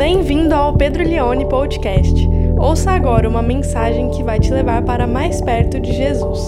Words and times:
Bem-vindo 0.00 0.54
ao 0.54 0.74
Pedro 0.74 1.04
Leone 1.04 1.46
Podcast. 1.46 2.26
Ouça 2.58 2.90
agora 2.90 3.28
uma 3.28 3.42
mensagem 3.42 4.10
que 4.10 4.22
vai 4.22 4.40
te 4.40 4.50
levar 4.50 4.82
para 4.82 5.06
mais 5.06 5.42
perto 5.42 5.78
de 5.78 5.92
Jesus. 5.92 6.40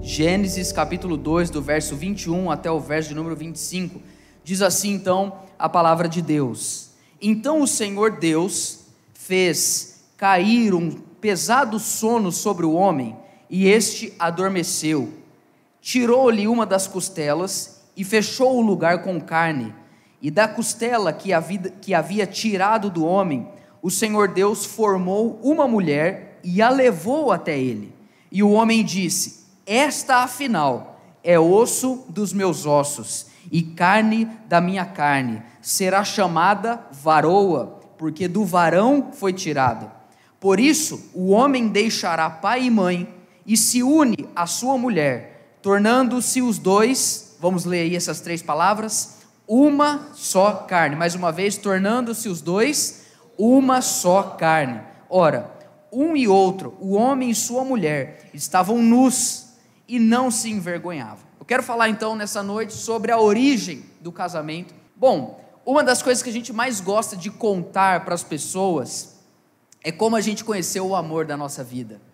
Gênesis 0.00 0.70
capítulo 0.70 1.16
2, 1.16 1.50
do 1.50 1.60
verso 1.60 1.96
21 1.96 2.48
até 2.48 2.70
o 2.70 2.78
verso 2.78 3.08
de 3.08 3.16
número 3.16 3.34
25. 3.34 4.00
Diz 4.44 4.62
assim 4.62 4.92
então 4.92 5.40
a 5.58 5.68
palavra 5.68 6.08
de 6.08 6.22
Deus: 6.22 6.90
Então 7.20 7.62
o 7.62 7.66
Senhor 7.66 8.12
Deus 8.20 8.86
fez 9.12 10.04
cair 10.16 10.72
um 10.72 10.92
pesado 11.20 11.80
sono 11.80 12.30
sobre 12.30 12.64
o 12.64 12.74
homem, 12.74 13.16
e 13.50 13.66
este 13.66 14.12
adormeceu. 14.18 15.12
Tirou-lhe 15.80 16.46
uma 16.46 16.66
das 16.66 16.86
costelas 16.86 17.80
e 17.96 18.04
fechou 18.04 18.56
o 18.56 18.60
lugar 18.60 19.02
com 19.02 19.20
carne. 19.20 19.74
E 20.20 20.30
da 20.30 20.48
costela 20.48 21.12
que 21.12 21.32
havia, 21.32 21.58
que 21.80 21.94
havia 21.94 22.26
tirado 22.26 22.90
do 22.90 23.04
homem, 23.04 23.48
o 23.80 23.90
Senhor 23.90 24.28
Deus 24.28 24.64
formou 24.64 25.38
uma 25.42 25.66
mulher 25.66 26.40
e 26.42 26.60
a 26.60 26.68
levou 26.68 27.30
até 27.30 27.58
ele. 27.58 27.94
E 28.30 28.42
o 28.42 28.50
homem 28.50 28.84
disse: 28.84 29.46
Esta 29.64 30.16
afinal 30.16 31.00
é 31.22 31.38
osso 31.38 32.04
dos 32.08 32.32
meus 32.32 32.66
ossos 32.66 33.26
e 33.50 33.62
carne 33.62 34.28
da 34.46 34.60
minha 34.60 34.84
carne. 34.84 35.42
Será 35.62 36.04
chamada 36.04 36.84
varoa, 36.90 37.80
porque 37.96 38.26
do 38.28 38.44
varão 38.44 39.10
foi 39.12 39.32
tirada. 39.32 39.92
Por 40.40 40.60
isso, 40.60 41.10
o 41.14 41.30
homem 41.30 41.68
deixará 41.68 42.28
pai 42.28 42.64
e 42.64 42.70
mãe 42.70 43.17
e 43.48 43.56
se 43.56 43.82
une 43.82 44.28
à 44.36 44.46
sua 44.46 44.76
mulher, 44.76 45.56
tornando-se 45.62 46.42
os 46.42 46.58
dois, 46.58 47.34
vamos 47.40 47.64
ler 47.64 47.80
aí 47.80 47.96
essas 47.96 48.20
três 48.20 48.42
palavras, 48.42 49.20
uma 49.48 50.10
só 50.12 50.52
carne. 50.52 50.94
Mais 50.94 51.14
uma 51.14 51.32
vez, 51.32 51.56
tornando-se 51.56 52.28
os 52.28 52.42
dois 52.42 53.06
uma 53.38 53.80
só 53.80 54.22
carne. 54.22 54.82
Ora, 55.08 55.50
um 55.90 56.14
e 56.14 56.28
outro, 56.28 56.76
o 56.78 56.92
homem 56.92 57.30
e 57.30 57.34
sua 57.34 57.64
mulher, 57.64 58.28
estavam 58.34 58.82
nus 58.82 59.46
e 59.88 59.98
não 59.98 60.30
se 60.30 60.50
envergonhavam. 60.50 61.24
Eu 61.40 61.46
quero 61.46 61.62
falar 61.62 61.88
então 61.88 62.14
nessa 62.14 62.42
noite 62.42 62.74
sobre 62.74 63.10
a 63.10 63.18
origem 63.18 63.82
do 64.02 64.12
casamento. 64.12 64.74
Bom, 64.94 65.42
uma 65.64 65.82
das 65.82 66.02
coisas 66.02 66.22
que 66.22 66.28
a 66.28 66.32
gente 66.32 66.52
mais 66.52 66.82
gosta 66.82 67.16
de 67.16 67.30
contar 67.30 68.04
para 68.04 68.14
as 68.14 68.22
pessoas 68.22 69.16
é 69.82 69.90
como 69.90 70.16
a 70.16 70.20
gente 70.20 70.44
conheceu 70.44 70.86
o 70.86 70.94
amor 70.94 71.24
da 71.24 71.36
nossa 71.36 71.64
vida. 71.64 72.07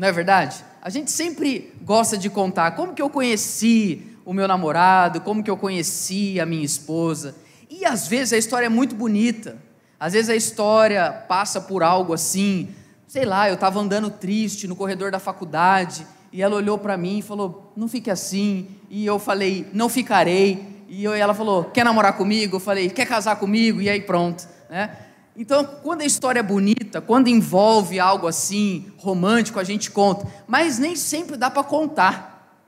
Não 0.00 0.08
é 0.08 0.12
verdade? 0.12 0.64
A 0.80 0.88
gente 0.88 1.10
sempre 1.10 1.74
gosta 1.82 2.16
de 2.16 2.30
contar 2.30 2.70
como 2.70 2.94
que 2.94 3.02
eu 3.02 3.10
conheci 3.10 4.16
o 4.24 4.32
meu 4.32 4.48
namorado, 4.48 5.20
como 5.20 5.44
que 5.44 5.50
eu 5.50 5.58
conheci 5.58 6.40
a 6.40 6.46
minha 6.46 6.64
esposa. 6.64 7.34
E 7.68 7.84
às 7.84 8.08
vezes 8.08 8.32
a 8.32 8.38
história 8.38 8.64
é 8.64 8.70
muito 8.70 8.94
bonita. 8.94 9.58
Às 10.00 10.14
vezes 10.14 10.30
a 10.30 10.34
história 10.34 11.12
passa 11.12 11.60
por 11.60 11.82
algo 11.82 12.14
assim, 12.14 12.70
sei 13.06 13.26
lá, 13.26 13.50
eu 13.50 13.56
estava 13.56 13.78
andando 13.78 14.08
triste 14.08 14.66
no 14.66 14.74
corredor 14.74 15.10
da 15.10 15.18
faculdade 15.18 16.06
e 16.32 16.40
ela 16.40 16.56
olhou 16.56 16.78
para 16.78 16.96
mim 16.96 17.18
e 17.18 17.22
falou: 17.22 17.70
"Não 17.76 17.86
fique 17.86 18.10
assim". 18.10 18.68
E 18.88 19.04
eu 19.04 19.18
falei: 19.18 19.66
"Não 19.70 19.90
ficarei". 19.90 20.82
E 20.88 21.04
eu, 21.04 21.12
ela 21.12 21.34
falou: 21.34 21.64
"Quer 21.64 21.84
namorar 21.84 22.16
comigo?". 22.16 22.56
Eu 22.56 22.60
falei: 22.60 22.88
"Quer 22.88 23.04
casar 23.04 23.36
comigo?". 23.36 23.82
E 23.82 23.90
aí 23.90 24.00
pronto, 24.00 24.48
né? 24.70 24.96
Então, 25.36 25.64
quando 25.64 26.02
a 26.02 26.04
história 26.04 26.40
é 26.40 26.42
bonita, 26.42 27.00
quando 27.00 27.28
envolve 27.28 28.00
algo 28.00 28.26
assim 28.26 28.92
romântico, 28.98 29.60
a 29.60 29.64
gente 29.64 29.90
conta, 29.90 30.26
mas 30.46 30.78
nem 30.78 30.96
sempre 30.96 31.36
dá 31.36 31.48
para 31.48 31.62
contar, 31.62 32.58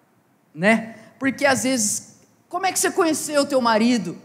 né? 0.54 0.96
Porque 1.19 1.44
às 1.44 1.64
vezes, 1.64 2.20
como 2.48 2.66
é 2.66 2.72
que 2.72 2.78
você 2.78 2.91
conheceu 2.91 3.42
o 3.42 3.46
teu 3.46 3.60
marido? 3.60 4.16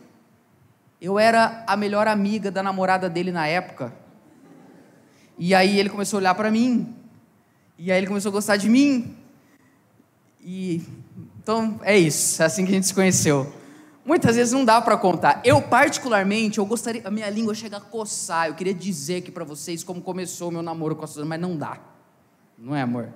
Eu 1.01 1.19
era 1.19 1.63
a 1.67 1.75
melhor 1.75 2.07
amiga 2.07 2.49
da 2.49 2.63
namorada 2.63 3.09
dele 3.09 3.31
na 3.31 3.47
época. 3.47 3.93
E 5.37 5.53
aí 5.53 5.79
ele 5.79 5.89
começou 5.89 6.17
a 6.17 6.21
olhar 6.21 6.35
para 6.35 6.49
mim. 6.49 6.95
E 7.77 7.91
aí 7.91 7.97
ele 7.99 8.07
começou 8.07 8.29
a 8.29 8.33
gostar 8.33 8.57
de 8.57 8.69
mim. 8.69 9.15
E 10.41 10.81
então 11.41 11.79
é 11.83 11.97
isso, 11.97 12.41
é 12.41 12.45
assim 12.45 12.65
que 12.65 12.71
a 12.71 12.75
gente 12.75 12.87
se 12.87 12.93
conheceu. 12.93 13.53
Muitas 14.07 14.37
vezes 14.37 14.53
não 14.53 14.63
dá 14.63 14.79
para 14.79 14.95
contar. 14.95 15.41
Eu 15.43 15.61
particularmente, 15.61 16.59
eu 16.59 16.65
gostaria, 16.65 17.01
a 17.03 17.11
minha 17.11 17.29
língua 17.29 17.53
chega 17.53 17.75
a 17.75 17.81
coçar. 17.81 18.47
Eu 18.47 18.53
queria 18.53 18.73
dizer 18.73 19.17
aqui 19.17 19.29
para 19.29 19.43
vocês 19.43 19.83
como 19.83 19.99
começou 20.01 20.47
o 20.47 20.51
meu 20.53 20.61
namoro 20.61 20.95
com 20.95 21.03
a 21.03 21.07
Suzana, 21.07 21.27
mas 21.27 21.41
não 21.41 21.57
dá. 21.57 21.77
Não 22.57 22.73
é, 22.73 22.83
amor? 22.83 23.09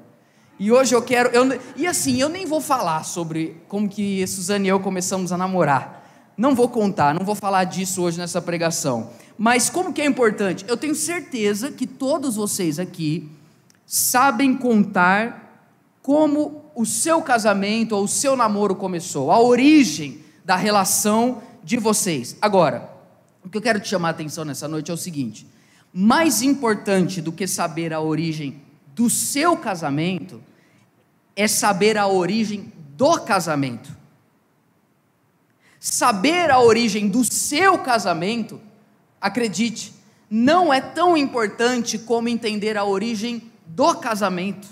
E 0.60 0.70
hoje 0.70 0.94
eu 0.94 1.02
quero, 1.02 1.30
eu, 1.30 1.58
e 1.78 1.88
assim, 1.88 2.20
eu 2.20 2.28
nem 2.28 2.46
vou 2.46 2.60
falar 2.60 3.06
sobre 3.06 3.56
como 3.70 3.88
que 3.88 4.28
Suzana 4.28 4.66
e 4.66 4.68
eu 4.68 4.82
começamos 4.82 5.32
a 5.32 5.38
namorar. 5.38 6.34
Não 6.36 6.54
vou 6.54 6.68
contar, 6.68 7.16
não 7.16 7.26
vou 7.26 7.36
falar 7.36 7.64
disso 7.64 8.02
hoje 8.02 8.18
nessa 8.18 8.42
pregação. 8.42 9.12
Mas 9.38 9.70
como 9.70 9.94
que 9.94 10.02
é 10.02 10.06
importante? 10.06 10.66
Eu 10.68 10.76
tenho 10.76 10.94
certeza 10.94 11.72
que 11.72 11.88
todos 11.88 12.36
vocês 12.36 12.80
aqui 12.80 13.32
sabem 13.86 14.58
contar 14.58 15.72
como 16.02 16.66
o 16.76 16.86
seu 16.86 17.22
casamento 17.22 17.96
ou 17.96 18.04
o 18.04 18.10
seu 18.10 18.36
namoro 18.36 18.76
começou, 18.76 19.32
a 19.32 19.40
origem 19.40 20.21
da 20.44 20.56
relação 20.56 21.42
de 21.64 21.78
vocês. 21.78 22.36
Agora, 22.42 22.90
o 23.44 23.50
que 23.50 23.58
eu 23.58 23.62
quero 23.62 23.80
te 23.80 23.90
chamar 23.90 24.10
a 24.10 24.12
atenção 24.12 24.46
nessa 24.46 24.68
noite 24.68 24.92
é 24.92 24.94
o 24.94 24.98
seguinte: 24.98 25.46
mais 25.94 26.42
importante 26.42 27.22
do 27.22 27.32
que 27.32 27.48
saber 27.48 27.94
a 27.94 28.00
origem 28.00 28.62
do 28.96 29.10
seu 29.10 29.58
casamento 29.58 30.42
é 31.36 31.48
saber 31.48 31.98
a 31.98 32.08
origem 32.08 32.72
do 32.96 33.20
casamento. 33.22 33.90
Saber 35.80 36.52
a 36.52 36.60
origem 36.60 37.10
do 37.10 37.24
seu 37.24 37.80
casamento, 37.80 38.62
acredite, 39.20 39.94
não 40.30 40.72
é 40.72 40.80
tão 40.80 41.18
importante 41.18 41.98
como 41.98 42.30
entender 42.30 42.78
a 42.78 42.86
origem 42.86 43.52
do 43.66 43.96
casamento, 43.96 44.68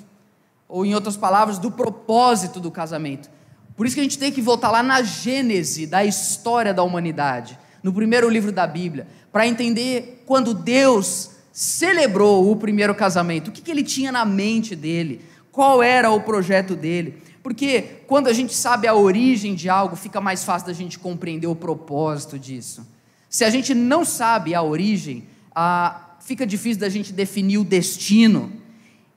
ou 0.68 0.86
em 0.86 0.94
outras 0.94 1.18
palavras, 1.18 1.58
do 1.58 1.72
propósito 1.72 2.60
do 2.60 2.70
casamento. 2.70 3.30
Por 3.80 3.86
isso 3.86 3.96
que 3.96 4.02
a 4.02 4.04
gente 4.04 4.20
tem 4.20 4.30
que 4.30 4.42
voltar 4.42 4.72
lá 4.72 4.84
na 4.84 5.02
gênese 5.02 5.88
da 5.88 6.04
história 6.04 6.74
da 6.74 6.84
humanidade, 6.84 7.58
no 7.82 7.94
primeiro 7.94 8.28
livro 8.28 8.52
da 8.52 8.68
Bíblia, 8.68 9.08
para 9.32 9.48
entender 9.48 10.22
quando 10.26 10.54
Deus 10.54 11.32
celebrou 11.54 12.52
o 12.52 12.58
primeiro 12.58 12.94
casamento, 12.94 13.48
o 13.48 13.52
que, 13.54 13.62
que 13.62 13.72
ele 13.72 13.84
tinha 13.84 14.12
na 14.12 14.26
mente 14.26 14.76
dele, 14.76 15.22
qual 15.50 15.82
era 15.82 16.12
o 16.12 16.20
projeto 16.20 16.76
dele. 16.76 17.24
Porque 17.42 18.02
quando 18.06 18.28
a 18.28 18.34
gente 18.34 18.54
sabe 18.54 18.86
a 18.86 18.94
origem 18.94 19.56
de 19.56 19.70
algo, 19.70 19.96
fica 19.96 20.20
mais 20.20 20.44
fácil 20.44 20.68
da 20.68 20.74
gente 20.74 21.00
compreender 21.00 21.48
o 21.48 21.56
propósito 21.56 22.38
disso. 22.38 22.86
Se 23.30 23.46
a 23.46 23.50
gente 23.50 23.74
não 23.74 24.04
sabe 24.04 24.54
a 24.54 24.62
origem, 24.62 25.24
ah, 25.56 26.18
fica 26.20 26.46
difícil 26.46 26.82
da 26.82 26.90
gente 26.90 27.14
definir 27.14 27.60
o 27.60 27.64
destino. 27.64 28.52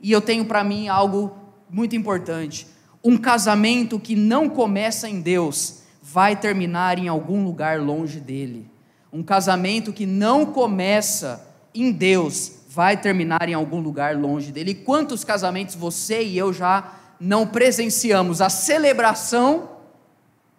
E 0.00 0.12
eu 0.12 0.20
tenho 0.20 0.44
para 0.44 0.62
mim 0.62 0.86
algo 0.86 1.36
muito 1.68 1.96
importante. 1.96 2.70
Um 3.04 3.16
casamento 3.16 3.98
que 3.98 4.14
não 4.14 4.48
começa 4.48 5.08
em 5.08 5.20
Deus 5.20 5.82
vai 6.02 6.36
terminar 6.36 6.98
em 6.98 7.08
algum 7.08 7.44
lugar 7.44 7.80
longe 7.80 8.20
dele. 8.20 8.70
Um 9.12 9.22
casamento 9.22 9.92
que 9.92 10.06
não 10.06 10.46
começa 10.46 11.46
em 11.74 11.90
Deus 11.90 12.52
vai 12.68 12.96
terminar 12.96 13.48
em 13.48 13.54
algum 13.54 13.80
lugar 13.80 14.16
longe 14.16 14.50
dele. 14.50 14.70
E 14.70 14.74
quantos 14.74 15.24
casamentos 15.24 15.74
você 15.74 16.22
e 16.22 16.38
eu 16.38 16.52
já 16.52 16.92
não 17.20 17.46
presenciamos 17.46 18.40
a 18.40 18.48
celebração 18.48 19.70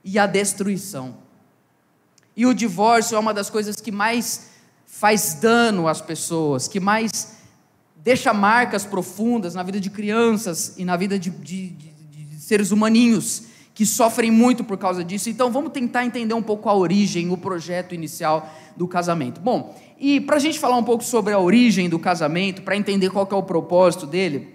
e 0.04 0.20
a 0.20 0.26
destruição. 0.26 1.16
E 2.36 2.46
o 2.46 2.54
divórcio 2.54 3.16
é 3.16 3.20
uma 3.20 3.34
das 3.34 3.50
coisas 3.50 3.78
que 3.78 3.92
mais 3.92 4.50
faz 4.86 5.36
dano 5.36 5.88
às 5.88 6.02
pessoas, 6.02 6.68
que 6.68 6.80
mais 6.80 7.38
deixa 7.98 8.34
marcas 8.34 8.86
profundas 8.86 9.56
na 9.56 9.64
vida 9.64 9.80
de 9.80 9.90
crianças 9.90 10.76
e 10.78 10.86
na 10.86 10.98
vida 10.98 11.18
de, 11.18 11.30
de, 11.30 11.70
de, 11.70 11.93
seres 12.44 12.72
humaninhos 12.72 13.44
que 13.74 13.86
sofrem 13.86 14.30
muito 14.30 14.64
por 14.64 14.78
causa 14.78 15.04
disso. 15.04 15.30
Então 15.30 15.52
vamos 15.52 15.72
tentar 15.72 16.06
entender 16.06 16.34
um 16.34 16.42
pouco 16.42 16.70
a 16.70 16.76
origem, 16.76 17.32
o 17.32 17.38
projeto 17.38 17.96
inicial 17.96 18.52
do 18.76 18.88
casamento. 18.88 19.42
Bom, 19.42 19.76
e 20.00 20.20
para 20.20 20.36
a 20.36 20.40
gente 20.40 20.60
falar 20.60 20.78
um 20.78 20.84
pouco 20.84 21.04
sobre 21.04 21.34
a 21.34 21.40
origem 21.40 21.90
do 21.90 21.98
casamento, 21.98 22.62
para 22.62 22.76
entender 22.76 23.10
qual 23.10 23.28
é 23.32 23.36
o 23.36 23.44
propósito 23.44 24.06
dele, 24.06 24.54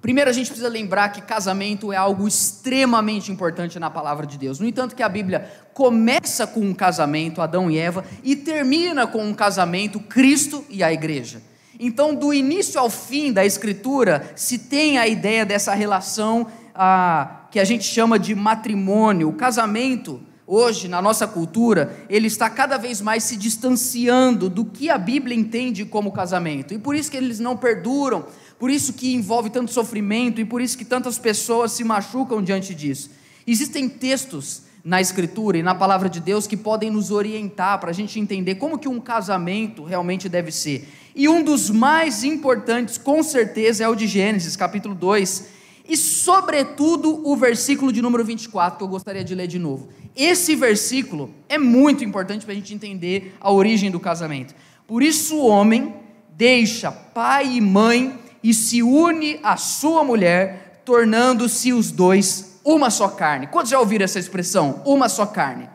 Primeiro, 0.00 0.28
a 0.28 0.34
gente 0.34 0.48
precisa 0.48 0.68
lembrar 0.68 1.08
que 1.08 1.22
casamento 1.22 1.90
é 1.90 1.96
algo 1.96 2.28
extremamente 2.28 3.32
importante 3.32 3.78
na 3.78 3.88
palavra 3.88 4.26
de 4.26 4.36
Deus. 4.36 4.60
No 4.60 4.66
entanto, 4.66 4.94
que 4.94 5.02
a 5.02 5.08
Bíblia 5.08 5.50
começa 5.72 6.46
com 6.46 6.60
um 6.60 6.74
casamento, 6.74 7.40
Adão 7.40 7.70
e 7.70 7.78
Eva, 7.78 8.04
e 8.22 8.36
termina 8.36 9.06
com 9.06 9.24
um 9.24 9.32
casamento, 9.32 9.98
Cristo 9.98 10.62
e 10.68 10.82
a 10.82 10.92
igreja. 10.92 11.40
Então, 11.80 12.14
do 12.14 12.34
início 12.34 12.78
ao 12.78 12.90
fim 12.90 13.32
da 13.32 13.46
Escritura, 13.46 14.30
se 14.36 14.58
tem 14.58 14.98
a 14.98 15.08
ideia 15.08 15.46
dessa 15.46 15.72
relação 15.72 16.48
ah, 16.74 17.46
que 17.50 17.60
a 17.60 17.64
gente 17.64 17.84
chama 17.84 18.18
de 18.18 18.34
matrimônio. 18.34 19.28
O 19.28 19.34
casamento, 19.34 20.20
hoje, 20.46 20.88
na 20.88 21.00
nossa 21.00 21.26
cultura, 21.26 22.04
ele 22.08 22.26
está 22.26 22.50
cada 22.50 22.76
vez 22.76 23.00
mais 23.00 23.24
se 23.24 23.36
distanciando 23.36 24.48
do 24.48 24.64
que 24.64 24.90
a 24.90 24.98
Bíblia 24.98 25.36
entende 25.36 25.84
como 25.84 26.12
casamento. 26.12 26.74
E 26.74 26.78
por 26.78 26.94
isso 26.94 27.10
que 27.10 27.16
eles 27.16 27.38
não 27.38 27.56
perduram 27.56 28.24
por 28.58 28.70
isso 28.70 28.92
que 28.92 29.14
envolve 29.14 29.50
tanto 29.50 29.70
sofrimento 29.70 30.40
e 30.40 30.44
por 30.44 30.60
isso 30.60 30.78
que 30.78 30.84
tantas 30.84 31.18
pessoas 31.18 31.72
se 31.72 31.84
machucam 31.84 32.42
diante 32.42 32.74
disso. 32.74 33.10
Existem 33.46 33.88
textos 33.88 34.62
na 34.84 35.00
Escritura 35.00 35.58
e 35.58 35.62
na 35.62 35.74
palavra 35.74 36.08
de 36.08 36.20
Deus 36.20 36.46
que 36.46 36.56
podem 36.56 36.90
nos 36.90 37.10
orientar 37.10 37.78
para 37.80 37.90
a 37.90 37.94
gente 37.94 38.18
entender 38.20 38.54
como 38.56 38.78
que 38.78 38.88
um 38.88 39.00
casamento 39.00 39.82
realmente 39.84 40.28
deve 40.28 40.52
ser. 40.52 40.88
E 41.14 41.28
um 41.28 41.42
dos 41.42 41.70
mais 41.70 42.22
importantes, 42.22 42.96
com 42.96 43.22
certeza, 43.22 43.84
é 43.84 43.88
o 43.88 43.94
de 43.94 44.06
Gênesis, 44.06 44.56
capítulo 44.56 44.94
2, 44.94 45.44
e 45.86 45.96
sobretudo 45.96 47.26
o 47.28 47.36
versículo 47.36 47.92
de 47.92 48.00
número 48.00 48.24
24, 48.24 48.78
que 48.78 48.84
eu 48.84 48.88
gostaria 48.88 49.22
de 49.22 49.34
ler 49.34 49.46
de 49.46 49.58
novo. 49.58 49.88
Esse 50.16 50.56
versículo 50.56 51.30
é 51.48 51.58
muito 51.58 52.02
importante 52.02 52.44
para 52.44 52.52
a 52.52 52.56
gente 52.56 52.72
entender 52.72 53.36
a 53.40 53.52
origem 53.52 53.90
do 53.90 54.00
casamento. 54.00 54.54
Por 54.86 55.02
isso 55.02 55.36
o 55.36 55.46
homem 55.46 55.94
deixa 56.30 56.90
pai 56.90 57.56
e 57.56 57.60
mãe 57.60 58.18
e 58.42 58.54
se 58.54 58.82
une 58.82 59.38
à 59.42 59.56
sua 59.56 60.04
mulher, 60.04 60.82
tornando-se 60.84 61.72
os 61.72 61.90
dois 61.90 62.60
uma 62.64 62.88
só 62.90 63.08
carne. 63.08 63.46
Quantos 63.46 63.70
já 63.70 63.78
ouviram 63.78 64.04
essa 64.04 64.18
expressão? 64.18 64.82
Uma 64.86 65.08
só 65.08 65.26
carne. 65.26 65.68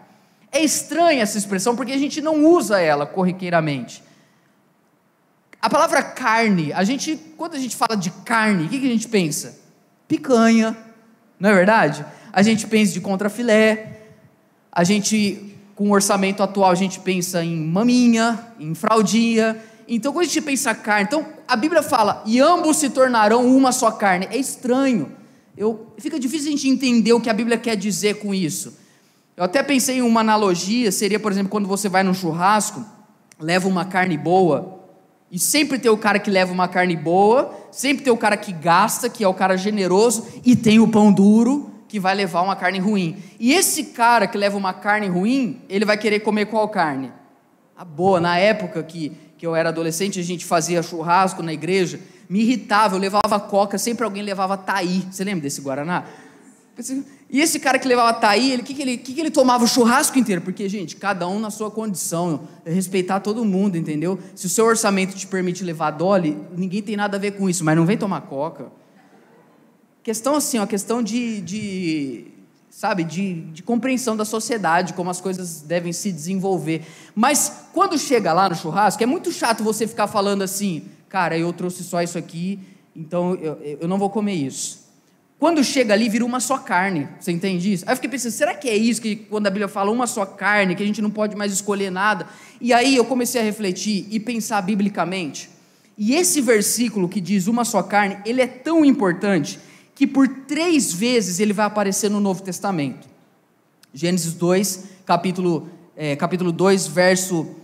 É 0.52 0.64
estranha 0.64 1.22
essa 1.22 1.38
expressão 1.38 1.76
porque 1.76 1.92
a 1.92 1.98
gente 1.98 2.22
não 2.22 2.46
usa 2.46 2.80
ela 2.80 3.06
corriqueiramente. 3.06 4.04
A 5.62 5.70
palavra 5.70 6.02
carne, 6.02 6.72
a 6.74 6.84
gente, 6.84 7.16
quando 7.38 7.56
a 7.56 7.60
gente 7.60 7.76
fala 7.76 7.96
de 7.96 8.10
carne, 8.10 8.66
o 8.66 8.70
que, 8.70 8.80
que 8.80 8.88
a 8.88 8.92
gente 8.92 9.08
pensa? 9.08 9.59
Picanha, 10.10 10.78
não 11.40 11.50
é 11.50 11.54
verdade? 11.54 12.06
A 12.34 12.42
gente 12.42 12.68
pensa 12.68 12.92
de 12.92 13.00
contrafilé, 13.00 14.02
a 14.70 14.84
gente, 14.84 15.56
com 15.74 15.88
o 15.88 15.94
orçamento 15.94 16.44
atual, 16.44 16.72
a 16.72 16.76
gente 16.76 17.00
pensa 17.00 17.42
em 17.42 17.56
maminha, 17.56 18.48
em 18.60 18.76
fraldinha. 18.76 19.56
Então, 19.88 20.12
quando 20.12 20.26
a 20.26 20.28
gente 20.28 20.42
pensa 20.42 20.76
carne, 20.76 21.06
então 21.08 21.26
a 21.48 21.56
Bíblia 21.56 21.82
fala, 21.82 22.22
e 22.26 22.42
ambos 22.42 22.76
se 22.76 22.90
tornarão 22.90 23.48
uma 23.48 23.72
só 23.72 23.90
carne. 23.90 24.28
É 24.30 24.36
estranho 24.36 25.18
eu, 25.60 25.88
fica 25.98 26.18
difícil 26.18 26.48
a 26.48 26.52
gente 26.52 26.70
entender 26.70 27.12
o 27.12 27.20
que 27.20 27.30
a 27.30 27.34
Bíblia 27.34 27.58
quer 27.58 27.76
dizer 27.76 28.20
com 28.20 28.34
isso. 28.34 28.78
Eu 29.36 29.44
até 29.44 29.62
pensei 29.62 29.98
em 29.98 30.02
uma 30.02 30.22
analogia, 30.22 30.90
seria, 30.90 31.20
por 31.20 31.34
exemplo, 31.34 31.50
quando 31.50 31.68
você 31.68 31.90
vai 31.90 32.02
num 32.02 32.14
churrasco, 32.14 32.86
leva 33.38 33.68
uma 33.68 33.84
carne 33.84 34.18
boa, 34.18 34.79
e 35.32 35.38
sempre 35.38 35.78
tem 35.78 35.92
o 35.92 35.98
cara 35.98 36.18
que 36.18 36.30
leva 36.30 36.52
uma 36.52 36.68
carne 36.68 36.96
boa, 36.96 37.54
sempre 37.72 38.04
tem 38.04 38.12
o 38.12 38.18
cara 38.18 38.36
que 38.36 38.52
gasta, 38.52 39.10
que 39.10 39.24
é 39.24 39.28
o 39.28 39.34
cara 39.34 39.56
generoso, 39.56 40.26
e 40.44 40.56
tem 40.56 40.80
o 40.80 40.88
pão 40.88 41.12
duro, 41.12 41.70
que 41.88 42.00
vai 42.00 42.14
levar 42.16 42.42
uma 42.42 42.56
carne 42.56 42.80
ruim. 42.80 43.18
E 43.40 43.52
esse 43.52 43.86
cara 43.86 44.28
que 44.28 44.38
leva 44.38 44.58
uma 44.58 44.74
carne 44.74 45.08
ruim, 45.08 45.62
ele 45.68 45.86
vai 45.86 45.98
querer 45.98 46.20
comer 46.20 46.46
qual 46.46 46.70
carne? 46.70 47.12
A 47.76 47.84
boa. 47.84 48.20
Na 48.20 48.38
época 48.38 48.82
que, 48.84 49.12
que 49.38 49.46
eu 49.46 49.56
era 49.56 49.70
adolescente, 49.70 50.20
a 50.20 50.24
gente 50.24 50.46
fazia 50.46 50.84
churrasco 50.84 51.42
na 51.42 51.52
igreja, 51.52 52.00
me 52.30 52.42
irritava, 52.42 52.96
eu 52.96 53.00
levava 53.00 53.40
coca, 53.40 53.78
sempre 53.78 54.04
alguém 54.04 54.22
levava 54.22 54.56
taí. 54.56 55.04
Você 55.10 55.24
lembra 55.24 55.42
desse 55.42 55.62
Guaraná? 55.62 56.06
E 57.32 57.42
esse 57.42 57.60
cara 57.60 57.78
que 57.78 57.88
levava 57.88 58.12
taí, 58.14 58.52
ele 58.52 58.64
que, 58.64 58.74
que, 58.74 58.82
ele, 58.82 58.98
que, 58.98 59.14
que 59.14 59.20
ele 59.20 59.30
tomava 59.30 59.64
o 59.64 59.68
churrasco 59.68 60.18
inteiro? 60.18 60.42
Porque, 60.42 60.68
gente, 60.68 60.96
cada 60.96 61.28
um 61.28 61.40
na 61.40 61.52
sua 61.52 61.70
condição, 61.70 62.48
respeitar 62.66 63.20
todo 63.20 63.46
mundo, 63.46 63.78
entendeu? 63.78 64.18
Se 64.34 64.48
o 64.48 64.50
seu 64.50 64.66
orçamento 64.66 65.16
te 65.16 65.28
permite 65.28 65.64
levar 65.64 65.92
dole, 65.92 66.36
ninguém 66.58 66.82
tem 66.82 66.98
nada 66.98 67.18
a 67.18 67.20
ver 67.20 67.32
com 67.32 67.48
isso, 67.48 67.64
mas 67.64 67.76
não 67.76 67.86
vem 67.86 67.98
tomar 67.98 68.22
coca. 68.22 68.72
Questão 70.02 70.36
assim, 70.36 70.58
ó, 70.58 70.66
questão 70.66 71.04
de, 71.04 71.40
de 71.42 72.28
sabe, 72.70 73.04
de, 73.04 73.42
de 73.52 73.62
compreensão 73.62 74.18
da 74.18 74.26
sociedade, 74.26 74.94
como 74.94 75.12
as 75.12 75.22
coisas 75.22 75.62
devem 75.62 75.94
se 75.94 76.12
desenvolver. 76.12 76.84
Mas 77.14 77.68
quando 77.74 77.96
chega 77.98 78.34
lá 78.34 78.50
no 78.50 78.56
churrasco, 78.56 79.04
é 79.04 79.06
muito 79.06 79.32
chato 79.32 79.64
você 79.64 79.86
ficar 79.86 80.08
falando 80.08 80.42
assim, 80.42 80.84
cara, 81.08 81.38
eu 81.38 81.54
trouxe 81.54 81.84
só 81.84 82.02
isso 82.02 82.18
aqui, 82.18 82.60
então 82.96 83.36
eu, 83.36 83.78
eu 83.82 83.88
não 83.88 84.00
vou 84.00 84.10
comer 84.10 84.34
isso. 84.34 84.89
Quando 85.40 85.64
chega 85.64 85.94
ali, 85.94 86.10
vira 86.10 86.26
uma 86.26 86.42
só 86.42 86.58
carne. 86.58 87.08
Você 87.18 87.32
entende 87.32 87.72
isso? 87.72 87.86
Aí 87.88 87.94
eu 87.94 87.96
fiquei 87.96 88.10
pensando, 88.10 88.34
será 88.34 88.54
que 88.54 88.68
é 88.68 88.76
isso 88.76 89.02
que 89.02 89.16
quando 89.16 89.48
a 89.48 89.50
Bíblia 89.50 89.70
fala 89.70 89.90
uma 89.90 90.06
só 90.06 90.26
carne, 90.26 90.76
que 90.76 90.84
a 90.84 90.86
gente 90.86 91.02
não 91.02 91.10
pode 91.10 91.34
mais 91.34 91.54
escolher 91.54 91.90
nada? 91.90 92.28
E 92.60 92.74
aí 92.74 92.94
eu 92.94 93.06
comecei 93.06 93.40
a 93.40 93.44
refletir 93.44 94.06
e 94.12 94.20
pensar 94.20 94.62
biblicamente. 94.62 95.50
E 95.98 96.14
esse 96.14 96.42
versículo 96.42 97.08
que 97.08 97.22
diz 97.22 97.48
uma 97.48 97.64
só 97.64 97.82
carne, 97.82 98.18
ele 98.26 98.42
é 98.42 98.48
tão 98.48 98.84
importante 98.84 99.58
que 99.96 100.06
por 100.06 100.28
três 100.28 100.92
vezes 100.92 101.40
ele 101.40 101.54
vai 101.54 101.66
aparecer 101.66 102.10
no 102.10 102.20
Novo 102.20 102.44
Testamento. 102.44 103.08
Gênesis 103.94 104.34
2, 104.34 104.84
capítulo, 105.06 105.70
é, 105.96 106.18
capítulo 106.18 106.52
2, 106.52 106.88
verso 106.88 107.56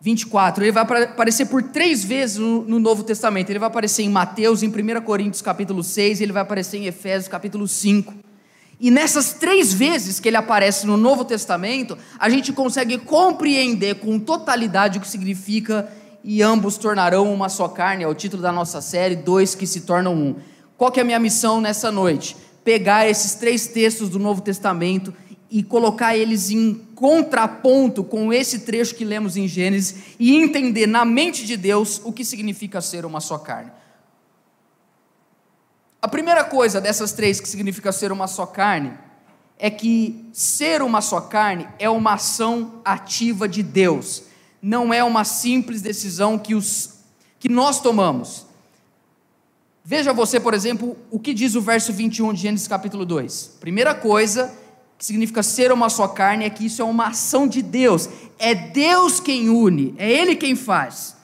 24, 0.00 0.64
ele 0.64 0.72
vai 0.72 0.82
aparecer 0.82 1.46
por 1.46 1.62
três 1.62 2.04
vezes 2.04 2.36
no, 2.36 2.62
no, 2.62 2.78
Novo 2.78 3.02
Testamento. 3.02 3.50
Ele 3.50 3.58
vai 3.58 3.68
aparecer 3.68 4.02
em 4.02 4.10
Mateus, 4.10 4.62
em 4.62 4.68
1 4.68 5.00
Coríntios 5.02 5.42
capítulo 5.42 5.82
6, 5.82 6.20
ele 6.20 6.32
vai 6.32 6.42
aparecer 6.42 6.78
em 6.78 6.86
Efésios 6.86 7.28
capítulo 7.28 7.66
5. 7.66 8.14
E 8.78 8.90
nessas 8.90 9.32
três 9.32 9.72
vezes 9.72 10.20
que 10.20 10.28
ele 10.28 10.36
aparece 10.36 10.86
no 10.86 10.98
Novo 10.98 11.24
Testamento, 11.24 11.96
a 12.18 12.28
gente 12.28 12.52
consegue 12.52 12.98
compreender 12.98 13.96
com 13.96 14.18
totalidade 14.18 14.98
o 14.98 15.00
que 15.00 15.08
significa 15.08 15.90
e 16.22 16.42
ambos 16.42 16.76
tornarão 16.76 17.32
uma 17.32 17.48
só 17.48 17.68
carne, 17.68 18.04
é 18.04 18.08
o 18.08 18.14
título 18.14 18.42
da 18.42 18.52
nossa 18.52 18.80
série, 18.80 19.16
dois 19.16 19.54
que 19.54 19.66
se 19.66 19.82
tornam 19.82 20.14
um. 20.14 20.34
Qual 20.76 20.90
que 20.90 21.00
é 21.00 21.02
a 21.02 21.06
minha 21.06 21.18
missão 21.18 21.60
nessa 21.60 21.90
noite? 21.90 22.36
Pegar 22.62 23.08
esses 23.08 23.34
três 23.36 23.68
textos 23.68 24.08
do 24.10 24.18
Novo 24.18 24.42
Testamento 24.42 25.14
e 25.56 25.62
colocar 25.62 26.14
eles 26.14 26.50
em 26.50 26.74
contraponto 26.94 28.04
com 28.04 28.30
esse 28.30 28.58
trecho 28.58 28.94
que 28.94 29.06
lemos 29.06 29.38
em 29.38 29.48
Gênesis 29.48 30.16
e 30.18 30.36
entender 30.36 30.86
na 30.86 31.02
mente 31.02 31.46
de 31.46 31.56
Deus 31.56 31.98
o 32.04 32.12
que 32.12 32.26
significa 32.26 32.78
ser 32.82 33.06
uma 33.06 33.20
só 33.22 33.38
carne. 33.38 33.72
A 36.02 36.06
primeira 36.08 36.44
coisa 36.44 36.78
dessas 36.78 37.12
três 37.12 37.40
que 37.40 37.48
significa 37.48 37.90
ser 37.90 38.12
uma 38.12 38.26
só 38.26 38.44
carne 38.44 38.92
é 39.58 39.70
que 39.70 40.28
ser 40.30 40.82
uma 40.82 41.00
só 41.00 41.22
carne 41.22 41.66
é 41.78 41.88
uma 41.88 42.12
ação 42.12 42.82
ativa 42.84 43.48
de 43.48 43.62
Deus, 43.62 44.24
não 44.60 44.92
é 44.92 45.02
uma 45.02 45.24
simples 45.24 45.80
decisão 45.80 46.38
que, 46.38 46.54
os, 46.54 46.96
que 47.38 47.48
nós 47.48 47.80
tomamos. 47.80 48.44
Veja 49.82 50.12
você, 50.12 50.38
por 50.38 50.52
exemplo, 50.52 50.98
o 51.10 51.18
que 51.18 51.32
diz 51.32 51.54
o 51.54 51.62
verso 51.62 51.94
21 51.94 52.34
de 52.34 52.42
Gênesis 52.42 52.68
capítulo 52.68 53.06
2. 53.06 53.56
Primeira 53.58 53.94
coisa 53.94 54.65
que 54.98 55.04
significa 55.04 55.42
ser 55.42 55.70
uma 55.72 55.88
só 55.88 56.08
carne, 56.08 56.44
é 56.44 56.50
que 56.50 56.66
isso 56.66 56.80
é 56.80 56.84
uma 56.84 57.08
ação 57.08 57.46
de 57.46 57.62
Deus. 57.62 58.08
É 58.38 58.54
Deus 58.54 59.20
quem 59.20 59.48
une, 59.48 59.94
é 59.98 60.10
Ele 60.10 60.36
quem 60.36 60.54
faz. 60.54 61.16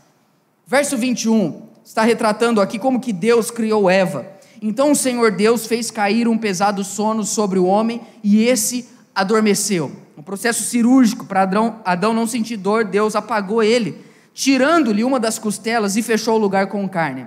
Verso 0.67 0.97
21 0.97 1.63
está 1.85 2.03
retratando 2.03 2.61
aqui 2.61 2.79
como 2.79 3.01
que 3.01 3.13
Deus 3.13 3.51
criou 3.51 3.91
Eva. 3.91 4.27
Então 4.61 4.93
o 4.93 4.97
Senhor 4.97 5.33
Deus 5.33 5.67
fez 5.67 5.91
cair 5.91 6.29
um 6.29 6.39
pesado 6.39 6.85
sono 6.85 7.25
sobre 7.25 7.59
o 7.59 7.65
homem 7.65 8.01
e 8.23 8.45
esse 8.45 8.89
adormeceu. 9.15 9.91
Um 10.17 10.23
processo 10.23 10.63
cirúrgico 10.63 11.27
para 11.27 11.43
Adão, 11.43 11.81
Adão 11.85 12.15
não 12.15 12.27
sentir 12.27 12.57
dor, 12.57 12.85
Deus 12.85 13.17
apagou 13.17 13.63
ele, 13.63 13.99
tirando-lhe 14.33 15.03
uma 15.03 15.19
das 15.19 15.39
costelas 15.39 15.97
e 15.97 16.03
fechou 16.03 16.37
o 16.37 16.39
lugar 16.39 16.69
com 16.69 16.89
carne. 16.89 17.27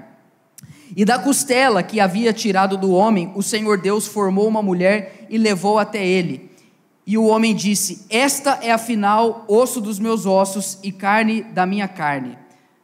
E 0.93 1.05
da 1.05 1.17
costela 1.17 1.81
que 1.81 1.99
havia 1.99 2.33
tirado 2.33 2.77
do 2.77 2.91
homem, 2.91 3.31
o 3.35 3.41
Senhor 3.41 3.77
Deus 3.77 4.07
formou 4.07 4.47
uma 4.47 4.61
mulher 4.61 5.25
e 5.29 5.37
levou 5.37 5.79
até 5.79 6.05
ele. 6.05 6.51
E 7.07 7.17
o 7.17 7.25
homem 7.25 7.55
disse: 7.55 8.05
Esta 8.09 8.59
é 8.61 8.71
afinal 8.71 9.45
osso 9.47 9.79
dos 9.79 9.99
meus 9.99 10.25
ossos 10.25 10.79
e 10.83 10.91
carne 10.91 11.43
da 11.43 11.65
minha 11.65 11.87
carne. 11.87 12.37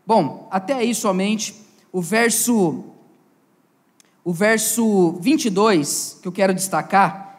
Bom, 0.05 0.47
até 0.51 0.73
aí 0.73 0.93
somente 0.93 1.55
o 1.91 2.01
verso 2.01 2.85
o 4.23 4.31
verso 4.31 5.13
22 5.19 6.19
que 6.21 6.27
eu 6.27 6.31
quero 6.31 6.53
destacar 6.53 7.31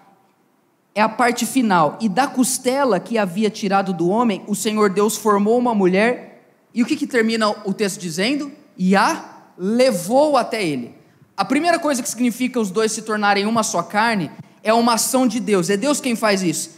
é 0.94 1.00
a 1.00 1.08
parte 1.08 1.46
final. 1.46 1.96
E 2.00 2.08
da 2.08 2.26
costela 2.26 3.00
que 3.00 3.16
havia 3.16 3.48
tirado 3.48 3.92
do 3.92 4.08
homem, 4.08 4.42
o 4.46 4.54
Senhor 4.54 4.90
Deus 4.90 5.16
formou 5.16 5.58
uma 5.58 5.74
mulher. 5.74 6.44
E 6.74 6.82
o 6.82 6.86
que, 6.86 6.96
que 6.96 7.06
termina 7.06 7.50
o 7.50 7.72
texto 7.72 8.00
dizendo? 8.00 8.50
E 8.76 8.96
a 8.96 9.31
levou 9.56 10.36
até 10.36 10.64
ele. 10.64 10.94
A 11.36 11.44
primeira 11.44 11.78
coisa 11.78 12.02
que 12.02 12.08
significa 12.08 12.60
os 12.60 12.70
dois 12.70 12.92
se 12.92 13.02
tornarem 13.02 13.46
uma 13.46 13.62
só 13.62 13.82
carne 13.82 14.30
é 14.62 14.72
uma 14.72 14.94
ação 14.94 15.26
de 15.26 15.40
Deus. 15.40 15.70
É 15.70 15.76
Deus 15.76 16.00
quem 16.00 16.14
faz 16.14 16.42
isso. 16.42 16.70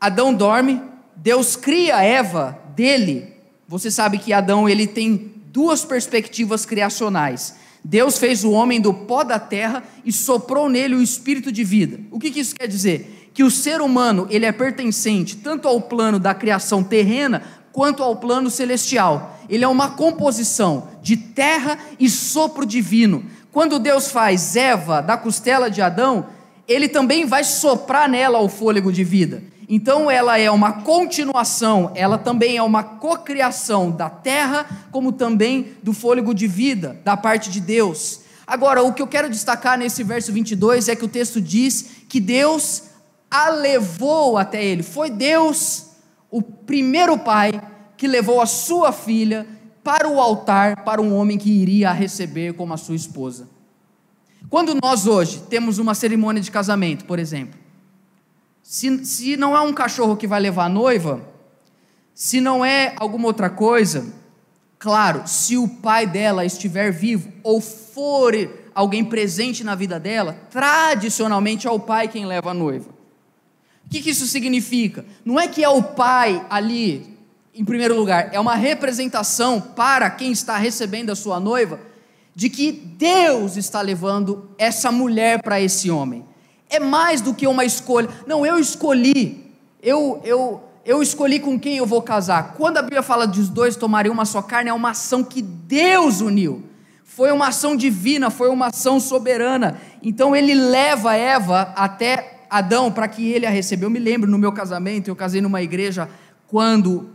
Adão 0.00 0.34
dorme, 0.34 0.82
Deus 1.16 1.56
cria 1.56 2.02
Eva 2.02 2.58
dele. 2.74 3.32
Você 3.68 3.90
sabe 3.90 4.18
que 4.18 4.32
Adão 4.32 4.68
ele 4.68 4.86
tem 4.86 5.32
duas 5.46 5.84
perspectivas 5.84 6.66
criacionais. 6.66 7.56
Deus 7.84 8.18
fez 8.18 8.44
o 8.44 8.50
homem 8.52 8.80
do 8.80 8.92
pó 8.92 9.24
da 9.24 9.38
terra 9.38 9.82
e 10.04 10.12
soprou 10.12 10.68
nele 10.68 10.94
o 10.94 11.02
espírito 11.02 11.50
de 11.50 11.64
vida. 11.64 12.00
O 12.10 12.18
que, 12.18 12.30
que 12.30 12.40
isso 12.40 12.54
quer 12.54 12.66
dizer? 12.66 13.30
Que 13.34 13.42
o 13.42 13.50
ser 13.50 13.80
humano 13.80 14.26
ele 14.30 14.46
é 14.46 14.52
pertencente 14.52 15.36
tanto 15.36 15.66
ao 15.66 15.80
plano 15.80 16.18
da 16.18 16.34
criação 16.34 16.82
terrena 16.84 17.42
quanto 17.72 18.02
ao 18.02 18.16
plano 18.16 18.50
celestial. 18.50 19.38
Ele 19.48 19.64
é 19.64 19.68
uma 19.68 19.90
composição 19.90 20.88
de 21.02 21.16
terra 21.16 21.78
e 21.98 22.08
sopro 22.08 22.64
divino. 22.66 23.24
Quando 23.50 23.78
Deus 23.78 24.10
faz 24.10 24.56
Eva 24.56 25.00
da 25.00 25.16
costela 25.16 25.70
de 25.70 25.82
Adão, 25.82 26.26
ele 26.66 26.88
também 26.88 27.26
vai 27.26 27.44
soprar 27.44 28.08
nela 28.08 28.38
o 28.38 28.48
fôlego 28.48 28.92
de 28.92 29.04
vida. 29.04 29.42
Então 29.68 30.10
ela 30.10 30.38
é 30.38 30.50
uma 30.50 30.82
continuação, 30.82 31.92
ela 31.94 32.18
também 32.18 32.56
é 32.56 32.62
uma 32.62 32.82
cocriação 32.82 33.90
da 33.90 34.10
terra, 34.10 34.66
como 34.90 35.12
também 35.12 35.74
do 35.82 35.92
fôlego 35.92 36.34
de 36.34 36.46
vida 36.46 37.00
da 37.04 37.16
parte 37.16 37.50
de 37.50 37.60
Deus. 37.60 38.20
Agora, 38.46 38.82
o 38.82 38.92
que 38.92 39.00
eu 39.00 39.06
quero 39.06 39.30
destacar 39.30 39.78
nesse 39.78 40.02
verso 40.02 40.32
22 40.32 40.88
é 40.88 40.96
que 40.96 41.04
o 41.04 41.08
texto 41.08 41.40
diz 41.40 41.86
que 42.08 42.20
Deus 42.20 42.82
a 43.30 43.48
levou 43.48 44.36
até 44.36 44.62
ele. 44.62 44.82
Foi 44.82 45.08
Deus, 45.08 45.86
o 46.32 46.40
primeiro 46.40 47.18
pai, 47.18 47.52
que 47.96 48.08
levou 48.08 48.40
a 48.40 48.46
sua 48.46 48.90
filha 48.90 49.46
para 49.84 50.08
o 50.08 50.18
altar 50.18 50.82
para 50.82 51.00
um 51.00 51.14
homem 51.14 51.36
que 51.36 51.50
iria 51.50 51.90
a 51.90 51.92
receber 51.92 52.54
como 52.54 52.72
a 52.72 52.78
sua 52.78 52.96
esposa. 52.96 53.48
Quando 54.48 54.74
nós 54.82 55.06
hoje 55.06 55.42
temos 55.50 55.78
uma 55.78 55.94
cerimônia 55.94 56.42
de 56.42 56.50
casamento, 56.50 57.04
por 57.04 57.18
exemplo, 57.18 57.60
se, 58.62 59.04
se 59.04 59.36
não 59.36 59.54
é 59.54 59.60
um 59.60 59.74
cachorro 59.74 60.16
que 60.16 60.26
vai 60.26 60.40
levar 60.40 60.64
a 60.64 60.68
noiva, 60.70 61.20
se 62.14 62.40
não 62.40 62.64
é 62.64 62.94
alguma 62.96 63.26
outra 63.26 63.50
coisa, 63.50 64.12
claro, 64.78 65.22
se 65.26 65.56
o 65.56 65.68
pai 65.68 66.06
dela 66.06 66.46
estiver 66.46 66.90
vivo 66.90 67.30
ou 67.42 67.60
for 67.60 68.34
alguém 68.74 69.04
presente 69.04 69.62
na 69.62 69.74
vida 69.74 70.00
dela, 70.00 70.38
tradicionalmente 70.50 71.66
é 71.66 71.70
o 71.70 71.78
pai 71.78 72.08
quem 72.08 72.24
leva 72.24 72.52
a 72.52 72.54
noiva. 72.54 72.91
Que, 73.92 74.00
que 74.00 74.08
isso 74.08 74.26
significa? 74.26 75.04
Não 75.22 75.38
é 75.38 75.46
que 75.46 75.62
é 75.62 75.68
o 75.68 75.82
pai 75.82 76.42
ali, 76.48 77.14
em 77.54 77.62
primeiro 77.62 77.94
lugar, 77.94 78.30
é 78.32 78.40
uma 78.40 78.54
representação 78.54 79.60
para 79.60 80.08
quem 80.08 80.32
está 80.32 80.56
recebendo 80.56 81.10
a 81.10 81.14
sua 81.14 81.38
noiva 81.38 81.78
de 82.34 82.48
que 82.48 82.72
Deus 82.72 83.58
está 83.58 83.82
levando 83.82 84.48
essa 84.56 84.90
mulher 84.90 85.42
para 85.42 85.60
esse 85.60 85.90
homem. 85.90 86.24
É 86.70 86.80
mais 86.80 87.20
do 87.20 87.34
que 87.34 87.46
uma 87.46 87.66
escolha. 87.66 88.08
Não, 88.26 88.46
eu 88.46 88.58
escolhi. 88.58 89.52
Eu, 89.82 90.22
eu, 90.24 90.62
eu 90.86 91.02
escolhi 91.02 91.38
com 91.38 91.60
quem 91.60 91.76
eu 91.76 91.84
vou 91.84 92.00
casar. 92.00 92.54
Quando 92.54 92.78
a 92.78 92.82
Bíblia 92.82 93.02
fala 93.02 93.26
de 93.26 93.40
os 93.40 93.50
dois 93.50 93.76
tomarem 93.76 94.10
uma 94.10 94.24
só 94.24 94.40
carne, 94.40 94.70
é 94.70 94.72
uma 94.72 94.92
ação 94.92 95.22
que 95.22 95.42
Deus 95.42 96.22
uniu. 96.22 96.64
Foi 97.04 97.30
uma 97.30 97.48
ação 97.48 97.76
divina, 97.76 98.30
foi 98.30 98.48
uma 98.48 98.68
ação 98.68 98.98
soberana. 98.98 99.78
Então 100.02 100.34
ele 100.34 100.54
leva 100.54 101.14
Eva 101.14 101.74
até 101.76 102.31
Adão 102.52 102.92
para 102.92 103.08
que 103.08 103.30
ele 103.30 103.46
a 103.46 103.50
recebeu. 103.50 103.86
Eu 103.86 103.90
me 103.90 103.98
lembro 103.98 104.30
no 104.30 104.36
meu 104.36 104.52
casamento, 104.52 105.08
eu 105.08 105.16
casei 105.16 105.40
numa 105.40 105.62
igreja 105.62 106.06
quando 106.46 107.10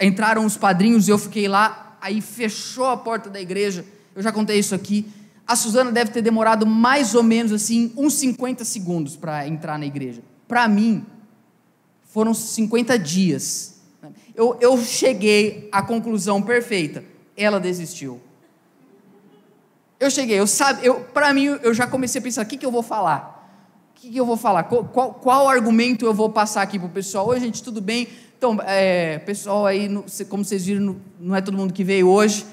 entraram 0.00 0.44
os 0.44 0.56
padrinhos, 0.56 1.06
eu 1.06 1.16
fiquei 1.16 1.46
lá, 1.46 1.96
aí 2.00 2.20
fechou 2.20 2.86
a 2.86 2.96
porta 2.96 3.30
da 3.30 3.40
igreja. 3.40 3.84
Eu 4.16 4.20
já 4.20 4.32
contei 4.32 4.58
isso 4.58 4.74
aqui. 4.74 5.06
A 5.46 5.54
Suzana 5.54 5.92
deve 5.92 6.10
ter 6.10 6.22
demorado 6.22 6.66
mais 6.66 7.14
ou 7.14 7.22
menos 7.22 7.52
assim 7.52 7.92
uns 7.96 8.14
50 8.14 8.64
segundos 8.64 9.16
para 9.16 9.46
entrar 9.46 9.78
na 9.78 9.86
igreja. 9.86 10.22
Para 10.48 10.66
mim, 10.66 11.06
foram 12.02 12.34
50 12.34 12.98
dias. 12.98 13.80
Eu, 14.34 14.58
eu 14.60 14.76
cheguei 14.78 15.68
à 15.70 15.82
conclusão 15.82 16.42
perfeita. 16.42 17.04
Ela 17.36 17.60
desistiu. 17.60 18.20
Eu 20.00 20.10
cheguei, 20.10 20.36
eu 20.36 20.48
sabe, 20.48 20.84
eu 20.84 20.96
para 21.00 21.32
mim 21.32 21.44
eu 21.62 21.72
já 21.72 21.86
comecei 21.86 22.18
a 22.18 22.22
pensar, 22.22 22.42
o 22.42 22.46
que, 22.46 22.56
que 22.56 22.66
eu 22.66 22.72
vou 22.72 22.82
falar? 22.82 23.31
Que, 24.02 24.16
eu 24.16 24.26
vou 24.26 24.36
falar? 24.36 24.64
Qual, 24.64 25.14
qual, 25.14 25.48
argumento 25.48 26.04
eu 26.04 26.12
vou 26.12 26.28
passar 26.28 26.62
aqui 26.62 26.76
para 26.76 26.88
o 26.88 26.90
pessoal? 26.90 27.28
Oi, 27.28 27.38
gente, 27.38 27.62
tudo 27.62 27.80
bem? 27.80 28.08
Então, 28.36 28.58
é, 28.66 29.20
pessoal 29.20 29.64
aí, 29.64 29.88
como 30.28 30.44
vocês 30.44 30.66
viram, 30.66 30.96
não 31.20 31.36
é 31.36 31.40
todo 31.40 31.56
mundo 31.56 31.72
que 31.72 31.84
veio 31.84 32.08
hoje. 32.08 32.44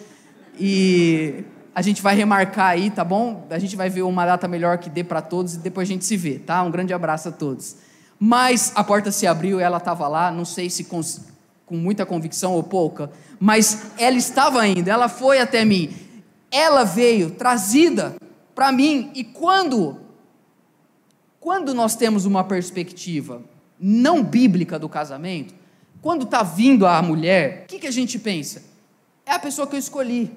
E 0.60 1.44
a 1.74 1.82
gente 1.82 2.04
vai 2.04 2.16
remarcar 2.16 2.68
aí, 2.68 2.92
tá 2.92 3.04
bom? 3.04 3.48
A 3.50 3.58
gente 3.58 3.76
vai 3.76 3.90
ver 3.90 4.04
uma 4.04 4.28
data 4.28 4.48
melhor 4.48 4.78
que 4.78 4.92
dê 4.92 5.04
para 5.04 5.24
todos 5.24 5.56
e 5.56 5.58
depois 5.58 5.90
a 5.90 5.92
gente 5.92 6.06
se 6.06 6.16
vê, 6.16 6.38
tá? 6.38 6.62
Um 6.62 6.70
grande 6.70 6.94
abraço 6.94 7.30
a 7.30 7.32
todos. 7.32 7.78
Mas 8.20 8.72
a 8.76 8.84
porta 8.84 9.12
se 9.12 9.26
abriu, 9.26 9.60
ela 9.60 9.78
estava 9.78 10.08
lá, 10.08 10.32
não 10.32 10.46
sei 10.46 10.70
se 10.70 10.84
com, 10.84 11.02
com 11.66 11.76
muita 11.76 12.06
convicção 12.06 12.54
ou 12.54 12.62
pouca, 12.62 13.10
mas 13.40 13.88
ela 13.98 14.18
estava 14.18 14.68
indo, 14.68 14.88
ela 14.88 15.10
foi 15.10 15.40
até 15.40 15.66
mim 15.66 15.90
ela 16.52 16.84
veio 16.84 17.32
trazida 17.32 18.16
para 18.56 18.72
mim. 18.72 19.12
E 19.14 19.24
quando 19.24 20.09
quando 21.50 21.74
nós 21.74 21.96
temos 21.96 22.26
uma 22.28 22.44
perspectiva 22.44 23.42
não 23.80 24.24
bíblica 24.24 24.78
do 24.78 24.88
casamento, 24.88 25.52
quando 26.00 26.26
está 26.26 26.44
vindo 26.44 26.86
a 26.86 27.02
mulher, 27.02 27.64
o 27.64 27.68
que, 27.70 27.80
que 27.80 27.88
a 27.88 27.92
gente 27.92 28.20
pensa? 28.20 28.62
É 29.26 29.32
a 29.32 29.40
pessoa 29.40 29.66
que 29.66 29.76
eu 29.76 29.80
escolhi, 29.80 30.32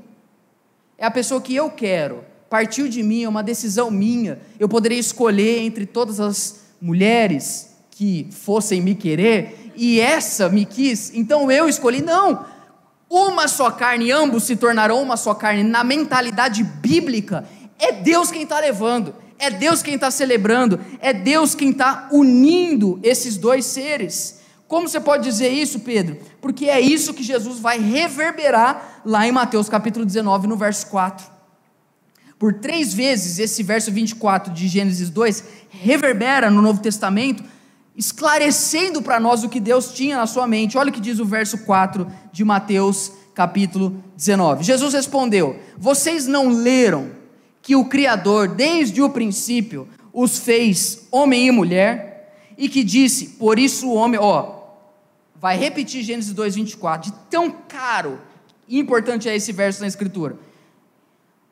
é 0.97 1.04
a 1.04 1.11
pessoa 1.11 1.38
que 1.38 1.54
eu 1.54 1.69
quero, 1.69 2.25
partiu 2.49 2.88
de 2.88 3.02
mim, 3.02 3.25
é 3.25 3.28
uma 3.28 3.42
decisão 3.42 3.90
minha. 3.90 4.40
Eu 4.59 4.71
poderia 4.71 4.99
escolher 4.99 5.59
entre 5.59 5.85
todas 5.85 6.19
as 6.19 6.62
mulheres 6.81 7.76
que 7.90 8.26
fossem 8.31 8.81
me 8.81 8.95
querer, 8.95 9.71
e 9.76 10.00
essa 10.00 10.49
me 10.49 10.64
quis, 10.64 11.14
então 11.14 11.52
eu 11.52 11.69
escolhi. 11.69 12.00
Não, 12.00 12.47
uma 13.11 13.49
só 13.49 13.71
carne, 13.71 14.11
ambos 14.11 14.45
se 14.45 14.57
tornarão 14.57 15.02
uma 15.02 15.19
só 15.19 15.35
carne, 15.35 15.62
na 15.62 15.85
mentalidade 15.85 16.64
bíblica, 16.64 17.47
é 17.78 17.92
Deus 17.92 18.31
quem 18.31 18.45
está 18.45 18.59
levando, 18.61 19.14
é 19.42 19.50
Deus 19.50 19.82
quem 19.82 19.96
está 19.96 20.08
celebrando, 20.08 20.78
é 21.00 21.12
Deus 21.12 21.52
quem 21.52 21.70
está 21.70 22.08
unindo 22.12 23.00
esses 23.02 23.37
dois 23.37 23.66
seres. 23.66 24.38
Como 24.68 24.88
você 24.88 25.00
pode 25.00 25.25
dizer 25.25 25.49
isso, 25.49 25.80
Pedro? 25.80 26.16
Porque 26.40 26.66
é 26.66 26.80
isso 26.80 27.12
que 27.12 27.25
Jesus 27.25 27.58
vai 27.58 27.76
reverberar 27.76 29.02
lá 29.04 29.26
em 29.26 29.32
Mateus 29.32 29.68
capítulo 29.68 30.06
19, 30.06 30.46
no 30.46 30.56
verso 30.56 30.87
4. 30.87 31.26
Por 32.38 32.54
três 32.54 32.94
vezes, 32.94 33.40
esse 33.40 33.64
verso 33.64 33.90
24 33.90 34.52
de 34.52 34.68
Gênesis 34.68 35.11
2 35.11 35.44
reverbera 35.70 36.49
no 36.49 36.62
Novo 36.62 36.80
Testamento 36.80 37.42
esclarecendo 37.96 39.02
para 39.02 39.18
nós 39.18 39.42
o 39.42 39.49
que 39.49 39.58
Deus 39.58 39.92
tinha 39.92 40.16
na 40.16 40.26
sua 40.26 40.46
mente. 40.46 40.78
Olha 40.78 40.90
o 40.90 40.92
que 40.92 41.00
diz 41.00 41.18
o 41.18 41.25
verso 41.25 41.58
4 41.58 42.06
de 42.32 42.44
Mateus, 42.44 43.11
capítulo 43.34 44.02
19. 44.16 44.62
Jesus 44.62 44.94
respondeu: 44.94 45.58
Vocês 45.76 46.28
não 46.28 46.49
leram 46.49 47.22
que 47.62 47.76
o 47.76 47.85
Criador, 47.85 48.49
desde 48.49 49.00
o 49.00 49.09
princípio, 49.09 49.88
os 50.12 50.38
fez 50.38 51.07
homem 51.11 51.47
e 51.47 51.50
mulher, 51.50 52.52
e 52.59 52.69
que 52.69 52.85
disse: 52.85 53.28
Por 53.38 53.59
isso 53.59 53.88
o 53.88 53.95
homem, 53.95 54.21
ó, 54.21 54.61
vai 55.37 55.57
repetir 55.57 56.02
Gênesis 56.02 56.35
2:24, 56.35 57.00
de 57.00 57.12
tão 57.31 57.50
caro 57.50 58.21
e 58.69 58.78
importante 58.78 59.28
é 59.28 59.37
esse 59.37 59.52
verso 59.52 59.81
na 59.81 59.87
escritura. 59.87 60.37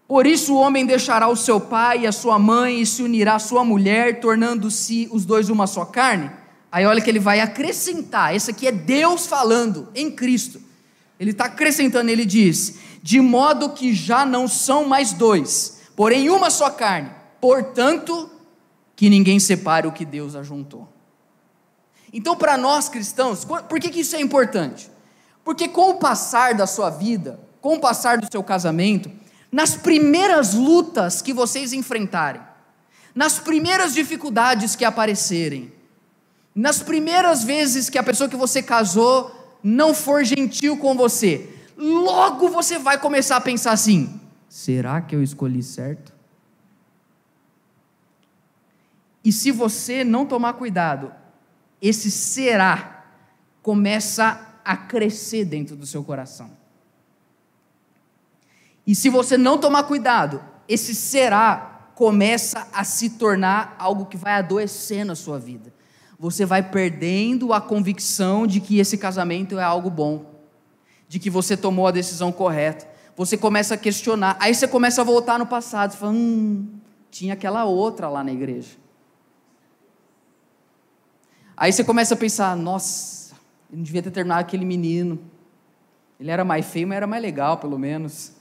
Por 0.08 0.26
isso 0.26 0.54
o 0.54 0.58
homem 0.58 0.86
deixará 0.86 1.28
o 1.28 1.36
seu 1.36 1.60
pai 1.60 2.00
e 2.00 2.06
a 2.06 2.12
sua 2.12 2.38
mãe 2.38 2.80
e 2.80 2.86
se 2.86 3.02
unirá 3.02 3.34
à 3.34 3.38
sua 3.38 3.64
mulher, 3.64 4.20
tornando-se 4.20 5.08
os 5.12 5.24
dois 5.24 5.48
uma 5.48 5.66
só 5.66 5.84
carne. 5.84 6.30
Aí 6.72 6.86
olha 6.86 7.00
que 7.00 7.10
ele 7.10 7.18
vai 7.18 7.40
acrescentar, 7.40 8.34
esse 8.34 8.50
aqui 8.50 8.66
é 8.66 8.72
Deus 8.72 9.26
falando 9.26 9.88
em 9.94 10.10
Cristo. 10.10 10.60
Ele 11.18 11.32
está 11.32 11.44
acrescentando, 11.44 12.10
ele 12.10 12.24
diz: 12.24 12.76
de 13.02 13.20
modo 13.20 13.70
que 13.70 13.92
já 13.92 14.24
não 14.24 14.48
são 14.48 14.86
mais 14.86 15.12
dois, 15.12 15.79
porém 16.00 16.30
uma 16.30 16.48
só 16.48 16.70
carne. 16.70 17.10
Portanto, 17.42 18.30
que 18.96 19.10
ninguém 19.10 19.38
separe 19.38 19.86
o 19.86 19.92
que 19.92 20.06
Deus 20.06 20.34
ajuntou. 20.34 20.88
Então, 22.10 22.34
para 22.34 22.56
nós 22.56 22.88
cristãos, 22.88 23.44
por 23.44 23.78
que, 23.78 23.90
que 23.90 24.00
isso 24.00 24.16
é 24.16 24.20
importante? 24.22 24.90
Porque 25.44 25.68
com 25.68 25.90
o 25.90 25.96
passar 25.96 26.54
da 26.54 26.66
sua 26.66 26.88
vida, 26.88 27.38
com 27.60 27.74
o 27.74 27.80
passar 27.80 28.16
do 28.16 28.26
seu 28.32 28.42
casamento, 28.42 29.12
nas 29.52 29.74
primeiras 29.74 30.54
lutas 30.54 31.20
que 31.20 31.34
vocês 31.34 31.74
enfrentarem, 31.74 32.40
nas 33.14 33.38
primeiras 33.38 33.92
dificuldades 33.92 34.74
que 34.74 34.86
aparecerem, 34.86 35.70
nas 36.54 36.82
primeiras 36.82 37.44
vezes 37.44 37.90
que 37.90 37.98
a 37.98 38.02
pessoa 38.02 38.26
que 38.26 38.36
você 38.36 38.62
casou 38.62 39.58
não 39.62 39.92
for 39.92 40.24
gentil 40.24 40.78
com 40.78 40.96
você, 40.96 41.46
logo 41.76 42.48
você 42.48 42.78
vai 42.78 42.96
começar 42.96 43.36
a 43.36 43.40
pensar 43.42 43.72
assim: 43.72 44.19
será 44.50 45.00
que 45.00 45.14
eu 45.14 45.22
escolhi 45.22 45.62
certo? 45.62 46.12
E 49.24 49.30
se 49.30 49.52
você 49.52 50.02
não 50.02 50.26
tomar 50.26 50.54
cuidado, 50.54 51.12
esse 51.80 52.10
será 52.10 53.04
começa 53.62 54.58
a 54.64 54.76
crescer 54.76 55.44
dentro 55.44 55.76
do 55.76 55.86
seu 55.86 56.02
coração. 56.02 56.50
E 58.84 58.94
se 58.94 59.08
você 59.08 59.38
não 59.38 59.56
tomar 59.56 59.84
cuidado, 59.84 60.42
esse 60.68 60.96
será 60.96 61.92
começa 61.94 62.66
a 62.72 62.82
se 62.82 63.10
tornar 63.10 63.76
algo 63.78 64.06
que 64.06 64.16
vai 64.16 64.32
adoecer 64.32 65.04
na 65.04 65.14
sua 65.14 65.38
vida. 65.38 65.72
Você 66.18 66.44
vai 66.44 66.62
perdendo 66.62 67.52
a 67.52 67.60
convicção 67.60 68.48
de 68.48 68.60
que 68.60 68.78
esse 68.80 68.98
casamento 68.98 69.58
é 69.58 69.62
algo 69.62 69.90
bom, 69.90 70.40
de 71.08 71.20
que 71.20 71.30
você 71.30 71.56
tomou 71.56 71.86
a 71.86 71.92
decisão 71.92 72.32
correta. 72.32 72.89
Você 73.20 73.36
começa 73.36 73.74
a 73.74 73.76
questionar, 73.76 74.34
aí 74.40 74.54
você 74.54 74.66
começa 74.66 75.02
a 75.02 75.04
voltar 75.04 75.38
no 75.38 75.44
passado, 75.44 75.92
você 75.92 75.98
fala, 75.98 76.12
hum, 76.12 76.66
tinha 77.10 77.34
aquela 77.34 77.66
outra 77.66 78.08
lá 78.08 78.24
na 78.24 78.32
igreja. 78.32 78.70
Aí 81.54 81.70
você 81.70 81.84
começa 81.84 82.14
a 82.14 82.16
pensar, 82.16 82.56
nossa, 82.56 83.34
eu 83.70 83.76
não 83.76 83.82
devia 83.82 84.02
ter 84.02 84.10
terminado 84.10 84.40
aquele 84.40 84.64
menino. 84.64 85.20
Ele 86.18 86.30
era 86.30 86.46
mais 86.46 86.64
feio, 86.64 86.88
mas 86.88 86.96
era 86.96 87.06
mais 87.06 87.22
legal, 87.22 87.58
pelo 87.58 87.78
menos. 87.78 88.32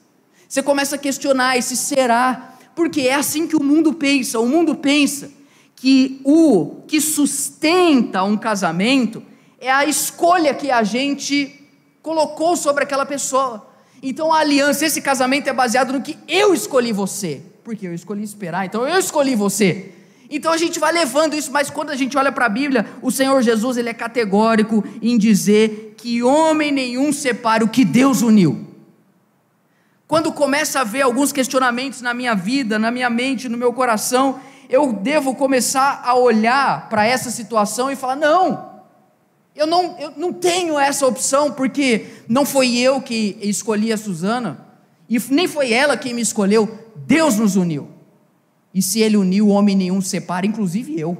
Você 0.47 0.63
começa 0.63 0.95
a 0.95 0.97
questionar 0.97 1.57
esse 1.57 1.75
será, 1.75 2.53
porque 2.73 3.01
é 3.01 3.15
assim 3.15 3.49
que 3.49 3.57
o 3.57 3.61
mundo 3.61 3.91
pensa. 3.91 4.39
O 4.39 4.47
mundo 4.47 4.75
pensa 4.75 5.29
que 5.75 6.21
o 6.23 6.83
que 6.87 7.01
sustenta 7.01 8.23
um 8.23 8.37
casamento 8.37 9.21
é 9.59 9.69
a 9.69 9.83
escolha 9.83 10.53
que 10.53 10.71
a 10.71 10.83
gente 10.83 11.67
colocou 12.01 12.55
sobre 12.55 12.85
aquela 12.85 13.05
pessoa. 13.05 13.68
Então 14.01 14.33
a 14.33 14.39
aliança, 14.39 14.85
esse 14.85 15.01
casamento 15.01 15.49
é 15.49 15.53
baseado 15.53 15.93
no 15.93 16.01
que 16.01 16.17
eu 16.27 16.53
escolhi 16.53 16.91
você. 16.91 17.41
Porque 17.63 17.87
eu 17.87 17.93
escolhi 17.93 18.23
esperar, 18.23 18.65
então 18.65 18.87
eu 18.87 18.97
escolhi 18.97 19.35
você. 19.35 19.91
Então 20.29 20.51
a 20.51 20.57
gente 20.57 20.79
vai 20.79 20.91
levando 20.91 21.33
isso, 21.33 21.51
mas 21.51 21.69
quando 21.69 21.89
a 21.89 21.95
gente 21.95 22.17
olha 22.17 22.31
para 22.31 22.45
a 22.45 22.49
Bíblia, 22.49 22.85
o 23.01 23.11
Senhor 23.11 23.41
Jesus 23.41 23.77
ele 23.77 23.89
é 23.89 23.93
categórico 23.93 24.83
em 25.01 25.17
dizer 25.17 25.95
que 25.97 26.21
homem 26.21 26.71
nenhum 26.71 27.11
separa 27.11 27.63
o 27.63 27.69
que 27.69 27.83
Deus 27.83 28.21
uniu. 28.21 28.67
Quando 30.07 30.31
começa 30.31 30.81
a 30.81 30.83
ver 30.83 31.01
alguns 31.01 31.31
questionamentos 31.31 32.01
na 32.01 32.13
minha 32.13 32.35
vida, 32.35 32.79
na 32.79 32.89
minha 32.89 33.09
mente, 33.09 33.49
no 33.49 33.57
meu 33.57 33.73
coração, 33.73 34.39
eu 34.69 34.93
devo 34.93 35.35
começar 35.35 36.01
a 36.03 36.13
olhar 36.15 36.89
para 36.89 37.05
essa 37.05 37.31
situação 37.31 37.91
e 37.91 37.95
falar: 37.95 38.15
não, 38.15 38.68
eu 39.59 39.67
não, 39.67 39.95
eu 39.99 40.13
não 40.15 40.31
tenho 40.31 40.79
essa 40.79 41.05
opção, 41.05 41.51
porque 41.51 42.05
não 42.27 42.45
foi 42.45 42.77
eu 42.77 43.01
que 43.01 43.37
escolhi 43.41 43.91
a 43.91 43.97
Suzana, 43.97 44.65
e 45.09 45.19
nem 45.29 45.47
foi 45.47 45.73
ela 45.73 45.97
quem 45.97 46.13
me 46.13 46.21
escolheu, 46.21 46.79
Deus 46.95 47.37
nos 47.37 47.55
uniu. 47.55 47.89
E 48.73 48.81
se 48.81 49.01
Ele 49.01 49.17
uniu, 49.17 49.49
homem 49.49 49.75
nenhum 49.75 50.01
separa, 50.01 50.45
inclusive 50.45 50.99
eu. 50.99 51.17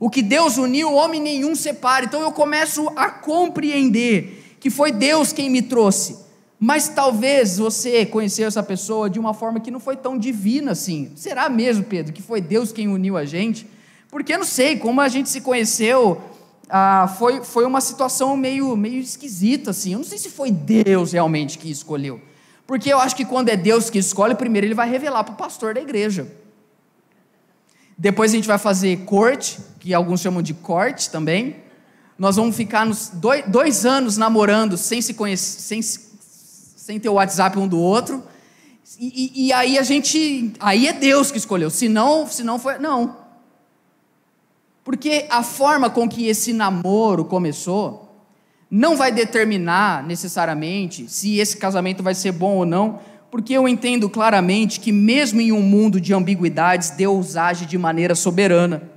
O 0.00 0.08
que 0.08 0.22
Deus 0.22 0.56
uniu, 0.56 0.92
homem 0.92 1.20
nenhum 1.20 1.54
separa. 1.54 2.04
Então 2.04 2.20
eu 2.22 2.32
começo 2.32 2.88
a 2.96 3.08
compreender 3.10 4.56
que 4.58 4.70
foi 4.70 4.90
Deus 4.90 5.32
quem 5.32 5.50
me 5.50 5.62
trouxe 5.62 6.22
mas 6.64 6.88
talvez 6.88 7.58
você 7.58 8.06
conheceu 8.06 8.46
essa 8.46 8.62
pessoa 8.62 9.10
de 9.10 9.18
uma 9.18 9.34
forma 9.34 9.58
que 9.58 9.68
não 9.68 9.80
foi 9.80 9.96
tão 9.96 10.16
divina 10.16 10.70
assim. 10.70 11.10
Será 11.16 11.48
mesmo, 11.48 11.82
Pedro, 11.82 12.12
que 12.12 12.22
foi 12.22 12.40
Deus 12.40 12.70
quem 12.70 12.86
uniu 12.86 13.16
a 13.16 13.24
gente? 13.24 13.66
Porque 14.08 14.32
eu 14.32 14.38
não 14.38 14.44
sei, 14.44 14.76
como 14.76 15.00
a 15.00 15.08
gente 15.08 15.28
se 15.28 15.40
conheceu, 15.40 16.22
ah, 16.72 17.14
foi, 17.18 17.44
foi 17.44 17.66
uma 17.66 17.80
situação 17.80 18.36
meio, 18.36 18.74
meio 18.76 19.00
esquisita 19.00 19.70
assim. 19.70 19.92
Eu 19.92 19.98
não 19.98 20.06
sei 20.06 20.16
se 20.16 20.30
foi 20.30 20.50
Deus 20.50 21.12
realmente 21.12 21.58
que 21.58 21.70
escolheu. 21.70 22.20
Porque 22.66 22.92
eu 22.92 22.98
acho 22.98 23.14
que 23.14 23.24
quando 23.24 23.50
é 23.50 23.56
Deus 23.56 23.90
que 23.90 23.98
escolhe, 23.98 24.34
primeiro 24.34 24.66
ele 24.66 24.74
vai 24.74 24.88
revelar 24.88 25.22
para 25.24 25.34
o 25.34 25.36
pastor 25.36 25.74
da 25.74 25.80
igreja. 25.80 26.26
Depois 27.98 28.32
a 28.32 28.36
gente 28.36 28.48
vai 28.48 28.58
fazer 28.58 29.04
corte, 29.04 29.58
que 29.78 29.92
alguns 29.92 30.20
chamam 30.20 30.40
de 30.40 30.54
corte 30.54 31.10
também. 31.10 31.56
Nós 32.18 32.36
vamos 32.36 32.56
ficar 32.56 32.86
nos 32.86 33.10
dois, 33.12 33.44
dois 33.46 33.84
anos 33.84 34.16
namorando 34.16 34.76
sem 34.76 35.02
se 35.02 35.12
conhecer, 35.12 35.60
sem 35.60 35.82
se 35.82 36.12
sem 36.82 36.98
ter 36.98 37.08
o 37.08 37.14
WhatsApp 37.14 37.56
um 37.58 37.68
do 37.68 37.78
outro. 37.78 38.24
E, 38.98 39.06
e, 39.06 39.46
e, 39.46 39.52
aí 39.52 39.78
a 39.78 39.82
gente. 39.82 40.52
Aí 40.58 40.88
é 40.88 40.92
Deus 40.92 41.30
que 41.30 41.38
escolheu. 41.38 41.70
Se 41.70 41.88
não, 41.88 42.26
se 42.26 42.42
não 42.42 42.58
foi. 42.58 42.78
Não. 42.78 43.21
Porque 44.84 45.26
a 45.30 45.42
forma 45.42 45.88
com 45.88 46.08
que 46.08 46.26
esse 46.26 46.52
namoro 46.52 47.24
começou 47.24 48.02
não 48.70 48.96
vai 48.96 49.12
determinar 49.12 50.02
necessariamente 50.02 51.06
se 51.08 51.38
esse 51.38 51.56
casamento 51.56 52.02
vai 52.02 52.14
ser 52.14 52.32
bom 52.32 52.56
ou 52.56 52.66
não, 52.66 53.00
porque 53.30 53.52
eu 53.52 53.68
entendo 53.68 54.08
claramente 54.08 54.80
que, 54.80 54.90
mesmo 54.90 55.40
em 55.40 55.52
um 55.52 55.62
mundo 55.62 56.00
de 56.00 56.12
ambiguidades, 56.12 56.90
Deus 56.90 57.36
age 57.36 57.66
de 57.66 57.78
maneira 57.78 58.14
soberana. 58.14 58.90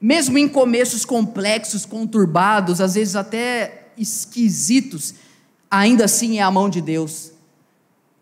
Mesmo 0.00 0.38
em 0.38 0.48
começos 0.48 1.04
complexos, 1.04 1.86
conturbados, 1.86 2.80
às 2.80 2.94
vezes 2.94 3.16
até 3.16 3.88
esquisitos, 3.96 5.14
ainda 5.70 6.04
assim 6.04 6.38
é 6.38 6.42
a 6.42 6.50
mão 6.50 6.68
de 6.68 6.80
Deus. 6.80 7.32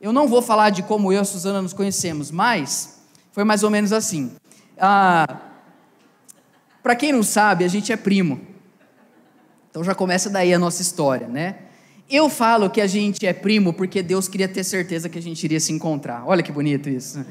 Eu 0.01 0.13
não 0.13 0.29
vou 0.29 0.41
falar 0.41 0.71
de 0.71 0.83
como 0.83 1.13
eu 1.13 1.19
e 1.19 1.21
a 1.21 1.25
Suzana 1.25 1.61
nos 1.61 1.73
conhecemos, 1.73 2.31
mas 2.31 3.01
foi 3.33 3.45
mais 3.45 3.63
ou 3.63 3.71
menos 3.71 3.93
assim. 3.93 4.31
Ah, 4.79 5.50
Para 6.83 6.97
quem 6.97 7.13
não 7.13 7.23
sabe, 7.23 7.65
a 7.65 7.69
gente 7.69 7.93
é 7.93 7.97
primo. 7.97 8.41
Então 9.71 9.85
já 9.85 9.95
começa 9.95 10.29
daí 10.29 10.53
a 10.53 10.59
nossa 10.59 10.83
história, 10.83 11.29
né? 11.29 11.57
Eu 12.11 12.29
falo 12.29 12.69
que 12.69 12.81
a 12.81 12.89
gente 12.89 13.25
é 13.25 13.33
primo 13.33 13.73
porque 13.73 14.03
Deus 14.03 14.27
queria 14.27 14.49
ter 14.49 14.65
certeza 14.65 15.09
que 15.09 15.19
a 15.19 15.23
gente 15.23 15.45
iria 15.45 15.61
se 15.61 15.73
encontrar. 15.73 16.25
Olha 16.27 16.43
que 16.43 16.51
bonito 16.51 16.89
isso. 16.89 17.25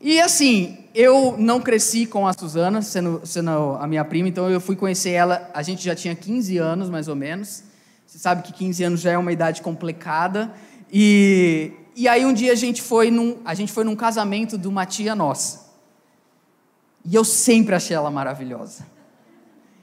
E 0.00 0.18
assim, 0.20 0.78
eu 0.94 1.36
não 1.38 1.60
cresci 1.60 2.06
com 2.06 2.26
a 2.26 2.32
Suzana, 2.32 2.80
sendo, 2.82 3.20
sendo 3.24 3.50
a 3.78 3.86
minha 3.86 4.04
prima, 4.04 4.28
então 4.28 4.50
eu 4.50 4.60
fui 4.60 4.74
conhecer 4.74 5.10
ela, 5.10 5.48
a 5.54 5.62
gente 5.62 5.84
já 5.84 5.94
tinha 5.94 6.14
15 6.14 6.56
anos 6.58 6.90
mais 6.90 7.06
ou 7.06 7.14
menos. 7.14 7.62
Você 8.06 8.18
sabe 8.18 8.42
que 8.42 8.52
15 8.52 8.84
anos 8.84 9.00
já 9.00 9.12
é 9.12 9.18
uma 9.18 9.30
idade 9.30 9.62
complicada. 9.62 10.52
E, 10.92 11.72
e 11.94 12.08
aí 12.08 12.24
um 12.24 12.32
dia 12.32 12.52
a 12.52 12.56
gente 12.56 12.82
foi 12.82 13.10
num, 13.10 13.38
a 13.44 13.54
gente 13.54 13.72
foi 13.72 13.84
num 13.84 13.94
casamento 13.94 14.58
de 14.58 14.66
uma 14.66 14.84
tia 14.86 15.14
nossa. 15.14 15.61
E 17.04 17.14
eu 17.14 17.24
sempre 17.24 17.74
achei 17.74 17.96
ela 17.96 18.10
maravilhosa. 18.10 18.86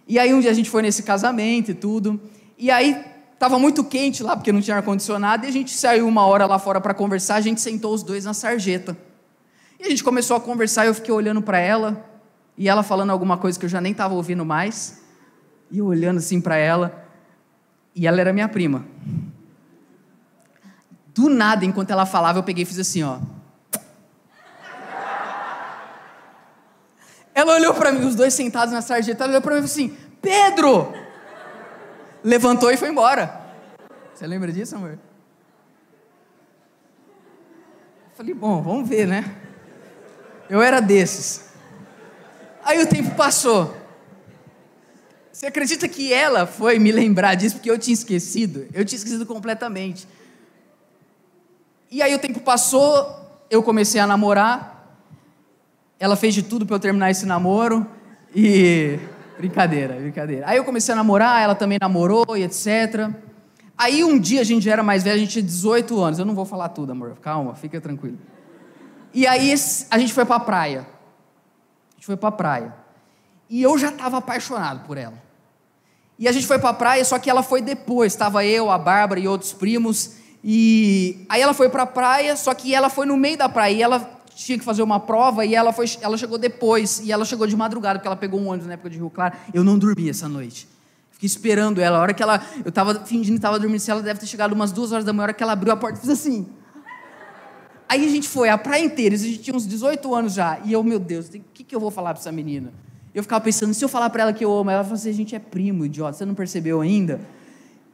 E 0.08 0.18
aí 0.18 0.34
um 0.34 0.40
dia 0.40 0.52
a 0.52 0.54
gente 0.54 0.70
foi 0.70 0.82
nesse 0.82 1.04
casamento 1.04 1.72
e 1.72 1.74
tudo. 1.74 2.20
E 2.58 2.72
aí 2.72 3.06
estava 3.34 3.58
muito 3.58 3.84
quente 3.84 4.22
lá, 4.22 4.36
porque 4.36 4.52
não 4.52 4.62
tinha 4.62 4.76
ar-condicionado, 4.76 5.46
e 5.46 5.48
a 5.48 5.52
gente 5.52 5.72
saiu 5.72 6.06
uma 6.08 6.26
hora 6.26 6.46
lá 6.46 6.60
fora 6.60 6.82
para 6.82 6.94
conversar, 6.94 7.36
a 7.36 7.42
gente 7.42 7.62
sentou 7.62 7.94
os 7.94 8.04
dois 8.04 8.26
na 8.26 8.34
sarjeta. 8.34 8.98
E 9.80 9.86
a 9.86 9.90
gente 9.90 10.04
começou 10.04 10.36
a 10.36 10.42
conversar, 10.42 10.84
e 10.84 10.90
eu 10.90 10.94
fiquei 10.94 11.14
olhando 11.14 11.42
para 11.42 11.58
ela, 11.58 12.06
e 12.58 12.68
ela 12.68 12.84
falando 12.84 13.12
alguma 13.12 13.38
coisa 13.38 13.58
que 13.58 13.66
eu 13.66 13.70
já 13.70 13.80
nem 13.80 13.94
estava 13.94 14.14
ouvindo 14.14 14.44
mais, 14.44 15.02
e 15.72 15.78
eu 15.78 15.86
olhando 15.86 16.18
assim 16.18 16.42
para 16.42 16.58
ela. 16.58 17.08
E 17.96 18.06
ela 18.06 18.20
era 18.20 18.34
minha 18.34 18.50
prima. 18.50 18.86
Do 21.14 21.30
nada, 21.30 21.64
enquanto 21.64 21.92
ela 21.92 22.06
falava, 22.06 22.40
eu 22.40 22.44
peguei 22.44 22.64
e 22.64 22.66
fiz 22.66 22.80
assim, 22.80 23.04
ó. 23.04 23.20
Ela 27.40 27.54
olhou 27.54 27.74
para 27.74 27.94
mim, 27.94 28.06
os 28.06 28.16
dois 28.16 28.34
sentados 28.34 28.74
na 28.74 28.82
sarjeta, 28.82 29.24
ela 29.24 29.32
olhou 29.32 29.42
para 29.42 29.56
mim 29.56 29.64
e 29.64 29.68
falou 29.68 29.74
assim: 29.74 29.98
Pedro! 30.22 30.94
Levantou 32.22 32.70
e 32.70 32.76
foi 32.76 32.90
embora. 32.90 33.40
Você 34.14 34.28
lembra 34.28 34.52
disso, 34.52 34.76
amor? 34.76 35.00
Eu 38.10 38.18
falei, 38.18 38.34
bom, 38.34 38.62
vamos 38.62 38.90
ver, 38.90 39.08
né? 39.08 39.34
Eu 40.50 40.62
era 40.62 40.82
desses. 40.82 41.46
Aí 42.62 42.84
o 42.84 42.88
tempo 42.88 43.16
passou. 43.16 43.74
Você 45.32 45.46
acredita 45.46 45.88
que 45.88 46.12
ela 46.12 46.46
foi 46.46 46.78
me 46.78 46.92
lembrar 46.92 47.36
disso 47.36 47.56
porque 47.56 47.72
eu 47.72 47.80
tinha 47.80 47.94
esquecido? 47.94 48.68
Eu 48.74 48.84
tinha 48.84 48.98
esquecido 48.98 49.26
completamente. 49.26 50.06
E 51.90 52.02
aí 52.02 52.14
o 52.14 52.20
tempo 52.20 52.42
passou, 52.42 53.46
eu 53.50 53.64
comecei 53.64 54.02
a 54.02 54.06
namorar. 54.06 54.79
Ela 56.00 56.16
fez 56.16 56.34
de 56.34 56.44
tudo 56.44 56.66
para 56.66 56.76
eu 56.76 56.80
terminar 56.80 57.12
esse 57.12 57.26
namoro 57.26 57.86
e 58.34 58.98
brincadeira, 59.38 59.96
brincadeira. 59.96 60.48
Aí 60.48 60.58
eu 60.58 60.64
comecei 60.64 60.94
a 60.94 60.96
namorar, 60.96 61.42
ela 61.42 61.56
também 61.56 61.78
namorou 61.80 62.38
e 62.38 62.44
etc. 62.44 63.10
Aí 63.78 64.04
um 64.04 64.18
dia 64.18 64.42
a 64.42 64.44
gente 64.44 64.64
já 64.64 64.72
era 64.72 64.84
mais 64.84 65.04
velho, 65.04 65.16
a 65.16 65.20
gente 65.20 65.32
tinha 65.32 65.44
18 65.44 66.00
anos. 66.00 66.20
Eu 66.20 66.26
não 66.26 66.36
vou 66.36 66.46
falar 66.46 66.70
tudo, 66.70 66.92
amor. 66.92 67.18
Calma, 67.22 67.56
fica 67.56 67.82
tranquilo. 67.82 68.18
E 69.14 69.28
aí 69.28 69.54
a 69.90 69.98
gente 69.98 70.14
foi 70.14 70.26
para 70.26 70.36
a 70.36 70.40
praia. 70.40 70.80
A 70.82 71.96
gente 71.96 72.06
foi 72.06 72.16
para 72.16 72.30
a 72.30 72.32
praia. 72.32 72.74
E 73.50 73.62
eu 73.62 73.78
já 73.78 73.90
estava 73.90 74.18
apaixonado 74.18 74.86
por 74.86 74.98
ela. 74.98 75.22
E 76.18 76.28
a 76.28 76.32
gente 76.32 76.46
foi 76.46 76.60
para 76.60 76.70
a 76.70 76.74
praia, 76.74 77.04
só 77.06 77.18
que 77.18 77.30
ela 77.30 77.42
foi 77.42 77.62
depois. 77.62 78.14
Estava 78.14 78.46
eu, 78.46 78.70
a 78.70 78.78
Bárbara 78.78 79.20
e 79.20 79.28
outros 79.28 79.54
primos. 79.54 80.16
E 80.44 81.26
aí 81.30 81.42
ela 81.42 81.54
foi 81.54 81.70
para 81.70 81.84
a 81.84 81.88
praia, 81.88 82.36
só 82.36 82.54
que 82.54 82.76
ela 82.76 82.90
foi 82.90 83.06
no 83.06 83.18
meio 83.18 83.38
da 83.38 83.50
praia. 83.50 83.74
E 83.74 83.82
ela 83.82 84.19
tinha 84.46 84.58
que 84.58 84.64
fazer 84.64 84.82
uma 84.82 85.00
prova 85.00 85.46
e 85.46 85.54
ela, 85.54 85.74
foi, 85.74 85.86
ela 86.02 86.18
chegou 86.18 86.38
depois. 86.38 87.02
E 87.04 87.12
ela 87.12 87.26
chegou 87.26 87.46
de 87.46 87.56
madrugada, 87.56 88.00
porque 88.00 88.08
ela 88.08 88.16
pegou 88.16 88.40
um 88.40 88.48
ônibus 88.48 88.68
na 88.68 88.74
época 88.74 88.90
de 88.90 88.98
Rio 88.98 89.10
Claro. 89.10 89.36
Eu 89.54 89.64
não 89.64 89.78
dormi 89.78 90.10
essa 90.10 90.30
noite. 90.30 90.68
Fiquei 91.12 91.28
esperando 91.28 91.82
ela. 91.82 91.98
A 91.98 92.02
hora 92.02 92.14
que 92.14 92.24
ela. 92.24 92.42
Eu 92.64 92.70
estava 92.70 93.06
fingindo 93.06 93.34
que 93.34 93.40
estava 93.40 93.60
dormindo. 93.60 93.80
Se 93.80 93.92
ela 93.92 94.02
deve 94.02 94.20
ter 94.20 94.26
chegado 94.26 94.54
umas 94.54 94.72
duas 94.72 94.92
horas 94.92 95.04
da 95.04 95.12
manhã. 95.12 95.24
A 95.24 95.26
hora 95.26 95.34
que 95.34 95.44
ela 95.44 95.52
abriu 95.52 95.74
a 95.74 95.76
porta, 95.76 95.98
eu 95.98 96.02
fiz 96.02 96.10
assim. 96.10 96.48
Aí 97.90 98.06
a 98.06 98.10
gente 98.10 98.30
foi 98.30 98.48
a 98.48 98.58
praia 98.58 98.84
inteira. 98.84 99.16
A 99.16 99.18
gente 99.18 99.40
tinha 99.40 99.56
uns 99.56 99.68
18 99.68 100.16
anos 100.16 100.34
já. 100.34 100.60
E 100.64 100.72
eu, 100.72 100.82
meu 100.84 101.00
Deus, 101.00 101.28
o 101.28 101.32
que, 101.54 101.64
que 101.64 101.76
eu 101.76 101.80
vou 101.80 101.92
falar 101.92 102.14
para 102.14 102.22
essa 102.22 102.32
menina? 102.32 102.72
Eu 103.14 103.24
ficava 103.24 103.44
pensando, 103.44 103.74
se 103.74 103.84
eu 103.84 103.90
falar 103.90 104.10
para 104.10 104.24
ela 104.24 104.34
que 104.34 104.46
eu 104.46 104.58
amo, 104.58 104.70
ela 104.70 104.84
falar 104.84 104.96
assim, 104.96 105.10
a 105.10 105.14
gente 105.14 105.36
é 105.36 105.40
primo, 105.40 105.84
idiota, 105.84 106.14
você 106.14 106.26
não 106.26 106.36
percebeu 106.36 106.80
ainda? 106.80 107.20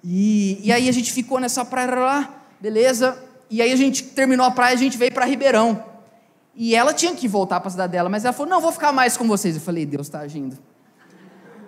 E, 0.04 0.60
e 0.62 0.72
aí 0.72 0.90
a 0.90 0.92
gente 0.92 1.12
ficou 1.12 1.40
nessa 1.40 1.64
praia 1.64 1.96
lá, 1.96 2.46
beleza? 2.60 3.18
E 3.50 3.62
aí 3.62 3.72
a 3.72 3.76
gente 3.78 4.04
terminou 4.04 4.46
a 4.46 4.52
praia, 4.52 4.76
a 4.76 4.78
gente 4.78 4.98
veio 4.98 5.14
para 5.14 5.26
Ribeirão. 5.26 5.95
E 6.56 6.74
ela 6.74 6.94
tinha 6.94 7.13
que 7.13 7.28
voltar 7.28 7.60
para 7.60 7.68
a 7.68 7.72
cidade 7.72 7.91
dela, 7.91 8.08
mas 8.08 8.24
ela 8.24 8.34
falou, 8.34 8.50
não, 8.50 8.62
vou 8.62 8.72
ficar 8.72 8.94
mais 8.94 9.18
com 9.18 9.28
vocês. 9.28 9.56
Eu 9.56 9.62
falei, 9.62 9.86
Deus 9.86 10.08
está 10.08 10.20
agindo. 10.20 10.58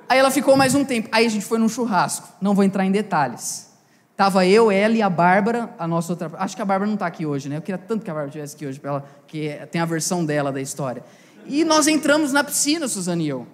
Aí 0.08 0.18
ela 0.18 0.32
ficou 0.32 0.56
mais 0.56 0.74
um 0.74 0.86
tempo. 0.86 1.10
Aí 1.12 1.26
a 1.26 1.30
gente 1.30 1.44
foi 1.44 1.60
num 1.60 1.68
churrasco. 1.68 2.30
Não 2.40 2.56
vou 2.56 2.64
entrar 2.64 2.86
em 2.86 2.92
detalhes. 2.92 3.68
Tava 4.16 4.46
eu, 4.46 4.72
ela 4.72 4.96
e 4.96 5.02
a 5.02 5.10
Bárbara, 5.10 5.76
a 5.78 5.88
nossa 5.88 6.14
outra. 6.14 6.32
Acho 6.38 6.56
que 6.56 6.62
a 6.62 6.66
Bárbara 6.66 6.88
não 6.88 6.96
está 6.96 7.06
aqui 7.06 7.26
hoje, 7.26 7.50
né? 7.50 7.58
Eu 7.58 7.62
queria 7.62 7.78
tanto 7.78 8.04
que 8.04 8.10
a 8.10 8.14
Bárbara 8.14 8.30
estivesse 8.30 8.56
aqui 8.56 8.66
hoje, 8.66 8.82
ela, 8.84 9.06
que 9.28 9.60
tem 9.70 9.80
a 9.80 9.86
versão 9.86 10.26
dela 10.26 10.52
da 10.52 10.62
história. 10.62 11.04
E 11.46 11.64
nós 11.64 11.88
entramos 11.88 12.32
na 12.32 12.44
piscina, 12.44 12.88
Suzane 12.88 13.26
e 13.26 13.30
eu. 13.30 13.46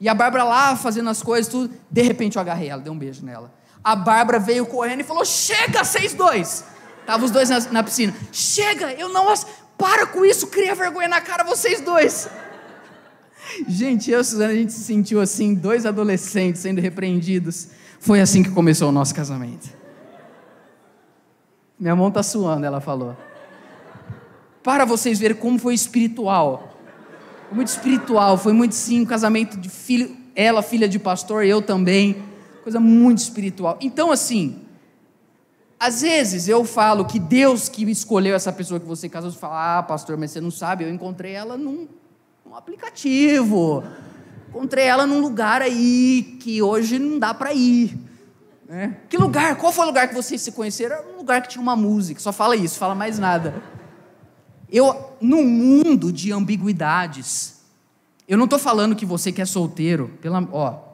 E 0.00 0.08
a 0.08 0.14
Bárbara 0.14 0.44
lá 0.44 0.76
fazendo 0.76 1.08
as 1.08 1.22
coisas, 1.22 1.50
tudo. 1.50 1.72
De 1.90 2.02
repente 2.02 2.36
eu 2.36 2.42
agarrei 2.42 2.68
ela, 2.68 2.82
dei 2.82 2.92
um 2.92 2.98
beijo 2.98 3.24
nela. 3.24 3.54
A 3.82 3.96
Bárbara 3.96 4.38
veio 4.38 4.66
correndo 4.66 5.00
e 5.00 5.04
falou: 5.04 5.24
Chega, 5.24 5.82
vocês 5.82 6.12
dois! 6.12 6.64
Tava 7.06 7.24
os 7.24 7.30
dois 7.30 7.48
na, 7.48 7.60
na 7.70 7.82
piscina. 7.82 8.12
Chega, 8.32 8.92
eu 8.92 9.08
não. 9.08 9.32
Para 9.76 10.06
com 10.06 10.24
isso, 10.24 10.46
cria 10.46 10.74
vergonha 10.74 11.08
na 11.08 11.20
cara 11.20 11.44
vocês 11.44 11.80
dois. 11.80 12.28
Gente, 13.68 14.10
eu 14.10 14.18
e 14.18 14.20
a 14.20 14.24
Suzana, 14.24 14.52
a 14.52 14.56
gente 14.56 14.72
se 14.72 14.80
sentiu 14.80 15.20
assim, 15.20 15.54
dois 15.54 15.86
adolescentes 15.86 16.62
sendo 16.62 16.80
repreendidos. 16.80 17.68
Foi 18.00 18.20
assim 18.20 18.42
que 18.42 18.50
começou 18.50 18.88
o 18.88 18.92
nosso 18.92 19.14
casamento. 19.14 19.68
Minha 21.78 21.94
mão 21.94 22.08
está 22.08 22.22
suando, 22.22 22.64
ela 22.64 22.80
falou. 22.80 23.16
Para 24.62 24.84
vocês 24.84 25.18
verem 25.18 25.36
como 25.36 25.58
foi 25.58 25.74
espiritual. 25.74 26.76
Foi 27.48 27.56
muito 27.56 27.68
espiritual, 27.68 28.36
foi 28.36 28.52
muito 28.52 28.74
sim, 28.74 29.02
um 29.02 29.06
casamento 29.06 29.56
de 29.56 29.68
filho, 29.68 30.16
ela 30.34 30.62
filha 30.62 30.88
de 30.88 30.98
pastor, 30.98 31.44
eu 31.44 31.62
também. 31.62 32.22
Coisa 32.62 32.80
muito 32.80 33.18
espiritual. 33.18 33.78
Então, 33.80 34.10
assim, 34.10 34.65
às 35.78 36.00
vezes 36.02 36.48
eu 36.48 36.64
falo 36.64 37.04
que 37.04 37.18
Deus 37.18 37.68
que 37.68 37.84
escolheu 37.90 38.34
essa 38.34 38.52
pessoa 38.52 38.80
que 38.80 38.86
você 38.86 39.08
casou, 39.08 39.30
você 39.30 39.38
fala, 39.38 39.78
ah, 39.78 39.82
pastor, 39.82 40.16
mas 40.16 40.30
você 40.30 40.40
não 40.40 40.50
sabe, 40.50 40.84
eu 40.84 40.90
encontrei 40.90 41.32
ela 41.32 41.56
num, 41.56 41.86
num 42.44 42.54
aplicativo. 42.54 43.84
Encontrei 44.48 44.84
ela 44.84 45.06
num 45.06 45.20
lugar 45.20 45.60
aí 45.60 46.38
que 46.40 46.62
hoje 46.62 46.98
não 46.98 47.18
dá 47.18 47.34
para 47.34 47.52
ir. 47.52 47.98
Né? 48.66 48.96
Que 49.08 49.18
lugar? 49.18 49.56
Qual 49.56 49.72
foi 49.72 49.84
o 49.84 49.88
lugar 49.88 50.08
que 50.08 50.14
vocês 50.14 50.40
se 50.40 50.50
conheceram? 50.52 50.96
Era 50.96 51.08
um 51.14 51.18
lugar 51.18 51.42
que 51.42 51.48
tinha 51.48 51.62
uma 51.62 51.76
música, 51.76 52.20
só 52.20 52.32
fala 52.32 52.56
isso, 52.56 52.78
fala 52.78 52.94
mais 52.94 53.18
nada. 53.18 53.62
Eu, 54.70 55.12
num 55.20 55.44
mundo 55.44 56.10
de 56.10 56.32
ambiguidades, 56.32 57.60
eu 58.26 58.36
não 58.36 58.44
estou 58.44 58.58
falando 58.58 58.96
que 58.96 59.06
você 59.06 59.30
que 59.30 59.42
é 59.42 59.44
solteiro, 59.44 60.08
pela, 60.20 60.46
ó, 60.50 60.86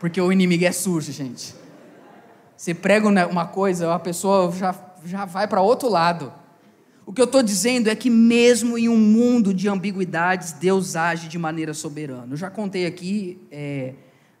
porque 0.00 0.20
o 0.20 0.32
inimigo 0.32 0.64
é 0.64 0.72
sujo, 0.72 1.12
gente. 1.12 1.61
Você 2.62 2.72
prega 2.72 3.08
uma 3.08 3.44
coisa, 3.44 3.92
a 3.92 3.98
pessoa 3.98 4.52
já, 4.52 4.72
já 5.04 5.24
vai 5.24 5.48
para 5.48 5.60
outro 5.60 5.88
lado. 5.88 6.32
O 7.04 7.12
que 7.12 7.20
eu 7.20 7.24
estou 7.24 7.42
dizendo 7.42 7.90
é 7.90 7.96
que, 7.96 8.08
mesmo 8.08 8.78
em 8.78 8.88
um 8.88 8.96
mundo 8.96 9.52
de 9.52 9.68
ambiguidades, 9.68 10.52
Deus 10.52 10.94
age 10.94 11.26
de 11.26 11.36
maneira 11.40 11.74
soberana. 11.74 12.34
Eu 12.34 12.36
já 12.36 12.48
contei 12.48 12.86
aqui, 12.86 13.36
é, 13.50 13.94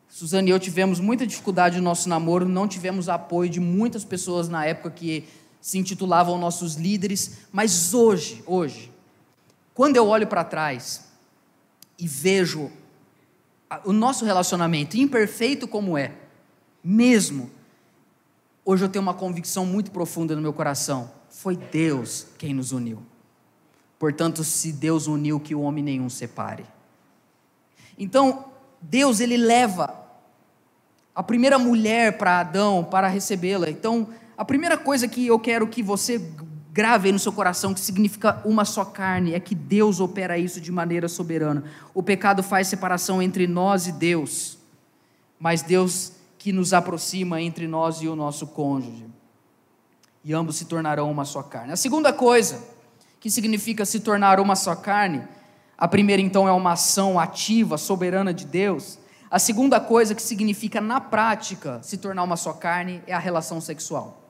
Suzane 0.08 0.50
e 0.50 0.52
eu 0.52 0.60
tivemos 0.60 1.00
muita 1.00 1.26
dificuldade 1.26 1.78
no 1.78 1.82
nosso 1.82 2.08
namoro, 2.08 2.48
não 2.48 2.68
tivemos 2.68 3.08
apoio 3.08 3.50
de 3.50 3.58
muitas 3.58 4.04
pessoas 4.04 4.48
na 4.48 4.64
época 4.64 4.92
que 4.92 5.24
se 5.60 5.78
intitulavam 5.78 6.38
nossos 6.38 6.76
líderes, 6.76 7.38
mas 7.50 7.92
hoje, 7.92 8.40
hoje, 8.46 8.92
quando 9.74 9.96
eu 9.96 10.06
olho 10.06 10.28
para 10.28 10.44
trás 10.44 11.08
e 11.98 12.06
vejo 12.06 12.70
o 13.84 13.92
nosso 13.92 14.24
relacionamento, 14.24 14.96
imperfeito 14.96 15.66
como 15.66 15.98
é, 15.98 16.12
mesmo, 16.84 17.50
hoje 18.64 18.84
eu 18.84 18.88
tenho 18.88 19.02
uma 19.02 19.14
convicção 19.14 19.66
muito 19.66 19.90
profunda 19.90 20.34
no 20.34 20.42
meu 20.42 20.52
coração: 20.52 21.10
foi 21.28 21.56
Deus 21.56 22.26
quem 22.38 22.54
nos 22.54 22.72
uniu. 22.72 23.02
Portanto, 23.98 24.42
se 24.42 24.72
Deus 24.72 25.06
uniu, 25.06 25.38
que 25.38 25.54
o 25.54 25.60
homem 25.60 25.84
nenhum 25.84 26.10
separe. 26.10 26.64
Então, 27.96 28.46
Deus 28.80 29.20
ele 29.20 29.36
leva 29.36 30.02
a 31.14 31.22
primeira 31.22 31.58
mulher 31.58 32.18
para 32.18 32.40
Adão 32.40 32.82
para 32.82 33.06
recebê-la. 33.06 33.70
Então, 33.70 34.08
a 34.36 34.44
primeira 34.44 34.76
coisa 34.76 35.06
que 35.06 35.26
eu 35.26 35.38
quero 35.38 35.68
que 35.68 35.82
você 35.82 36.18
grave 36.72 37.08
aí 37.08 37.12
no 37.12 37.18
seu 37.18 37.32
coração, 37.32 37.74
que 37.74 37.80
significa 37.80 38.40
uma 38.44 38.64
só 38.64 38.84
carne, 38.84 39.34
é 39.34 39.40
que 39.40 39.54
Deus 39.54 40.00
opera 40.00 40.38
isso 40.38 40.60
de 40.60 40.72
maneira 40.72 41.06
soberana. 41.06 41.64
O 41.92 42.02
pecado 42.02 42.42
faz 42.42 42.66
separação 42.66 43.22
entre 43.22 43.46
nós 43.46 43.86
e 43.86 43.92
Deus, 43.92 44.58
mas 45.38 45.60
Deus 45.62 46.12
que 46.42 46.52
nos 46.52 46.72
aproxima 46.72 47.40
entre 47.40 47.68
nós 47.68 48.02
e 48.02 48.08
o 48.08 48.16
nosso 48.16 48.48
cônjuge. 48.48 49.06
E 50.24 50.34
ambos 50.34 50.56
se 50.56 50.64
tornarão 50.64 51.08
uma 51.08 51.24
só 51.24 51.40
carne. 51.40 51.72
A 51.72 51.76
segunda 51.76 52.12
coisa 52.12 52.60
que 53.20 53.30
significa 53.30 53.84
se 53.84 54.00
tornar 54.00 54.40
uma 54.40 54.56
só 54.56 54.74
carne, 54.74 55.22
a 55.78 55.86
primeira 55.86 56.20
então 56.20 56.48
é 56.48 56.52
uma 56.52 56.72
ação 56.72 57.16
ativa, 57.16 57.78
soberana 57.78 58.34
de 58.34 58.44
Deus. 58.44 58.98
A 59.30 59.38
segunda 59.38 59.78
coisa 59.78 60.16
que 60.16 60.22
significa 60.22 60.80
na 60.80 61.00
prática 61.00 61.78
se 61.80 61.96
tornar 61.96 62.24
uma 62.24 62.36
só 62.36 62.52
carne 62.52 63.00
é 63.06 63.14
a 63.14 63.20
relação 63.20 63.60
sexual. 63.60 64.28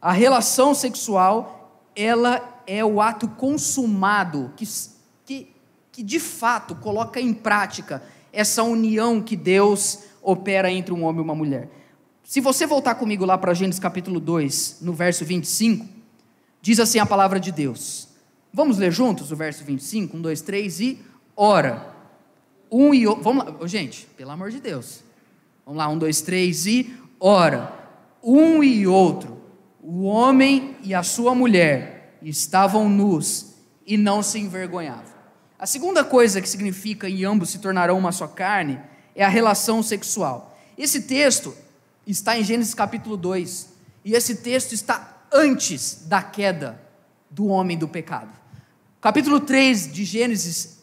A 0.00 0.12
relação 0.12 0.74
sexual, 0.74 1.78
ela 1.94 2.62
é 2.66 2.82
o 2.82 3.02
ato 3.02 3.28
consumado 3.28 4.50
que, 4.56 4.66
que, 5.26 5.54
que 5.92 6.02
de 6.02 6.18
fato 6.18 6.74
coloca 6.76 7.20
em 7.20 7.34
prática 7.34 8.02
essa 8.32 8.62
união 8.62 9.20
que 9.20 9.36
Deus 9.36 10.13
opera 10.24 10.70
entre 10.70 10.92
um 10.92 11.04
homem 11.04 11.20
e 11.20 11.24
uma 11.24 11.34
mulher. 11.34 11.68
Se 12.22 12.40
você 12.40 12.66
voltar 12.66 12.94
comigo 12.94 13.24
lá 13.24 13.36
para 13.36 13.54
Gênesis 13.54 13.78
capítulo 13.78 14.18
2, 14.18 14.78
no 14.80 14.92
verso 14.92 15.24
25, 15.24 15.86
diz 16.60 16.80
assim 16.80 16.98
a 16.98 17.06
palavra 17.06 17.38
de 17.38 17.52
Deus. 17.52 18.08
Vamos 18.52 18.78
ler 18.78 18.90
juntos 18.90 19.30
o 19.30 19.36
verso 19.36 19.62
25? 19.64 20.16
Um, 20.16 20.20
dois, 20.20 20.40
três 20.40 20.80
e 20.80 20.98
ora. 21.36 21.94
Um 22.70 22.94
e 22.94 23.06
outro. 23.06 23.22
Vamos 23.22 23.44
lá, 23.44 23.66
gente, 23.66 24.06
pelo 24.16 24.30
amor 24.30 24.50
de 24.50 24.60
Deus. 24.60 25.04
Vamos 25.66 25.78
lá, 25.78 25.88
um, 25.88 25.98
dois, 25.98 26.22
três 26.22 26.66
e 26.66 26.94
ora. 27.20 27.72
Um 28.22 28.64
e 28.64 28.86
outro 28.86 29.44
o 29.86 30.04
homem 30.04 30.78
e 30.82 30.94
a 30.94 31.02
sua 31.02 31.34
mulher 31.34 32.16
estavam 32.22 32.88
nus 32.88 33.54
e 33.86 33.98
não 33.98 34.22
se 34.22 34.38
envergonhavam. 34.38 35.12
A 35.58 35.66
segunda 35.66 36.02
coisa 36.02 36.40
que 36.40 36.48
significa 36.48 37.06
e 37.06 37.22
ambos 37.22 37.50
se 37.50 37.58
tornarão 37.58 37.98
uma 37.98 38.10
só 38.10 38.26
carne 38.26 38.80
é 39.14 39.24
a 39.24 39.28
relação 39.28 39.82
sexual. 39.82 40.58
Esse 40.76 41.02
texto 41.02 41.54
está 42.06 42.38
em 42.38 42.44
Gênesis 42.44 42.74
capítulo 42.74 43.16
2, 43.16 43.68
e 44.04 44.14
esse 44.14 44.36
texto 44.36 44.72
está 44.72 45.26
antes 45.32 46.04
da 46.06 46.22
queda 46.22 46.80
do 47.30 47.46
homem 47.46 47.76
do 47.76 47.88
pecado. 47.88 48.30
Capítulo 49.00 49.40
3 49.40 49.92
de 49.92 50.04
Gênesis 50.04 50.78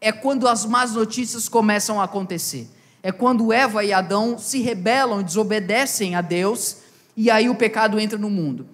é 0.00 0.12
quando 0.12 0.48
as 0.48 0.64
más 0.64 0.92
notícias 0.92 1.48
começam 1.48 2.00
a 2.00 2.04
acontecer. 2.04 2.68
É 3.02 3.10
quando 3.10 3.52
Eva 3.52 3.84
e 3.84 3.92
Adão 3.92 4.38
se 4.38 4.60
rebelam, 4.60 5.22
desobedecem 5.22 6.14
a 6.14 6.20
Deus 6.20 6.78
e 7.16 7.30
aí 7.30 7.48
o 7.48 7.54
pecado 7.54 7.98
entra 7.98 8.18
no 8.18 8.30
mundo. 8.30 8.66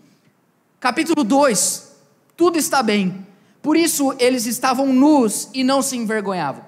Capítulo 0.81 1.25
2: 1.25 1.93
tudo 2.37 2.59
está 2.59 2.83
bem, 2.83 3.27
por 3.63 3.77
isso 3.77 4.15
eles 4.19 4.47
estavam 4.47 4.93
nus 4.93 5.49
e 5.55 5.65
não 5.65 5.81
se 5.81 5.97
envergonhavam. 5.97 6.65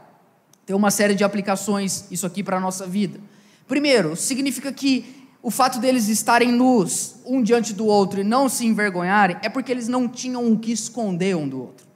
Tem 0.69 0.77
uma 0.77 0.91
série 0.91 1.15
de 1.15 1.25
aplicações 1.25 2.05
isso 2.11 2.27
aqui 2.27 2.43
para 2.43 2.59
a 2.59 2.61
nossa 2.61 2.87
vida. 2.87 3.19
Primeiro, 3.67 4.15
significa 4.15 4.71
que 4.71 5.27
o 5.43 5.51
fato 5.51 5.79
deles 5.79 6.09
estarem 6.09 6.53
nus, 6.53 7.15
um 7.25 7.43
diante 7.43 7.73
do 7.73 7.87
outro, 7.87 8.21
e 8.21 8.25
não 8.25 8.51
se 8.51 8.67
envergonharem, 8.67 9.39
é 9.41 9.49
porque 9.49 9.73
eles 9.73 9.89
não 9.89 10.07
tinham 10.07 10.53
o 10.53 10.59
que 10.59 10.71
esconder 10.71 11.35
um 11.35 11.49
do 11.49 11.59
outro. 11.59 11.87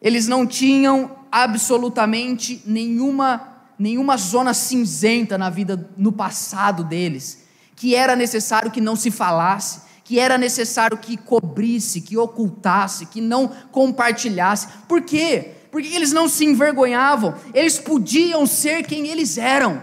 Eles 0.00 0.26
não 0.26 0.46
tinham 0.46 1.18
absolutamente 1.30 2.62
nenhuma, 2.64 3.66
nenhuma 3.78 4.16
zona 4.16 4.54
cinzenta 4.54 5.36
na 5.36 5.50
vida, 5.50 5.90
no 5.98 6.10
passado 6.10 6.82
deles 6.82 7.44
que 7.76 7.94
era 7.94 8.16
necessário 8.16 8.70
que 8.70 8.80
não 8.80 8.96
se 8.96 9.10
falasse, 9.10 9.82
que 10.04 10.18
era 10.18 10.38
necessário 10.38 10.96
que 10.96 11.18
cobrisse, 11.18 12.00
que 12.00 12.16
ocultasse, 12.16 13.04
que 13.04 13.20
não 13.20 13.48
compartilhasse. 13.70 14.68
Por 14.88 15.02
quê? 15.02 15.50
Porque 15.74 15.88
eles 15.88 16.12
não 16.12 16.28
se 16.28 16.44
envergonhavam, 16.44 17.34
eles 17.52 17.80
podiam 17.80 18.46
ser 18.46 18.86
quem 18.86 19.08
eles 19.08 19.36
eram. 19.36 19.82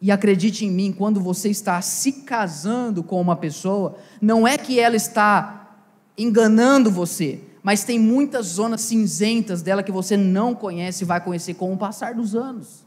E 0.00 0.10
acredite 0.10 0.64
em 0.64 0.70
mim, 0.72 0.90
quando 0.92 1.20
você 1.20 1.48
está 1.48 1.80
se 1.80 2.10
casando 2.10 3.04
com 3.04 3.20
uma 3.20 3.36
pessoa, 3.36 3.98
não 4.20 4.48
é 4.48 4.58
que 4.58 4.80
ela 4.80 4.96
está 4.96 5.76
enganando 6.18 6.90
você, 6.90 7.40
mas 7.62 7.84
tem 7.84 8.00
muitas 8.00 8.46
zonas 8.46 8.80
cinzentas 8.80 9.62
dela 9.62 9.84
que 9.84 9.92
você 9.92 10.16
não 10.16 10.56
conhece 10.56 11.04
e 11.04 11.06
vai 11.06 11.20
conhecer 11.20 11.54
com 11.54 11.72
o 11.72 11.78
passar 11.78 12.14
dos 12.14 12.34
anos. 12.34 12.84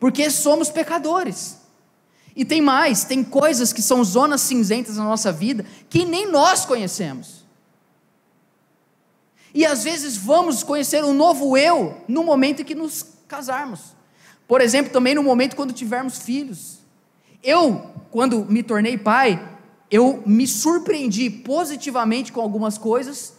Porque 0.00 0.30
somos 0.30 0.70
pecadores. 0.70 1.58
E 2.34 2.46
tem 2.46 2.62
mais, 2.62 3.04
tem 3.04 3.22
coisas 3.22 3.74
que 3.74 3.82
são 3.82 4.02
zonas 4.02 4.40
cinzentas 4.40 4.96
na 4.96 5.04
nossa 5.04 5.30
vida 5.30 5.66
que 5.90 6.06
nem 6.06 6.32
nós 6.32 6.64
conhecemos. 6.64 7.43
E 9.54 9.64
às 9.64 9.84
vezes 9.84 10.16
vamos 10.16 10.64
conhecer 10.64 11.04
um 11.04 11.14
novo 11.14 11.56
eu 11.56 11.96
no 12.08 12.24
momento 12.24 12.62
em 12.62 12.64
que 12.64 12.74
nos 12.74 13.06
casarmos. 13.28 13.94
Por 14.48 14.60
exemplo, 14.60 14.92
também 14.92 15.14
no 15.14 15.22
momento 15.22 15.54
quando 15.54 15.72
tivermos 15.72 16.18
filhos. 16.18 16.78
Eu, 17.42 17.90
quando 18.10 18.44
me 18.44 18.62
tornei 18.62 18.98
pai, 18.98 19.40
eu 19.90 20.22
me 20.26 20.46
surpreendi 20.46 21.30
positivamente 21.30 22.32
com 22.32 22.40
algumas 22.40 22.76
coisas 22.76 23.34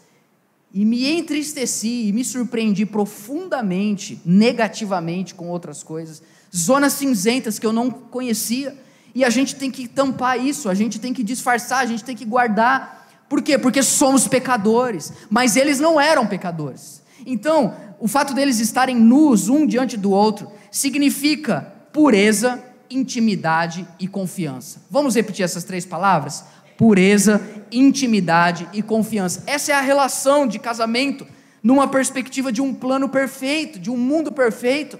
e 0.74 0.86
me 0.86 1.06
entristeci 1.06 2.08
e 2.08 2.14
me 2.14 2.24
surpreendi 2.24 2.86
profundamente, 2.86 4.22
negativamente 4.26 5.36
com 5.36 5.50
outras 5.50 5.84
coisas, 5.84 6.22
zonas 6.56 6.94
cinzentas 6.94 7.60
que 7.60 7.66
eu 7.66 7.74
não 7.74 7.90
conhecia. 7.90 8.78
E 9.14 9.24
a 9.24 9.30
gente 9.30 9.56
tem 9.56 9.72
que 9.72 9.88
tampar 9.88 10.40
isso, 10.40 10.68
a 10.70 10.74
gente 10.74 11.00
tem 11.00 11.14
que 11.14 11.24
disfarçar, 11.24 11.80
a 11.80 11.86
gente 11.86 12.04
tem 12.04 12.16
que 12.16 12.26
guardar. 12.26 13.05
Por 13.36 13.42
quê? 13.42 13.58
Porque 13.58 13.84
somos 13.84 14.30
pecadores, 14.30 15.12
mas 15.30 15.58
eles 15.58 15.78
não 15.78 16.00
eram 16.00 16.26
pecadores. 16.26 17.04
Então, 17.26 17.76
o 18.00 18.08
fato 18.08 18.34
deles 18.34 18.62
estarem 18.62 18.96
nus 18.96 19.50
um 19.50 19.68
diante 19.68 19.98
do 19.98 20.10
outro 20.10 20.50
significa 20.72 21.74
pureza, 21.92 22.64
intimidade 22.90 23.86
e 24.00 24.08
confiança. 24.08 24.84
Vamos 24.90 25.16
repetir 25.16 25.44
essas 25.44 25.66
três 25.66 25.86
palavras? 25.86 26.46
Pureza, 26.78 27.42
intimidade 27.70 28.70
e 28.72 28.82
confiança. 28.82 29.44
Essa 29.46 29.74
é 29.74 29.76
a 29.76 29.82
relação 29.82 30.48
de 30.48 30.58
casamento 30.58 31.28
numa 31.62 31.90
perspectiva 31.90 32.54
de 32.54 32.62
um 32.62 32.74
plano 32.74 33.10
perfeito, 33.10 33.78
de 33.78 33.92
um 33.92 33.98
mundo 33.98 34.32
perfeito. 34.32 34.98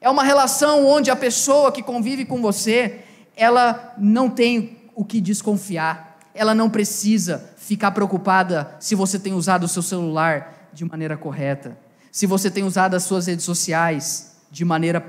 É 0.00 0.10
uma 0.10 0.24
relação 0.24 0.84
onde 0.84 1.12
a 1.12 1.16
pessoa 1.16 1.70
que 1.70 1.80
convive 1.80 2.24
com 2.24 2.42
você, 2.42 3.02
ela 3.36 3.94
não 3.96 4.28
tem 4.28 4.78
o 4.96 5.04
que 5.04 5.20
desconfiar, 5.20 6.15
ela 6.36 6.54
não 6.54 6.70
precisa 6.70 7.50
ficar 7.56 7.90
preocupada 7.90 8.76
se 8.78 8.94
você 8.94 9.18
tem 9.18 9.32
usado 9.32 9.64
o 9.64 9.68
seu 9.68 9.82
celular 9.82 10.68
de 10.72 10.84
maneira 10.84 11.16
correta, 11.16 11.76
se 12.12 12.26
você 12.26 12.50
tem 12.50 12.64
usado 12.64 12.94
as 12.94 13.02
suas 13.02 13.26
redes 13.26 13.44
sociais 13.44 14.36
de 14.50 14.64
maneira 14.64 15.04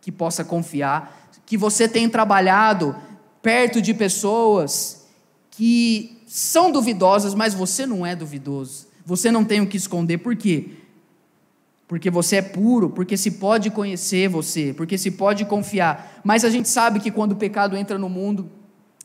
que 0.00 0.12
possa 0.12 0.44
confiar, 0.44 1.30
que 1.44 1.56
você 1.56 1.88
tem 1.88 2.08
trabalhado 2.08 2.94
perto 3.42 3.82
de 3.82 3.92
pessoas 3.92 5.06
que 5.50 6.22
são 6.26 6.70
duvidosas, 6.70 7.34
mas 7.34 7.52
você 7.54 7.84
não 7.84 8.06
é 8.06 8.14
duvidoso. 8.14 8.86
Você 9.04 9.32
não 9.32 9.44
tem 9.44 9.60
o 9.60 9.66
que 9.66 9.76
esconder. 9.76 10.18
Por 10.18 10.36
quê? 10.36 10.70
Porque 11.88 12.08
você 12.08 12.36
é 12.36 12.42
puro, 12.42 12.90
porque 12.90 13.16
se 13.16 13.32
pode 13.32 13.68
conhecer 13.68 14.28
você, 14.28 14.72
porque 14.72 14.96
se 14.96 15.10
pode 15.10 15.44
confiar. 15.44 16.20
Mas 16.22 16.44
a 16.44 16.50
gente 16.50 16.68
sabe 16.68 17.00
que 17.00 17.10
quando 17.10 17.32
o 17.32 17.36
pecado 17.36 17.76
entra 17.76 17.98
no 17.98 18.08
mundo, 18.08 18.48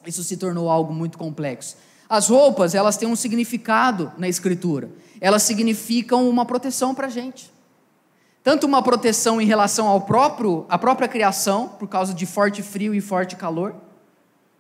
isso 0.08 0.24
se 0.24 0.38
tornou 0.38 0.70
algo 0.70 0.94
muito 0.94 1.18
complexo. 1.18 1.78
As 2.08 2.30
roupas, 2.30 2.76
elas 2.76 2.98
têm 2.98 3.08
um 3.08 3.16
significado 3.16 4.12
na 4.18 4.28
escritura. 4.28 4.90
Elas 5.20 5.44
significam 5.44 6.30
uma 6.30 6.46
proteção 6.46 6.94
para 6.94 7.08
a 7.08 7.10
gente. 7.10 7.52
Tanto 8.44 8.68
uma 8.68 8.84
proteção 8.84 9.42
em 9.42 9.46
relação 9.46 9.88
ao 9.88 10.02
próprio, 10.02 10.66
à 10.70 10.78
própria 10.78 11.08
criação, 11.08 11.68
por 11.68 11.88
causa 11.88 12.14
de 12.14 12.26
forte 12.26 12.62
frio 12.62 12.94
e 12.94 13.02
forte 13.02 13.36
calor, 13.36 13.76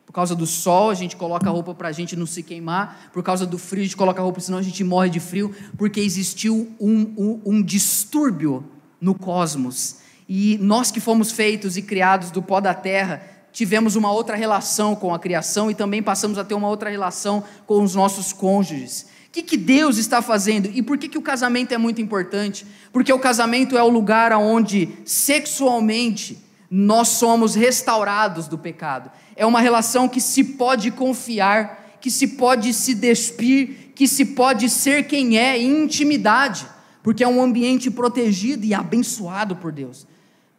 por 0.05 0.13
causa 0.13 0.35
do 0.35 0.45
sol, 0.45 0.89
a 0.89 0.93
gente 0.93 1.15
coloca 1.15 1.49
a 1.49 1.51
roupa 1.51 1.73
para 1.73 1.89
a 1.89 1.91
gente 1.91 2.15
não 2.15 2.25
se 2.25 2.43
queimar. 2.43 3.09
Por 3.11 3.23
causa 3.23 3.45
do 3.45 3.57
frio, 3.57 3.81
a 3.81 3.85
gente 3.85 3.97
coloca 3.97 4.21
a 4.21 4.23
roupa, 4.23 4.39
senão 4.39 4.59
a 4.59 4.61
gente 4.61 4.83
morre 4.83 5.09
de 5.09 5.19
frio. 5.19 5.53
Porque 5.77 5.99
existiu 5.99 6.71
um, 6.79 7.01
um, 7.17 7.41
um 7.45 7.63
distúrbio 7.63 8.63
no 9.01 9.15
cosmos. 9.15 9.97
E 10.27 10.57
nós 10.61 10.91
que 10.91 10.99
fomos 10.99 11.31
feitos 11.31 11.75
e 11.75 11.81
criados 11.81 12.31
do 12.31 12.41
pó 12.41 12.59
da 12.59 12.73
terra, 12.73 13.21
tivemos 13.55 13.95
uma 13.95 14.11
outra 14.11 14.35
relação 14.35 14.97
com 14.97 15.13
a 15.13 15.17
criação 15.17 15.71
e 15.71 15.73
também 15.73 16.03
passamos 16.03 16.37
a 16.37 16.43
ter 16.43 16.53
uma 16.53 16.67
outra 16.67 16.89
relação 16.89 17.41
com 17.65 17.81
os 17.81 17.95
nossos 17.95 18.33
cônjuges. 18.33 19.07
O 19.27 19.31
que, 19.31 19.41
que 19.41 19.55
Deus 19.55 19.97
está 19.97 20.21
fazendo? 20.21 20.69
E 20.73 20.81
por 20.81 20.97
que, 20.97 21.07
que 21.07 21.17
o 21.17 21.21
casamento 21.21 21.73
é 21.73 21.77
muito 21.77 22.01
importante? 22.01 22.67
Porque 22.91 23.13
o 23.13 23.19
casamento 23.19 23.77
é 23.77 23.81
o 23.81 23.87
lugar 23.87 24.33
onde 24.33 24.89
sexualmente 25.05 26.37
nós 26.69 27.07
somos 27.07 27.55
restaurados 27.55 28.49
do 28.49 28.57
pecado. 28.57 29.09
É 29.37 29.45
uma 29.45 29.61
relação 29.61 30.09
que 30.09 30.19
se 30.19 30.43
pode 30.43 30.91
confiar, 30.91 31.97
que 32.01 32.11
se 32.11 32.27
pode 32.27 32.73
se 32.73 32.93
despir, 32.93 33.93
que 33.95 34.05
se 34.05 34.25
pode 34.25 34.69
ser 34.69 35.07
quem 35.07 35.37
é 35.37 35.57
em 35.57 35.83
intimidade, 35.83 36.67
porque 37.01 37.23
é 37.23 37.27
um 37.27 37.41
ambiente 37.41 37.89
protegido 37.89 38.65
e 38.65 38.73
abençoado 38.73 39.55
por 39.55 39.71
Deus. 39.71 40.05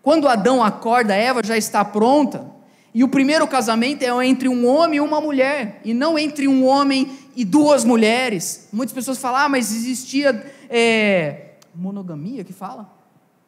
Quando 0.00 0.26
Adão 0.26 0.64
acorda, 0.64 1.14
Eva 1.14 1.42
já 1.44 1.58
está 1.58 1.84
pronta, 1.84 2.55
e 2.96 3.04
o 3.04 3.08
primeiro 3.08 3.46
casamento 3.46 4.02
é 4.02 4.26
entre 4.26 4.48
um 4.48 4.66
homem 4.66 4.96
e 4.96 5.00
uma 5.02 5.20
mulher, 5.20 5.82
e 5.84 5.92
não 5.92 6.18
entre 6.18 6.48
um 6.48 6.64
homem 6.64 7.10
e 7.36 7.44
duas 7.44 7.84
mulheres. 7.84 8.70
Muitas 8.72 8.94
pessoas 8.94 9.18
falam, 9.18 9.38
ah, 9.38 9.48
mas 9.50 9.70
existia 9.70 10.50
é, 10.70 11.56
monogamia 11.74 12.42
que 12.42 12.54
fala? 12.54 12.90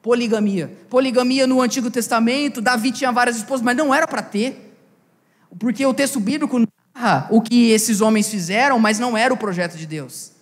Poligamia. 0.02 0.70
Poligamia 0.90 1.46
no 1.46 1.62
Antigo 1.62 1.90
Testamento, 1.90 2.60
Davi 2.60 2.92
tinha 2.92 3.10
várias 3.10 3.38
esposas, 3.38 3.62
mas 3.62 3.74
não 3.74 3.94
era 3.94 4.06
para 4.06 4.20
ter. 4.20 4.76
Porque 5.58 5.86
o 5.86 5.94
texto 5.94 6.20
bíblico 6.20 6.62
narra 6.94 7.26
o 7.30 7.40
que 7.40 7.70
esses 7.70 8.02
homens 8.02 8.28
fizeram, 8.28 8.78
mas 8.78 8.98
não 8.98 9.16
era 9.16 9.32
o 9.32 9.36
projeto 9.38 9.78
de 9.78 9.86
Deus. 9.86 10.32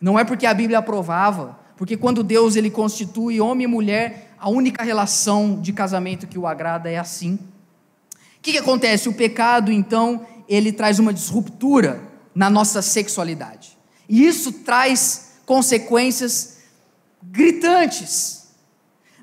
Não 0.00 0.16
é 0.16 0.22
porque 0.22 0.46
a 0.46 0.54
Bíblia 0.54 0.78
aprovava, 0.78 1.58
porque 1.76 1.96
quando 1.96 2.22
Deus 2.22 2.54
ele 2.54 2.70
constitui 2.70 3.40
homem 3.40 3.64
e 3.64 3.66
mulher, 3.66 4.32
a 4.38 4.48
única 4.48 4.84
relação 4.84 5.60
de 5.60 5.72
casamento 5.72 6.28
que 6.28 6.38
o 6.38 6.46
agrada 6.46 6.88
é 6.88 6.98
assim. 6.98 7.36
Que, 8.46 8.52
que 8.52 8.58
acontece? 8.58 9.08
O 9.08 9.12
pecado, 9.12 9.72
então, 9.72 10.24
ele 10.48 10.70
traz 10.70 11.00
uma 11.00 11.12
disruptura 11.12 12.00
na 12.32 12.48
nossa 12.48 12.80
sexualidade. 12.80 13.76
E 14.08 14.24
isso 14.24 14.52
traz 14.52 15.32
consequências 15.44 16.58
gritantes 17.20 18.46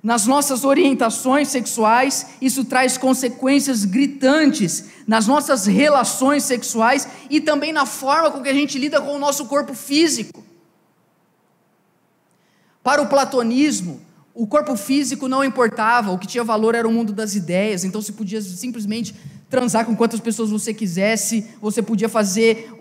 nas 0.03 0.25
nossas 0.25 0.65
orientações 0.65 1.47
sexuais, 1.47 2.25
isso 2.41 2.65
traz 2.65 2.97
consequências 2.97 3.85
gritantes 3.85 4.89
nas 5.07 5.25
nossas 5.25 5.67
relações 5.67 6.43
sexuais 6.43 7.07
e 7.29 7.39
também 7.39 7.71
na 7.71 7.85
forma 7.85 8.29
com 8.29 8.41
que 8.41 8.49
a 8.49 8.53
gente 8.53 8.77
lida 8.77 8.99
com 8.99 9.15
o 9.15 9.19
nosso 9.19 9.45
corpo 9.45 9.73
físico. 9.73 10.43
Para 12.83 13.01
o 13.01 13.07
platonismo, 13.07 14.01
o 14.35 14.47
corpo 14.47 14.75
físico 14.75 15.27
não 15.27 15.43
importava, 15.43 16.11
o 16.11 16.17
que 16.17 16.25
tinha 16.25 16.43
valor 16.43 16.73
era 16.73 16.87
o 16.87 16.91
mundo 16.91 17.13
das 17.13 17.35
ideias, 17.35 17.83
então 17.83 18.01
você 18.01 18.11
podia 18.11 18.41
simplesmente 18.41 19.13
transar 19.47 19.85
com 19.85 19.95
quantas 19.95 20.19
pessoas 20.19 20.49
você 20.49 20.73
quisesse, 20.73 21.45
você 21.61 21.83
podia 21.83 22.09
fazer 22.09 22.71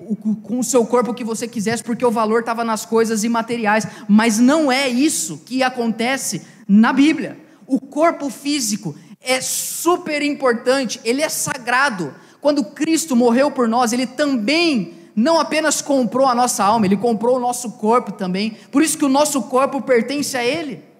com 0.42 0.58
o 0.58 0.64
seu 0.64 0.86
corpo 0.86 1.10
o 1.10 1.14
que 1.14 1.22
você 1.22 1.46
quisesse, 1.46 1.84
porque 1.84 2.04
o 2.04 2.10
valor 2.10 2.40
estava 2.40 2.64
nas 2.64 2.86
coisas 2.86 3.22
imateriais, 3.22 3.86
mas 4.08 4.38
não 4.38 4.72
é 4.72 4.88
isso 4.88 5.42
que 5.44 5.62
acontece 5.62 6.40
na 6.66 6.90
Bíblia. 6.90 7.38
O 7.66 7.78
corpo 7.78 8.30
físico 8.30 8.94
é 9.20 9.38
super 9.42 10.22
importante, 10.22 10.98
ele 11.04 11.20
é 11.20 11.28
sagrado. 11.28 12.14
Quando 12.40 12.64
Cristo 12.64 13.14
morreu 13.14 13.50
por 13.50 13.68
nós, 13.68 13.92
ele 13.92 14.06
também 14.06 14.94
não 15.14 15.38
apenas 15.38 15.82
comprou 15.82 16.26
a 16.26 16.34
nossa 16.34 16.64
alma, 16.64 16.86
ele 16.86 16.96
comprou 16.96 17.36
o 17.36 17.40
nosso 17.40 17.72
corpo 17.72 18.12
também. 18.12 18.56
Por 18.70 18.82
isso 18.82 18.96
que 18.96 19.04
o 19.04 19.10
nosso 19.10 19.42
corpo 19.42 19.82
pertence 19.82 20.34
a 20.34 20.42
ele. 20.42 20.91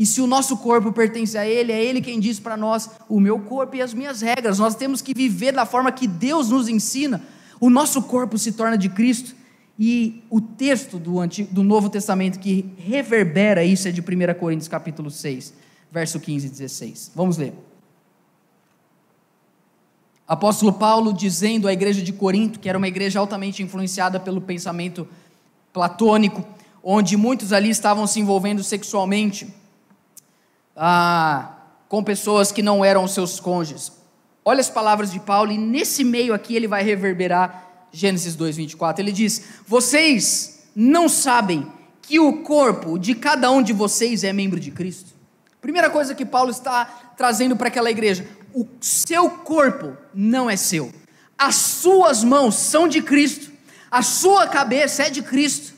E 0.00 0.06
se 0.06 0.22
o 0.22 0.26
nosso 0.26 0.56
corpo 0.56 0.90
pertence 0.94 1.36
a 1.36 1.46
Ele, 1.46 1.70
é 1.70 1.84
Ele 1.84 2.00
quem 2.00 2.18
diz 2.18 2.40
para 2.40 2.56
nós: 2.56 2.88
o 3.06 3.20
meu 3.20 3.38
corpo 3.38 3.76
e 3.76 3.82
as 3.82 3.92
minhas 3.92 4.22
regras. 4.22 4.58
Nós 4.58 4.74
temos 4.74 5.02
que 5.02 5.12
viver 5.12 5.52
da 5.52 5.66
forma 5.66 5.92
que 5.92 6.08
Deus 6.08 6.48
nos 6.48 6.70
ensina. 6.70 7.22
O 7.60 7.68
nosso 7.68 8.00
corpo 8.04 8.38
se 8.38 8.52
torna 8.52 8.78
de 8.78 8.88
Cristo. 8.88 9.36
E 9.78 10.24
o 10.30 10.40
texto 10.40 10.98
do, 10.98 11.20
Antigo, 11.20 11.52
do 11.52 11.62
Novo 11.62 11.90
Testamento 11.90 12.38
que 12.38 12.72
reverbera 12.78 13.62
isso 13.62 13.88
é 13.88 13.90
de 13.90 14.00
1 14.00 14.04
Coríntios 14.38 14.68
capítulo 14.68 15.10
6, 15.10 15.52
verso 15.92 16.18
15 16.18 16.46
e 16.46 16.50
16. 16.50 17.12
Vamos 17.14 17.36
ler. 17.36 17.52
Apóstolo 20.26 20.72
Paulo 20.72 21.12
dizendo 21.12 21.68
à 21.68 21.74
igreja 21.74 22.00
de 22.00 22.12
Corinto, 22.14 22.58
que 22.58 22.70
era 22.70 22.78
uma 22.78 22.88
igreja 22.88 23.20
altamente 23.20 23.62
influenciada 23.62 24.18
pelo 24.18 24.40
pensamento 24.40 25.06
platônico, 25.74 26.42
onde 26.82 27.18
muitos 27.18 27.52
ali 27.52 27.68
estavam 27.68 28.06
se 28.06 28.18
envolvendo 28.18 28.64
sexualmente 28.64 29.59
ah, 30.76 31.56
com 31.88 32.02
pessoas 32.02 32.52
que 32.52 32.62
não 32.62 32.84
eram 32.84 33.06
seus 33.08 33.40
cônjuges. 33.40 33.92
Olha 34.44 34.60
as 34.60 34.70
palavras 34.70 35.12
de 35.12 35.20
Paulo, 35.20 35.52
e 35.52 35.58
nesse 35.58 36.02
meio 36.02 36.32
aqui 36.32 36.56
ele 36.56 36.68
vai 36.68 36.82
reverberar 36.82 37.88
Gênesis 37.92 38.36
2:24. 38.36 39.00
Ele 39.00 39.12
diz: 39.12 39.42
"Vocês 39.66 40.64
não 40.74 41.08
sabem 41.08 41.66
que 42.02 42.18
o 42.18 42.42
corpo 42.42 42.98
de 42.98 43.14
cada 43.14 43.50
um 43.50 43.62
de 43.62 43.72
vocês 43.72 44.24
é 44.24 44.32
membro 44.32 44.58
de 44.58 44.70
Cristo?" 44.70 45.10
Primeira 45.60 45.90
coisa 45.90 46.14
que 46.14 46.24
Paulo 46.24 46.50
está 46.50 46.84
trazendo 47.16 47.56
para 47.56 47.68
aquela 47.68 47.90
igreja: 47.90 48.26
o 48.54 48.66
seu 48.80 49.28
corpo 49.30 49.96
não 50.14 50.48
é 50.48 50.56
seu. 50.56 50.92
As 51.36 51.54
suas 51.54 52.24
mãos 52.24 52.54
são 52.56 52.88
de 52.88 53.02
Cristo. 53.02 53.50
A 53.90 54.02
sua 54.02 54.46
cabeça 54.46 55.04
é 55.04 55.10
de 55.10 55.22
Cristo. 55.22 55.74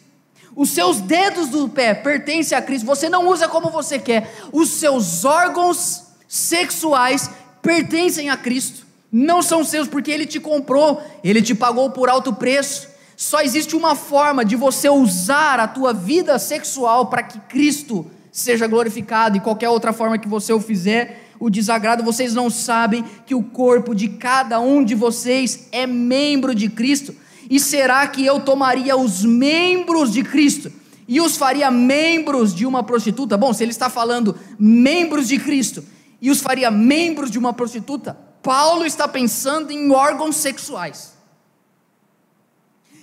Os 0.55 0.71
seus 0.71 1.01
dedos 1.01 1.49
do 1.49 1.69
pé 1.69 1.95
pertencem 1.95 2.57
a 2.57 2.63
Cristo. 2.63 2.87
Você 2.87 3.09
não 3.09 3.29
usa 3.29 3.49
como 3.49 3.71
você 3.71 3.99
quer. 3.99 4.33
Os 4.53 4.71
seus 4.71 5.25
órgãos 5.25 6.05
sexuais 6.29 7.31
pertencem 7.63 8.31
a 8.31 8.37
Cristo 8.37 8.83
não 9.13 9.43
são 9.43 9.63
seus 9.63 9.87
porque 9.87 10.11
ele 10.11 10.25
te 10.25 10.41
comprou, 10.41 11.03
ele 11.23 11.43
te 11.43 11.55
pagou 11.55 11.91
por 11.91 12.09
alto 12.09 12.33
preço. 12.33 12.89
Só 13.15 13.43
existe 13.43 13.77
uma 13.77 13.95
forma 13.95 14.43
de 14.43 14.57
você 14.57 14.89
usar 14.89 15.61
a 15.61 15.69
tua 15.69 15.93
vida 15.93 16.39
sexual 16.39 17.07
para 17.07 17.23
que 17.23 17.39
Cristo 17.41 18.07
seja 18.33 18.67
glorificado, 18.67 19.37
e 19.37 19.41
qualquer 19.41 19.69
outra 19.69 19.93
forma 19.93 20.17
que 20.17 20.27
você 20.27 20.55
o 20.55 20.61
fizer, 20.61 21.29
o 21.39 21.51
desagrado, 21.51 22.03
vocês 22.03 22.35
não 22.35 22.49
sabem 22.49 23.05
que 23.27 23.35
o 23.35 23.43
corpo 23.43 23.95
de 23.95 24.09
cada 24.09 24.59
um 24.59 24.83
de 24.83 24.95
vocês 24.95 25.69
é 25.71 25.87
membro 25.87 26.55
de 26.55 26.71
Cristo. 26.71 27.15
E 27.53 27.61
será 27.61 28.07
que 28.07 28.25
eu 28.25 28.41
tomaria 28.41 28.97
os 28.97 29.23
membros 29.27 30.11
de 30.11 30.23
Cristo 30.23 30.73
e 31.07 31.21
os 31.21 31.37
faria 31.37 31.71
membros 31.71 32.55
de 32.55 32.65
uma 32.65 32.83
prostituta? 32.83 33.37
Bom, 33.37 33.53
se 33.53 33.63
ele 33.63 33.73
está 33.73 33.91
falando 33.91 34.35
membros 34.59 35.29
de 35.29 35.39
Cristo 35.39 35.85
e 36.19 36.31
os 36.31 36.41
faria 36.41 36.71
membros 36.71 37.31
de 37.31 37.39
uma 37.39 37.53
prostituta, 37.53 38.17
Paulo 38.43 38.87
está 38.87 39.07
pensando 39.07 39.71
em 39.71 39.93
órgãos 39.93 40.37
sexuais. 40.37 41.13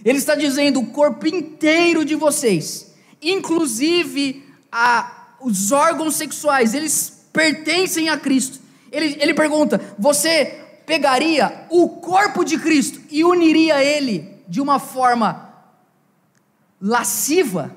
Ele 0.03 0.17
está 0.17 0.33
dizendo 0.33 0.79
o 0.79 0.87
corpo 0.87 1.27
inteiro 1.27 2.03
de 2.03 2.15
vocês, 2.15 2.91
inclusive 3.21 4.43
a, 4.71 5.35
os 5.41 5.71
órgãos 5.71 6.15
sexuais, 6.15 6.73
eles 6.73 7.27
pertencem 7.31 8.09
a 8.09 8.17
Cristo. 8.17 8.59
Ele, 8.91 9.15
ele 9.19 9.35
pergunta: 9.35 9.79
você 9.99 10.59
pegaria 10.87 11.67
o 11.69 11.87
corpo 11.87 12.43
de 12.43 12.57
Cristo 12.57 12.99
e 13.11 13.23
uniria 13.23 13.83
ele 13.83 14.28
de 14.49 14.59
uma 14.59 14.79
forma 14.79 15.53
lasciva? 16.81 17.75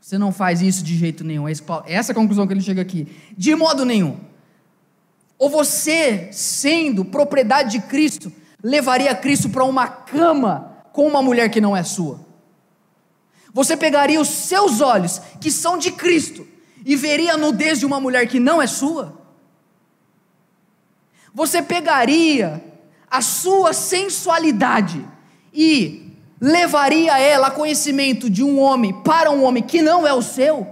Você 0.00 0.16
não 0.16 0.32
faz 0.32 0.62
isso 0.62 0.82
de 0.82 0.96
jeito 0.96 1.22
nenhum. 1.22 1.46
Essa 1.46 2.10
é 2.10 2.12
a 2.12 2.14
conclusão 2.14 2.46
que 2.46 2.54
ele 2.54 2.62
chega 2.62 2.80
aqui. 2.80 3.06
De 3.36 3.54
modo 3.54 3.84
nenhum. 3.84 4.18
Ou 5.38 5.50
você, 5.50 6.32
sendo 6.32 7.04
propriedade 7.04 7.72
de 7.72 7.80
Cristo, 7.86 8.32
levaria 8.62 9.14
Cristo 9.14 9.50
para 9.50 9.64
uma 9.64 9.86
cama 9.86 10.78
com 10.92 11.06
uma 11.06 11.22
mulher 11.22 11.50
que 11.50 11.60
não 11.60 11.76
é 11.76 11.82
sua? 11.82 12.26
Você 13.52 13.76
pegaria 13.76 14.20
os 14.20 14.28
seus 14.28 14.80
olhos, 14.80 15.20
que 15.40 15.50
são 15.50 15.76
de 15.76 15.92
Cristo, 15.92 16.46
e 16.84 16.96
veria 16.96 17.34
a 17.34 17.36
nudez 17.36 17.78
de 17.78 17.86
uma 17.86 18.00
mulher 18.00 18.26
que 18.26 18.40
não 18.40 18.60
é 18.60 18.66
sua? 18.66 19.16
Você 21.34 21.62
pegaria 21.62 22.64
a 23.10 23.20
sua 23.20 23.72
sensualidade 23.72 25.04
e 25.52 26.12
levaria 26.40 27.18
ela 27.18 27.48
a 27.48 27.50
conhecimento 27.50 28.30
de 28.30 28.44
um 28.44 28.58
homem 28.60 28.92
para 29.02 29.30
um 29.30 29.42
homem 29.42 29.62
que 29.62 29.82
não 29.82 30.06
é 30.06 30.12
o 30.12 30.22
seu? 30.22 30.66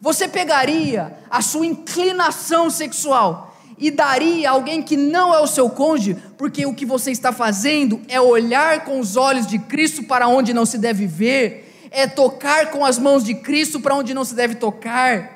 Você 0.00 0.28
pegaria 0.28 1.18
a 1.30 1.40
sua 1.40 1.66
inclinação 1.66 2.70
sexual 2.70 3.56
e 3.78 3.90
daria 3.90 4.48
a 4.48 4.52
alguém 4.52 4.82
que 4.82 4.96
não 4.96 5.34
é 5.34 5.40
o 5.40 5.46
seu 5.46 5.68
cônjuge, 5.68 6.16
porque 6.38 6.64
o 6.64 6.74
que 6.74 6.86
você 6.86 7.10
está 7.10 7.32
fazendo 7.32 8.00
é 8.08 8.20
olhar 8.20 8.84
com 8.84 8.98
os 9.00 9.16
olhos 9.16 9.46
de 9.46 9.58
Cristo 9.58 10.04
para 10.04 10.28
onde 10.28 10.54
não 10.54 10.64
se 10.64 10.78
deve 10.78 11.06
ver, 11.06 11.88
é 11.90 12.06
tocar 12.06 12.70
com 12.70 12.84
as 12.84 12.98
mãos 12.98 13.24
de 13.24 13.34
Cristo 13.34 13.80
para 13.80 13.94
onde 13.94 14.14
não 14.14 14.24
se 14.24 14.34
deve 14.34 14.54
tocar, 14.54 15.35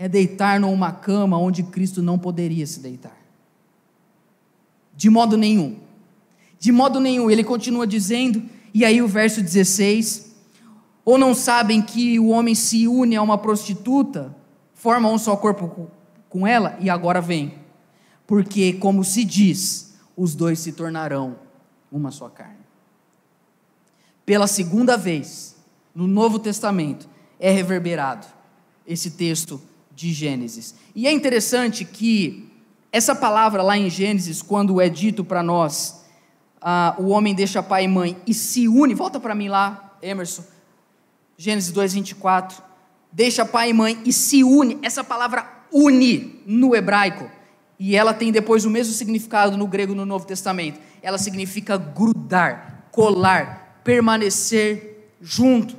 é 0.00 0.08
deitar 0.08 0.58
numa 0.58 0.90
cama 0.90 1.36
onde 1.36 1.62
Cristo 1.62 2.00
não 2.00 2.18
poderia 2.18 2.66
se 2.66 2.80
deitar. 2.80 3.18
De 4.96 5.10
modo 5.10 5.36
nenhum. 5.36 5.76
De 6.58 6.72
modo 6.72 6.98
nenhum. 6.98 7.30
Ele 7.30 7.44
continua 7.44 7.86
dizendo, 7.86 8.42
e 8.72 8.82
aí 8.82 9.02
o 9.02 9.06
verso 9.06 9.42
16 9.42 10.34
ou 11.04 11.18
não 11.18 11.34
sabem 11.34 11.82
que 11.82 12.18
o 12.18 12.28
homem 12.28 12.54
se 12.54 12.88
une 12.88 13.14
a 13.14 13.20
uma 13.20 13.36
prostituta, 13.36 14.34
forma 14.72 15.06
um 15.10 15.18
só 15.18 15.36
corpo 15.36 15.90
com 16.30 16.46
ela 16.46 16.78
e 16.80 16.88
agora 16.88 17.20
vem? 17.20 17.56
Porque, 18.26 18.72
como 18.72 19.04
se 19.04 19.22
diz, 19.22 19.98
os 20.16 20.34
dois 20.34 20.60
se 20.60 20.72
tornarão 20.72 21.36
uma 21.92 22.10
só 22.10 22.30
carne. 22.30 22.64
Pela 24.24 24.46
segunda 24.46 24.96
vez, 24.96 25.56
no 25.94 26.06
Novo 26.06 26.38
Testamento, 26.38 27.06
é 27.38 27.50
reverberado 27.50 28.26
esse 28.86 29.10
texto 29.10 29.60
de 30.00 30.12
Gênesis. 30.14 30.74
E 30.94 31.06
é 31.06 31.12
interessante 31.12 31.84
que 31.84 32.48
essa 32.90 33.14
palavra 33.14 33.62
lá 33.62 33.76
em 33.76 33.90
Gênesis, 33.90 34.40
quando 34.40 34.80
é 34.80 34.88
dito 34.88 35.22
para 35.22 35.42
nós, 35.42 36.04
ah, 36.60 36.96
o 36.98 37.08
homem 37.08 37.34
deixa 37.34 37.62
pai 37.62 37.84
e 37.84 37.88
mãe 37.88 38.16
e 38.26 38.32
se 38.32 38.66
une, 38.66 38.94
volta 38.94 39.20
para 39.20 39.34
mim 39.34 39.48
lá, 39.48 39.96
Emerson 40.00 40.42
Gênesis 41.36 41.70
2, 41.70 41.94
24. 41.94 42.62
Deixa 43.12 43.44
pai 43.44 43.70
e 43.70 43.72
mãe 43.72 44.00
e 44.04 44.12
se 44.12 44.42
une. 44.42 44.78
Essa 44.82 45.04
palavra 45.04 45.46
une 45.72 46.42
no 46.46 46.74
hebraico. 46.74 47.30
E 47.78 47.96
ela 47.96 48.14
tem 48.14 48.32
depois 48.32 48.64
o 48.64 48.70
mesmo 48.70 48.92
significado 48.94 49.56
no 49.56 49.66
grego 49.66 49.94
no 49.94 50.06
Novo 50.06 50.26
Testamento. 50.26 50.80
Ela 51.02 51.18
significa 51.18 51.76
grudar, 51.76 52.86
colar, 52.90 53.80
permanecer 53.82 55.12
junto, 55.20 55.76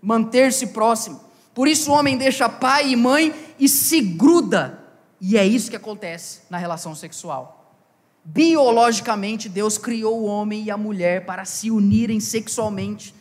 manter-se 0.00 0.68
próximo. 0.68 1.20
Por 1.54 1.68
isso 1.68 1.90
o 1.90 1.94
homem 1.94 2.16
deixa 2.16 2.48
pai 2.48 2.90
e 2.90 2.96
mãe 2.96 3.34
e 3.58 3.68
se 3.68 4.00
gruda. 4.00 4.78
E 5.20 5.36
é 5.36 5.46
isso 5.46 5.70
que 5.70 5.76
acontece 5.76 6.40
na 6.50 6.58
relação 6.58 6.94
sexual. 6.94 7.76
Biologicamente, 8.24 9.48
Deus 9.48 9.78
criou 9.78 10.20
o 10.20 10.24
homem 10.24 10.64
e 10.64 10.70
a 10.70 10.76
mulher 10.76 11.26
para 11.26 11.44
se 11.44 11.70
unirem 11.70 12.20
sexualmente 12.20 13.14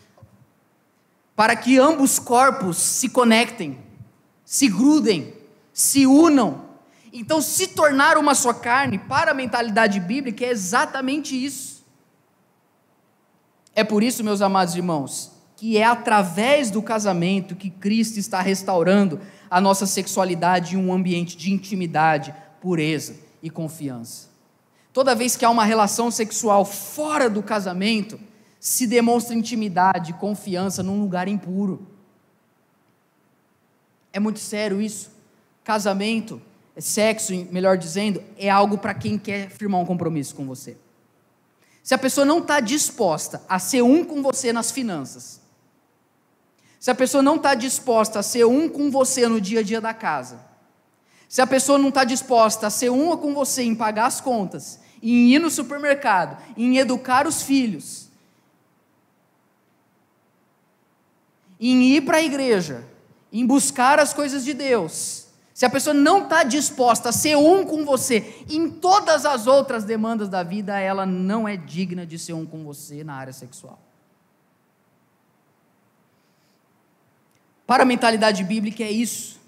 para 1.41 1.56
que 1.56 1.80
ambos 1.80 2.20
corpos 2.20 2.78
se 2.78 3.10
conectem, 3.10 3.80
se 4.46 4.67
grudem, 4.67 5.34
se 5.74 6.06
unam. 6.06 6.65
Então, 7.12 7.41
se 7.41 7.70
tornar 7.70 8.15
uma 8.15 8.36
só 8.36 8.54
carne, 8.54 9.00
para 9.00 9.32
a 9.32 9.34
mentalidade 9.34 10.00
bíblica, 10.00 10.46
é 10.46 10.50
exatamente 10.50 11.34
isso. 11.36 11.84
É 13.74 13.84
por 13.84 14.04
isso, 14.04 14.24
meus 14.24 14.39
amados 14.39 14.76
irmãos, 14.76 15.32
que 15.62 15.78
é 15.78 15.84
através 15.84 16.71
do 16.71 16.82
casamento 16.82 17.56
que 17.56 17.69
Cristo 17.69 18.17
está 18.17 18.41
restaurando 18.41 19.19
a 19.47 19.62
nossa 19.62 19.86
sexualidade 19.86 20.74
em 20.74 20.80
um 20.80 20.91
ambiente 20.91 21.38
de 21.38 21.54
intimidade, 21.54 22.34
pureza 22.60 23.15
e 23.43 23.47
confiança. 23.47 24.30
Toda 24.91 25.13
vez 25.13 25.36
que 25.36 25.45
há 25.45 25.52
uma 25.52 25.63
relação 25.63 26.10
sexual 26.10 26.65
fora 26.65 27.30
do 27.30 27.43
casamento, 27.43 28.19
se 28.60 28.88
demonstra 28.88 29.36
intimidade, 29.36 30.13
confiança 30.13 30.82
num 30.82 31.00
lugar 31.00 31.28
impuro. 31.28 31.88
É 34.12 34.19
muito 34.19 34.39
sério 34.39 34.82
isso. 34.82 35.12
Casamento, 35.63 36.41
sexo, 36.76 37.34
melhor 37.52 37.78
dizendo, 37.78 38.24
é 38.36 38.50
algo 38.50 38.80
para 38.80 38.95
quem 38.95 39.15
quer 39.15 39.52
firmar 39.52 39.80
um 39.80 39.86
compromisso 39.86 40.34
com 40.34 40.43
você. 40.43 40.76
Se 41.84 41.93
a 41.93 42.00
pessoa 42.00 42.26
não 42.26 42.39
está 42.39 42.60
disposta 42.60 43.43
a 43.47 43.60
ser 43.60 43.84
um 43.84 44.04
com 44.04 44.24
você 44.24 44.52
nas 44.52 44.71
finanças, 44.71 45.40
se 46.82 46.89
a 46.89 46.96
pessoa 46.96 47.22
não 47.22 47.36
está 47.36 47.54
disposta 47.54 48.17
a 48.17 48.24
ser 48.24 48.44
um 48.44 48.67
com 48.67 48.89
você 48.89 49.28
no 49.28 49.39
dia 49.39 49.60
a 49.60 49.63
dia 49.63 49.80
da 49.80 49.94
casa, 49.94 50.39
se 51.30 51.39
a 51.39 51.46
pessoa 51.46 51.78
não 51.78 51.89
está 51.89 52.04
disposta 52.04 52.65
a 52.65 52.72
ser 52.72 52.89
uma 52.89 53.15
com 53.15 53.36
você 53.36 53.62
em 53.62 53.76
pagar 53.76 54.08
as 54.08 54.20
contas, 54.20 54.80
em 55.00 55.32
ir 55.32 55.38
no 55.38 55.52
supermercado, 55.52 56.41
em 56.58 56.80
educar 56.80 57.28
os 57.28 57.44
filhos, 57.44 58.10
em 61.60 61.84
ir 61.84 62.02
para 62.02 62.17
a 62.17 62.24
igreja, 62.24 62.84
em 63.32 63.46
buscar 63.46 64.00
as 64.00 64.12
coisas 64.12 64.44
de 64.44 64.56
Deus, 64.56 65.28
se 65.54 65.67
a 65.67 65.70
pessoa 65.70 65.94
não 65.94 66.24
está 66.24 66.41
disposta 66.41 67.10
a 67.10 67.12
ser 67.12 67.38
um 67.38 67.63
com 67.63 67.86
você 67.86 68.44
em 68.50 68.67
todas 68.67 69.24
as 69.24 69.46
outras 69.46 69.84
demandas 69.84 70.30
da 70.30 70.41
vida, 70.41 70.80
ela 70.80 71.06
não 71.06 71.48
é 71.48 71.56
digna 71.56 72.08
de 72.08 72.17
ser 72.17 72.34
um 72.34 72.44
com 72.44 72.63
você 72.63 73.04
na 73.04 73.13
área 73.13 73.34
sexual. 73.34 73.90
Para 77.71 77.84
a 77.84 77.86
mentalidade 77.86 78.43
bíblica 78.43 78.84
é 78.84 78.91
isso. 78.91 79.39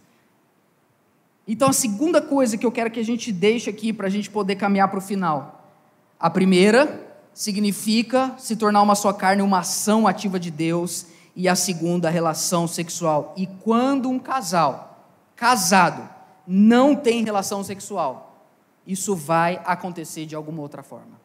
Então, 1.46 1.68
a 1.68 1.74
segunda 1.74 2.22
coisa 2.22 2.58
que 2.58 2.66
eu 2.66 2.72
quero 2.72 2.90
que 2.90 3.02
a 3.02 3.04
gente 3.04 3.34
deixe 3.34 3.70
aqui 3.70 3.92
para 3.92 4.08
a 4.08 4.10
gente 4.10 4.30
poder 4.30 4.56
caminhar 4.56 4.88
para 4.88 4.98
o 4.98 5.02
final. 5.02 5.70
A 6.18 6.30
primeira 6.30 7.06
significa 7.34 8.34
se 8.38 8.56
tornar 8.56 8.82
uma 8.82 8.96
só 8.96 9.12
carne, 9.12 9.42
uma 9.42 9.60
ação 9.60 10.08
ativa 10.08 10.40
de 10.40 10.50
Deus 10.50 11.08
e 11.36 11.50
a 11.50 11.54
segunda, 11.54 12.08
a 12.08 12.12
relação 12.12 12.66
sexual. 12.66 13.34
E 13.36 13.46
quando 13.46 14.10
um 14.10 14.18
casal 14.18 15.06
casado 15.36 16.10
não 16.48 16.96
tem 16.96 17.26
relação 17.26 17.62
sexual, 17.62 18.48
isso 18.88 19.18
vai 19.18 19.62
acontecer 19.66 20.26
de 20.26 20.34
alguma 20.34 20.62
outra 20.62 20.82
forma. 20.82 21.20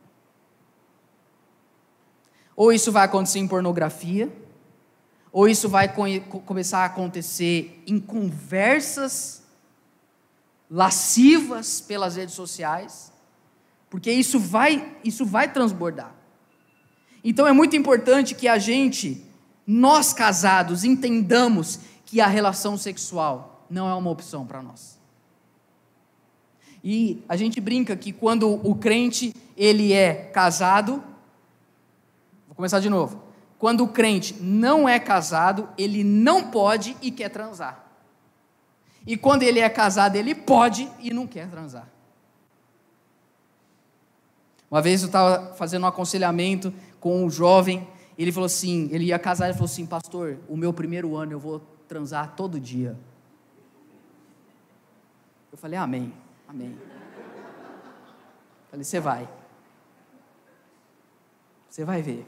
Ou 2.56 2.72
isso 2.72 2.90
vai 2.90 3.04
acontecer 3.04 3.38
em 3.38 3.46
pornografia, 3.46 4.32
ou 5.38 5.48
isso 5.48 5.68
vai 5.68 5.88
começar 6.44 6.80
a 6.80 6.86
acontecer 6.86 7.80
em 7.86 8.00
conversas 8.00 9.44
lascivas 10.68 11.80
pelas 11.80 12.16
redes 12.16 12.34
sociais, 12.34 13.12
porque 13.88 14.10
isso 14.10 14.40
vai, 14.40 14.96
isso 15.04 15.24
vai 15.24 15.52
transbordar. 15.52 16.12
Então 17.22 17.46
é 17.46 17.52
muito 17.52 17.76
importante 17.76 18.34
que 18.34 18.48
a 18.48 18.58
gente 18.58 19.24
nós 19.64 20.12
casados 20.12 20.82
entendamos 20.82 21.78
que 22.04 22.20
a 22.20 22.26
relação 22.26 22.76
sexual 22.76 23.64
não 23.70 23.88
é 23.88 23.94
uma 23.94 24.10
opção 24.10 24.44
para 24.44 24.60
nós. 24.60 24.98
E 26.82 27.22
a 27.28 27.36
gente 27.36 27.60
brinca 27.60 27.96
que 27.96 28.10
quando 28.12 28.54
o 28.68 28.74
crente 28.74 29.32
ele 29.56 29.92
é 29.92 30.14
casado, 30.14 30.94
vou 32.48 32.56
começar 32.56 32.80
de 32.80 32.90
novo. 32.90 33.27
Quando 33.58 33.84
o 33.84 33.88
crente 33.88 34.34
não 34.40 34.88
é 34.88 34.98
casado, 35.00 35.68
ele 35.76 36.04
não 36.04 36.50
pode 36.50 36.96
e 37.02 37.10
quer 37.10 37.28
transar. 37.28 37.84
E 39.06 39.16
quando 39.16 39.42
ele 39.42 39.58
é 39.58 39.68
casado, 39.68 40.16
ele 40.16 40.34
pode 40.34 40.88
e 41.00 41.12
não 41.12 41.26
quer 41.26 41.48
transar. 41.48 41.88
Uma 44.70 44.82
vez 44.82 45.02
eu 45.02 45.06
estava 45.06 45.54
fazendo 45.54 45.84
um 45.84 45.86
aconselhamento 45.86 46.72
com 47.00 47.24
um 47.24 47.30
jovem 47.30 47.86
ele 48.18 48.32
falou 48.32 48.46
assim, 48.46 48.88
ele 48.90 49.04
ia 49.04 49.18
casar, 49.18 49.46
ele 49.46 49.54
falou 49.54 49.66
assim, 49.66 49.86
pastor, 49.86 50.38
o 50.48 50.56
meu 50.56 50.72
primeiro 50.72 51.14
ano 51.14 51.32
eu 51.32 51.38
vou 51.38 51.60
transar 51.86 52.34
todo 52.34 52.58
dia. 52.58 52.98
Eu 55.52 55.56
falei, 55.56 55.78
amém, 55.78 56.12
amém. 56.48 56.76
Falei, 58.68 58.84
você 58.84 58.98
vai. 58.98 59.28
Você 61.70 61.84
vai 61.84 62.02
ver. 62.02 62.26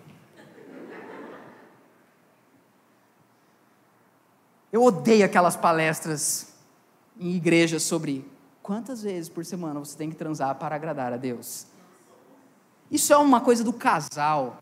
Eu 4.72 4.84
odeio 4.84 5.24
aquelas 5.24 5.56
palestras 5.56 6.54
em 7.18 7.34
igrejas 7.34 7.82
sobre 7.82 8.24
quantas 8.62 9.02
vezes 9.02 9.28
por 9.28 9.44
semana 9.44 9.80
você 9.80 9.96
tem 9.96 10.10
que 10.10 10.16
transar 10.16 10.54
para 10.54 10.76
agradar 10.76 11.12
a 11.12 11.16
Deus. 11.16 11.66
Isso 12.90 13.12
é 13.12 13.16
uma 13.16 13.40
coisa 13.40 13.64
do 13.64 13.72
casal. 13.72 14.58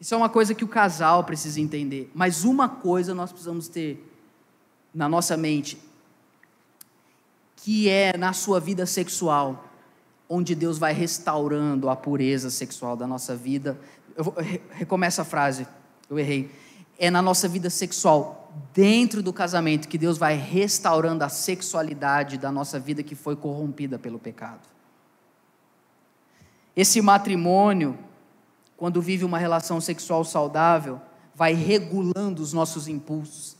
Isso 0.00 0.14
é 0.14 0.16
uma 0.16 0.28
coisa 0.28 0.54
que 0.54 0.64
o 0.64 0.68
casal 0.68 1.24
precisa 1.24 1.60
entender. 1.60 2.10
Mas 2.14 2.44
uma 2.44 2.68
coisa 2.68 3.14
nós 3.14 3.30
precisamos 3.30 3.68
ter 3.68 4.04
na 4.92 5.08
nossa 5.08 5.36
mente: 5.36 5.78
que 7.56 7.88
é 7.88 8.16
na 8.16 8.32
sua 8.32 8.60
vida 8.60 8.84
sexual, 8.84 9.64
onde 10.28 10.54
Deus 10.54 10.76
vai 10.76 10.92
restaurando 10.92 11.88
a 11.88 11.96
pureza 11.96 12.50
sexual 12.50 12.96
da 12.96 13.06
nossa 13.06 13.36
vida. 13.36 13.78
Eu 14.16 14.24
vou, 14.24 14.34
recomeça 14.70 15.22
a 15.22 15.24
frase, 15.24 15.66
eu 16.10 16.18
errei. 16.18 16.50
É 16.98 17.10
na 17.10 17.20
nossa 17.20 17.48
vida 17.48 17.68
sexual, 17.70 18.52
dentro 18.72 19.22
do 19.22 19.32
casamento, 19.32 19.88
que 19.88 19.98
Deus 19.98 20.16
vai 20.16 20.36
restaurando 20.36 21.24
a 21.24 21.28
sexualidade 21.28 22.38
da 22.38 22.52
nossa 22.52 22.78
vida 22.78 23.02
que 23.02 23.14
foi 23.14 23.34
corrompida 23.34 23.98
pelo 23.98 24.18
pecado. 24.18 24.68
Esse 26.76 27.00
matrimônio, 27.00 27.98
quando 28.76 29.00
vive 29.00 29.24
uma 29.24 29.38
relação 29.38 29.80
sexual 29.80 30.24
saudável, 30.24 31.00
vai 31.34 31.52
regulando 31.52 32.42
os 32.42 32.52
nossos 32.52 32.88
impulsos. 32.88 33.56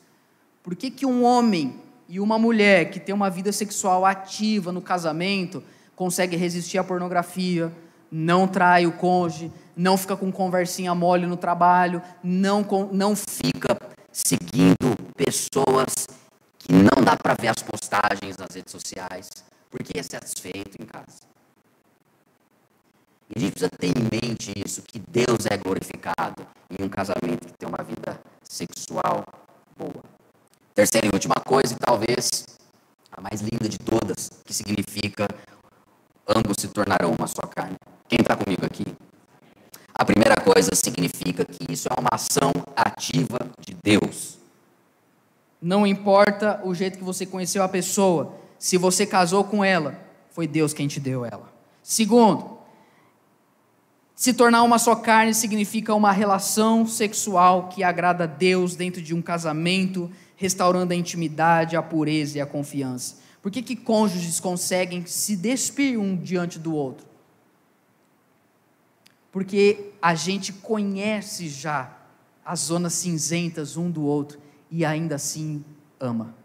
Por 0.63 0.75
que, 0.75 0.91
que 0.91 1.07
um 1.07 1.25
homem 1.25 1.81
e 2.09 2.21
uma 2.21 2.39
mulher 2.39 2.91
que 2.91 3.01
tem 3.01 3.15
uma 3.15 3.31
vida 3.31 3.53
sexual 3.53 4.05
ativa 4.05 4.71
no 4.73 4.81
casamento 4.81 5.63
consegue 5.97 6.37
resistir 6.37 6.79
à 6.79 6.85
pornografia, 6.85 7.73
não 8.17 8.47
trai 8.47 8.87
o 8.87 8.93
cônjuge, 8.93 9.51
não 9.77 9.99
fica 9.99 10.17
com 10.17 10.31
conversinha 10.31 10.95
mole 10.95 11.27
no 11.27 11.37
trabalho, 11.37 12.01
não, 12.23 12.65
não 12.93 13.17
fica 13.17 13.77
seguindo 14.13 14.95
pessoas 15.17 16.07
que 16.57 16.73
não 16.73 17.03
dá 17.05 17.17
para 17.17 17.35
ver 17.35 17.49
as 17.49 17.61
postagens 17.61 18.37
nas 18.37 18.55
redes 18.55 18.71
sociais, 18.71 19.29
porque 19.69 19.99
é 19.99 20.03
satisfeito 20.05 20.81
em 20.81 20.87
casa. 20.87 21.23
E 23.31 23.37
a 23.37 23.41
gente 23.41 23.51
precisa 23.51 23.71
ter 23.77 23.89
em 23.89 24.03
mente 24.03 24.53
isso, 24.65 24.81
que 24.83 25.01
Deus 25.01 25.47
é 25.51 25.57
glorificado 25.57 26.47
em 26.71 26.85
um 26.85 26.89
casamento 26.89 27.49
que 27.49 27.59
tem 27.59 27.69
uma 27.69 27.83
vida 27.83 28.21
sexual 28.45 29.25
boa. 29.77 30.05
Terceira 30.73 31.09
e 31.09 31.11
última 31.13 31.35
coisa, 31.45 31.75
e 31.75 31.79
talvez 31.79 32.47
a 33.11 33.21
mais 33.21 33.41
linda 33.41 33.69
de 33.69 33.79
todas, 33.79 34.31
que 34.45 34.55
significa 34.55 35.27
ambos 36.29 36.59
se 36.61 36.69
tornarão 36.69 37.13
uma 37.19 37.27
só 37.27 37.43
carne. 37.43 37.77
Está 38.21 38.37
comigo 38.37 38.65
aqui? 38.65 38.85
A 39.93 40.05
primeira 40.05 40.37
coisa 40.37 40.71
significa 40.75 41.45
que 41.45 41.73
isso 41.73 41.89
é 41.89 42.01
uma 42.01 42.11
ação 42.13 42.53
ativa 42.77 43.39
de 43.61 43.77
Deus. 43.83 44.39
Não 45.61 45.87
importa 45.87 46.61
o 46.65 46.75
jeito 46.75 46.99
que 46.99 47.05
você 47.05 47.25
conheceu 47.25 47.63
a 47.63 47.69
pessoa, 47.69 48.35
se 48.59 48.77
você 48.77 49.07
casou 49.07 49.45
com 49.45 49.65
ela, 49.65 49.99
foi 50.31 50.47
Deus 50.47 50.73
quem 50.73 50.87
te 50.87 51.01
deu 51.01 51.25
ela. 51.25 51.53
Segundo, 51.83 52.59
se 54.15 54.33
tornar 54.33 54.63
uma 54.63 54.79
só 54.79 54.95
carne 54.95 55.35
significa 55.35 55.95
uma 55.95 56.13
relação 56.13 56.87
sexual 56.87 57.69
que 57.69 57.83
agrada 57.83 58.25
a 58.25 58.29
Deus 58.29 58.77
dentro 58.77 59.03
de 59.03 59.15
um 59.15 59.21
casamento, 59.21 60.11
restaurando 60.37 60.93
a 60.93 60.97
intimidade, 60.97 61.77
a 61.77 61.83
pureza 61.83 62.39
e 62.39 62.41
a 62.41 62.47
confiança. 62.47 63.17
Por 63.43 63.51
que, 63.51 63.61
que 63.61 63.77
cônjuges 63.77 64.41
conseguem 64.41 65.05
se 65.05 65.37
despir 65.37 65.99
um 65.99 66.17
diante 66.17 66.59
do 66.59 66.75
outro? 66.75 67.14
Porque 69.35 69.91
a 70.01 70.15
gente 70.15 70.53
conhece 70.53 71.49
já 71.49 71.93
as 72.45 72.61
zonas 72.61 72.93
cinzentas 72.93 73.77
um 73.77 73.91
do 73.91 74.05
outro 74.05 74.39
e 74.71 74.85
ainda 74.85 75.17
assim 75.17 75.65
ama. 75.99 76.37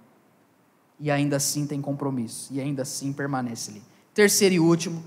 E 0.99 1.11
ainda 1.11 1.35
assim 1.35 1.67
tem 1.67 1.79
compromisso. 1.79 2.51
E 2.51 2.59
ainda 2.59 2.81
assim 2.81 3.13
permanece 3.13 3.69
ali. 3.69 3.83
Terceiro 4.11 4.55
e 4.55 4.59
último, 4.59 5.03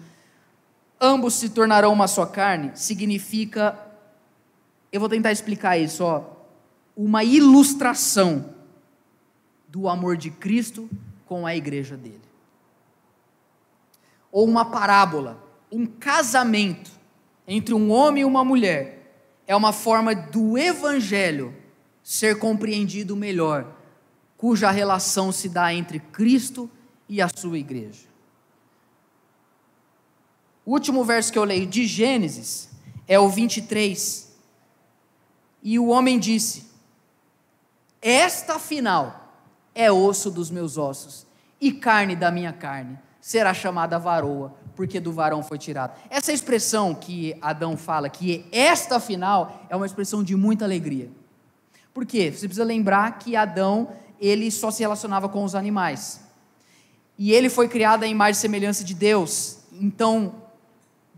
ambos 1.00 1.34
se 1.34 1.48
tornarão 1.48 1.92
uma 1.92 2.06
só 2.06 2.24
carne, 2.24 2.70
significa, 2.76 3.76
eu 4.92 5.00
vou 5.00 5.08
tentar 5.08 5.32
explicar 5.32 5.76
isso, 5.76 6.04
ó, 6.04 6.22
uma 6.96 7.24
ilustração 7.24 8.54
do 9.66 9.88
amor 9.88 10.16
de 10.16 10.30
Cristo 10.30 10.88
com 11.26 11.44
a 11.44 11.56
igreja 11.56 11.96
dele. 11.96 12.22
Ou 14.30 14.46
uma 14.46 14.66
parábola, 14.66 15.42
um 15.68 15.84
casamento 15.84 17.01
entre 17.46 17.74
um 17.74 17.90
homem 17.90 18.22
e 18.22 18.24
uma 18.24 18.44
mulher 18.44 19.02
é 19.46 19.54
uma 19.54 19.72
forma 19.72 20.14
do 20.14 20.56
evangelho 20.56 21.54
ser 22.02 22.38
compreendido 22.38 23.16
melhor, 23.16 23.76
cuja 24.36 24.70
relação 24.70 25.30
se 25.30 25.48
dá 25.48 25.72
entre 25.72 25.98
Cristo 25.98 26.70
e 27.08 27.20
a 27.20 27.28
sua 27.28 27.58
igreja. 27.58 28.12
O 30.64 30.72
último 30.72 31.04
verso 31.04 31.32
que 31.32 31.38
eu 31.38 31.44
leio 31.44 31.66
de 31.66 31.86
Gênesis 31.86 32.70
é 33.06 33.18
o 33.18 33.28
23. 33.28 34.32
E 35.62 35.78
o 35.78 35.88
homem 35.88 36.18
disse: 36.18 36.66
Esta 38.00 38.58
final 38.58 39.34
é 39.74 39.90
osso 39.90 40.30
dos 40.30 40.50
meus 40.50 40.78
ossos 40.78 41.26
e 41.60 41.72
carne 41.72 42.14
da 42.14 42.30
minha 42.30 42.52
carne. 42.52 42.98
Será 43.20 43.54
chamada 43.54 43.98
varoa, 43.98 44.54
porque 44.74 45.00
do 45.00 45.12
varão 45.12 45.42
foi 45.42 45.58
tirado. 45.58 45.98
Essa 46.08 46.32
expressão 46.32 46.94
que 46.94 47.36
Adão 47.40 47.76
fala, 47.76 48.08
que 48.08 48.44
esta 48.50 48.98
final, 48.98 49.66
é 49.68 49.76
uma 49.76 49.86
expressão 49.86 50.22
de 50.22 50.34
muita 50.36 50.64
alegria. 50.64 51.10
Por 51.92 52.06
quê? 52.06 52.30
Você 52.30 52.46
precisa 52.46 52.64
lembrar 52.64 53.18
que 53.18 53.36
Adão, 53.36 53.90
ele 54.20 54.50
só 54.50 54.70
se 54.70 54.80
relacionava 54.80 55.28
com 55.28 55.44
os 55.44 55.54
animais. 55.54 56.20
E 57.18 57.32
ele 57.32 57.48
foi 57.48 57.68
criado 57.68 58.04
à 58.04 58.06
imagem 58.06 58.38
e 58.38 58.40
semelhança 58.40 58.82
de 58.82 58.94
Deus. 58.94 59.58
Então, 59.72 60.34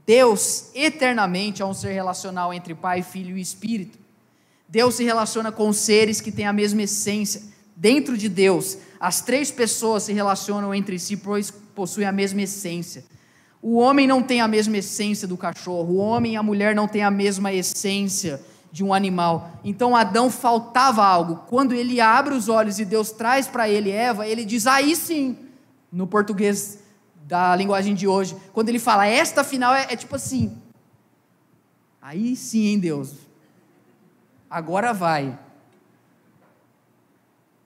Deus 0.05 0.71
eternamente 0.75 1.63
é 1.63 1.67
um 1.67 1.73
ser 1.75 1.93
relacional 1.93 2.53
entre 2.53 2.75
Pai, 2.75 3.03
Filho 3.03 3.39
e 3.39 3.41
Espírito. 3.41 3.99
Deus 4.69 4.97
se 4.97 5.05
relaciona 5.05 5.53
com 5.53 5.73
seres 5.73 6.21
que 6.21 6.33
têm 6.33 6.47
a 6.47 6.53
mesma 6.53 6.83
essência 6.83 7.55
dentro 7.77 8.17
de 8.17 8.29
Deus, 8.29 8.79
as 9.01 9.21
três 9.21 9.51
pessoas 9.51 10.05
se 10.05 10.13
relacionam 10.13 10.75
entre 10.75 10.99
si, 10.99 11.17
pois 11.17 11.51
possuem 11.51 12.07
a 12.07 12.13
mesma 12.13 12.43
essência. 12.43 13.05
O 13.67 13.77
homem 13.77 14.07
não 14.07 14.23
tem 14.23 14.43
a 14.43 14.47
mesma 14.47 14.77
essência 14.77 15.27
do 15.27 15.39
cachorro, 15.39 15.95
o 15.95 15.97
homem 15.97 16.35
e 16.35 16.37
a 16.37 16.43
mulher 16.43 16.75
não 16.77 16.87
têm 16.87 17.03
a 17.03 17.11
mesma 17.11 17.51
essência 17.51 18.39
de 18.71 18.85
um 18.85 18.93
animal. 18.93 19.53
Então 19.65 19.97
Adão 19.97 20.31
faltava 20.31 21.03
algo. 21.03 21.47
Quando 21.49 21.73
ele 21.73 21.99
abre 21.99 22.35
os 22.35 22.51
olhos 22.51 22.79
e 22.79 22.85
Deus 22.85 23.11
traz 23.11 23.49
para 23.49 23.67
ele 23.67 23.91
Eva, 23.91 24.29
ele 24.29 24.45
diz: 24.45 24.67
aí 24.67 24.95
sim, 24.95 25.39
no 25.91 26.07
português 26.07 26.79
da 27.23 27.57
linguagem 27.57 27.95
de 27.95 28.07
hoje, 28.07 28.37
quando 28.53 28.69
ele 28.69 28.79
fala 28.79 29.07
esta 29.07 29.43
final 29.43 29.75
é, 29.75 29.87
é 29.89 29.97
tipo 29.97 30.15
assim. 30.15 30.59
Aí 32.03 32.37
sim, 32.37 32.67
hein, 32.67 32.79
Deus. 32.79 33.15
Agora 34.51 34.93
vai 34.93 35.39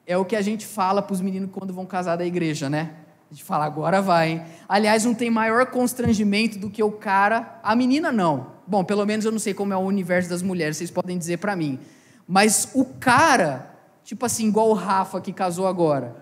é 0.06 0.16
o 0.16 0.24
que 0.24 0.36
a 0.36 0.42
gente 0.42 0.64
fala 0.64 1.02
para 1.02 1.12
os 1.12 1.20
meninos 1.20 1.50
quando 1.52 1.74
vão 1.74 1.84
casar 1.84 2.14
da 2.14 2.24
igreja, 2.24 2.70
né? 2.70 2.94
A 3.30 3.34
gente 3.34 3.44
fala, 3.44 3.66
agora 3.66 4.00
vai. 4.00 4.30
Hein? 4.30 4.42
Aliás, 4.68 5.04
não 5.04 5.14
tem 5.14 5.30
maior 5.30 5.66
constrangimento 5.66 6.58
do 6.58 6.70
que 6.70 6.82
o 6.82 6.90
cara. 6.90 7.60
A 7.62 7.76
menina 7.76 8.10
não. 8.10 8.58
Bom, 8.66 8.82
pelo 8.82 9.04
menos 9.04 9.24
eu 9.24 9.32
não 9.32 9.38
sei 9.38 9.52
como 9.52 9.72
é 9.72 9.76
o 9.76 9.80
universo 9.80 10.30
das 10.30 10.42
mulheres, 10.42 10.76
vocês 10.76 10.90
podem 10.90 11.18
dizer 11.18 11.38
para 11.38 11.54
mim. 11.54 11.78
Mas 12.26 12.70
o 12.74 12.84
cara, 12.84 13.74
tipo 14.02 14.24
assim, 14.24 14.48
igual 14.48 14.68
o 14.70 14.74
Rafa 14.74 15.20
que 15.20 15.32
casou 15.32 15.66
agora. 15.66 16.16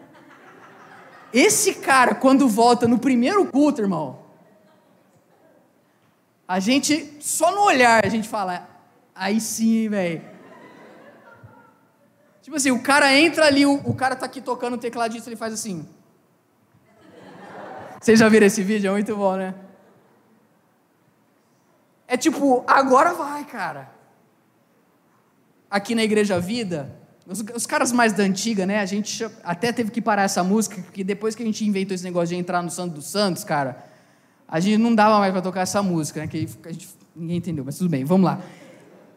Esse 1.32 1.74
cara, 1.74 2.14
quando 2.14 2.48
volta 2.48 2.88
no 2.88 2.98
primeiro 2.98 3.44
culto, 3.46 3.82
irmão, 3.82 4.20
a 6.46 6.60
gente, 6.60 7.18
só 7.20 7.52
no 7.52 7.62
olhar, 7.62 8.04
a 8.04 8.08
gente 8.08 8.28
fala, 8.28 8.68
aí 9.14 9.40
sim, 9.40 9.88
velho. 9.88 10.22
Tipo 12.42 12.56
assim, 12.56 12.70
o 12.70 12.80
cara 12.80 13.12
entra 13.12 13.46
ali, 13.46 13.66
o, 13.66 13.74
o 13.84 13.94
cara 13.94 14.14
tá 14.14 14.26
aqui 14.26 14.40
tocando 14.40 14.74
o 14.74 14.78
tecladista, 14.78 15.28
ele 15.28 15.36
faz 15.36 15.52
assim. 15.52 15.86
Vocês 18.06 18.20
já 18.20 18.28
viram 18.28 18.46
esse 18.46 18.62
vídeo? 18.62 18.86
É 18.86 18.92
muito 18.92 19.16
bom, 19.16 19.34
né? 19.34 19.52
É 22.06 22.16
tipo, 22.16 22.62
agora 22.64 23.12
vai, 23.12 23.44
cara. 23.44 23.90
Aqui 25.68 25.92
na 25.92 26.04
Igreja 26.04 26.38
Vida, 26.38 26.96
os, 27.26 27.40
os, 27.52 27.66
caras 27.66 27.90
mais 27.90 28.12
da 28.12 28.22
antiga, 28.22 28.64
né? 28.64 28.78
A 28.78 28.86
gente 28.86 29.28
até 29.42 29.72
teve 29.72 29.90
que 29.90 30.00
parar 30.00 30.22
essa 30.22 30.44
música, 30.44 30.80
porque 30.82 31.02
depois 31.02 31.34
que 31.34 31.42
a 31.42 31.46
gente 31.46 31.64
inventou 31.64 31.96
esse 31.96 32.04
negócio 32.04 32.28
de 32.28 32.36
entrar 32.36 32.62
no 32.62 32.70
Santo 32.70 32.94
dos 32.94 33.10
Santos, 33.10 33.42
cara, 33.42 33.84
a 34.46 34.60
gente 34.60 34.78
não 34.78 34.94
dava 34.94 35.18
mais 35.18 35.32
para 35.32 35.42
tocar 35.42 35.62
essa 35.62 35.82
música, 35.82 36.20
né? 36.20 36.28
Que 36.28 36.48
a 36.64 36.70
gente, 36.70 36.88
ninguém 37.16 37.38
entendeu, 37.38 37.64
mas 37.64 37.76
tudo 37.76 37.90
bem, 37.90 38.04
vamos 38.04 38.26
lá. 38.26 38.40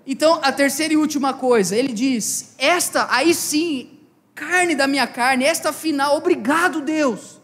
Então, 0.03 0.39
a 0.41 0.51
terceira 0.51 0.95
e 0.95 0.97
última 0.97 1.31
coisa, 1.35 1.75
ele 1.75 1.93
diz: 1.93 2.55
Esta, 2.57 3.07
aí 3.11 3.35
sim, 3.35 3.99
carne 4.33 4.73
da 4.73 4.87
minha 4.87 5.05
carne, 5.05 5.45
esta 5.45 5.71
final, 5.71 6.17
obrigado, 6.17 6.81
Deus. 6.81 7.38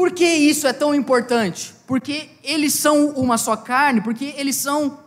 Por 0.00 0.12
que 0.12 0.24
isso 0.24 0.66
é 0.66 0.72
tão 0.72 0.94
importante? 0.94 1.74
Porque 1.86 2.30
eles 2.42 2.72
são 2.72 3.10
uma 3.10 3.36
só 3.36 3.54
carne, 3.54 4.00
porque 4.00 4.32
eles 4.38 4.56
são. 4.56 4.98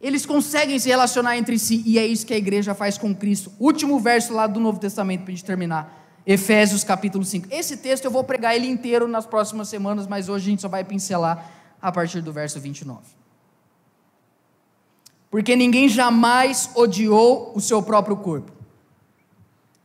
Eles 0.00 0.26
conseguem 0.26 0.76
se 0.80 0.88
relacionar 0.88 1.36
entre 1.36 1.56
si, 1.60 1.84
e 1.86 1.96
é 1.96 2.04
isso 2.04 2.26
que 2.26 2.34
a 2.34 2.36
igreja 2.36 2.74
faz 2.74 2.98
com 2.98 3.14
Cristo. 3.14 3.52
Último 3.56 4.00
verso 4.00 4.34
lá 4.34 4.48
do 4.48 4.58
Novo 4.58 4.80
Testamento, 4.80 5.22
para 5.22 5.32
a 5.32 5.36
gente 5.36 5.44
terminar. 5.44 6.20
Efésios 6.26 6.82
capítulo 6.82 7.24
5. 7.24 7.46
Esse 7.52 7.76
texto 7.76 8.06
eu 8.06 8.10
vou 8.10 8.24
pregar 8.24 8.56
ele 8.56 8.66
inteiro 8.66 9.06
nas 9.06 9.24
próximas 9.24 9.68
semanas, 9.68 10.08
mas 10.08 10.28
hoje 10.28 10.48
a 10.48 10.50
gente 10.50 10.62
só 10.62 10.68
vai 10.68 10.82
pincelar 10.82 11.48
a 11.80 11.92
partir 11.92 12.20
do 12.20 12.32
verso 12.32 12.58
29 12.58 12.98
porque 15.30 15.54
ninguém 15.54 15.88
jamais 15.88 16.68
odiou 16.74 17.52
o 17.54 17.60
seu 17.60 17.80
próprio 17.80 18.16
corpo. 18.16 18.50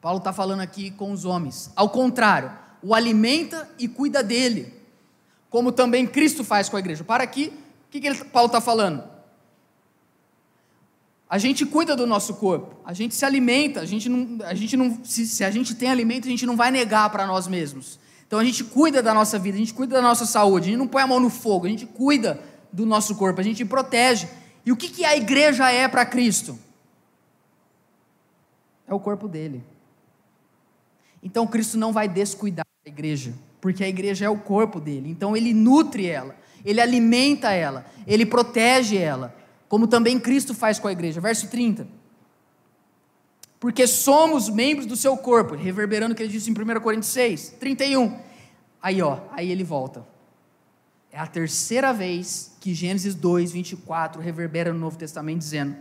Paulo 0.01 0.17
está 0.17 0.33
falando 0.33 0.61
aqui 0.61 0.89
com 0.89 1.11
os 1.11 1.25
homens. 1.25 1.69
Ao 1.75 1.89
contrário, 1.89 2.62
o 2.84 2.93
alimenta 2.93 3.69
e 3.79 3.88
cuida 3.88 4.21
dele, 4.21 4.73
como 5.49 5.71
também 5.71 6.05
Cristo 6.05 6.43
faz 6.43 6.67
com 6.67 6.75
a 6.75 6.79
igreja. 6.79 7.03
Para 7.03 7.23
aqui, 7.23 7.53
o 7.88 7.91
que, 7.91 8.01
que 8.01 8.07
ele, 8.07 8.23
Paulo 8.25 8.47
está 8.47 8.59
falando? 8.59 9.03
A 11.29 11.38
gente 11.38 11.65
cuida 11.65 11.95
do 11.95 12.05
nosso 12.05 12.36
corpo, 12.36 12.75
a 12.86 12.93
gente 12.93 13.15
se 13.15 13.25
alimenta, 13.25 13.79
a 13.79 13.86
gente 13.86 14.09
não, 14.09 14.45
a 14.45 14.53
gente 14.53 14.75
não 14.75 15.03
se, 15.03 15.25
se 15.25 15.43
a 15.43 15.49
gente 15.49 15.73
tem 15.73 15.89
alimento, 15.89 16.27
a 16.27 16.29
gente 16.29 16.45
não 16.45 16.57
vai 16.57 16.69
negar 16.69 17.09
para 17.09 17.25
nós 17.25 17.47
mesmos. 17.47 17.97
Então 18.27 18.38
a 18.38 18.43
gente 18.43 18.63
cuida 18.63 19.01
da 19.01 19.13
nossa 19.13 19.39
vida, 19.39 19.55
a 19.55 19.59
gente 19.59 19.73
cuida 19.73 19.95
da 19.95 20.01
nossa 20.01 20.25
saúde, 20.25 20.67
a 20.67 20.71
gente 20.71 20.79
não 20.79 20.88
põe 20.88 21.01
a 21.01 21.07
mão 21.07 21.19
no 21.19 21.29
fogo, 21.29 21.65
a 21.65 21.69
gente 21.69 21.86
cuida 21.86 22.39
do 22.71 22.86
nosso 22.86 23.15
corpo, 23.15 23.39
a 23.39 23.43
gente 23.43 23.63
protege. 23.63 24.27
E 24.65 24.71
o 24.71 24.75
que, 24.75 24.89
que 24.89 25.05
a 25.05 25.15
igreja 25.15 25.71
é 25.71 25.88
para 25.88 26.05
Cristo? 26.05 26.59
É 28.88 28.93
o 28.93 28.99
corpo 28.99 29.27
dele. 29.27 29.63
Então 31.21 31.47
Cristo 31.47 31.77
não 31.77 31.93
vai 31.93 32.07
descuidar 32.07 32.65
da 32.84 32.89
igreja, 32.89 33.34
porque 33.61 33.84
a 33.84 33.88
igreja 33.88 34.25
é 34.25 34.29
o 34.29 34.38
corpo 34.38 34.79
dele. 34.79 35.09
Então 35.09 35.36
ele 35.36 35.53
nutre 35.53 36.07
ela, 36.07 36.36
ele 36.65 36.81
alimenta 36.81 37.51
ela, 37.51 37.86
ele 38.05 38.25
protege 38.25 38.97
ela, 38.97 39.36
como 39.69 39.88
também 39.88 40.19
Cristo 40.19 40.53
faz 40.53 40.77
com 40.79 40.88
a 40.88 40.91
igreja. 40.91 41.21
Verso 41.21 41.47
30. 41.49 41.88
Porque 43.59 43.88
somos 43.88 44.49
membros 44.49 44.86
do 44.86 44.97
seu 44.97 45.15
corpo, 45.15 45.55
reverberando 45.55 46.13
o 46.13 46.15
que 46.17 46.21
ele 46.21 46.31
disse 46.31 46.49
em 46.49 46.53
1 46.53 46.81
Coríntios 46.81 47.13
6, 47.13 47.55
31. 47.59 48.19
Aí, 48.81 49.01
ó, 49.01 49.19
aí 49.31 49.49
ele 49.49 49.63
volta. 49.63 50.05
É 51.09 51.17
a 51.17 51.25
terceira 51.25 51.93
vez 51.93 52.57
que 52.59 52.73
Gênesis 52.73 53.15
2, 53.15 53.53
24 53.53 54.21
reverbera 54.21 54.73
no 54.73 54.79
Novo 54.79 54.97
Testamento 54.97 55.38
dizendo: 55.38 55.77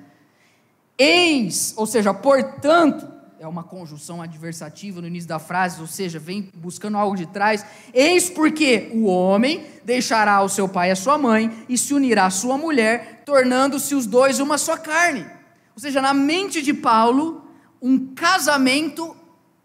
Eis, 0.97 1.75
ou 1.77 1.87
seja, 1.87 2.15
portanto, 2.15 3.12
é 3.43 3.49
uma 3.49 3.65
conjunção 3.65 4.23
adversativa 4.23 5.01
no 5.01 5.09
início 5.09 5.29
da 5.29 5.41
frase, 5.41 5.81
ou 5.81 5.87
seja, 5.89 6.17
vem 6.17 6.49
buscando 6.55 6.97
algo 6.97 7.17
de 7.17 7.27
trás. 7.27 7.67
Eis 7.93 8.31
porque 8.31 8.89
o 8.95 9.07
homem 9.07 9.67
deixará 9.85 10.41
o 10.43 10.49
seu 10.49 10.69
pai 10.69 10.91
e 10.91 10.93
a 10.93 10.97
sua 10.97 11.19
mãe 11.19 11.65
e 11.69 11.77
se 11.77 11.93
unirá 11.93 12.27
à 12.27 12.31
sua 12.31 12.57
mulher, 12.57 13.25
tornando-se 13.27 13.97
os 13.97 14.07
dois 14.07 14.39
uma 14.39 14.59
só 14.59 14.77
carne. 14.77 15.27
Ou 15.75 15.81
seja, 15.81 16.01
na 16.01 16.15
mente 16.15 16.63
de 16.63 16.73
Paulo, 16.73 17.45
um 17.83 18.15
casamento 18.15 19.17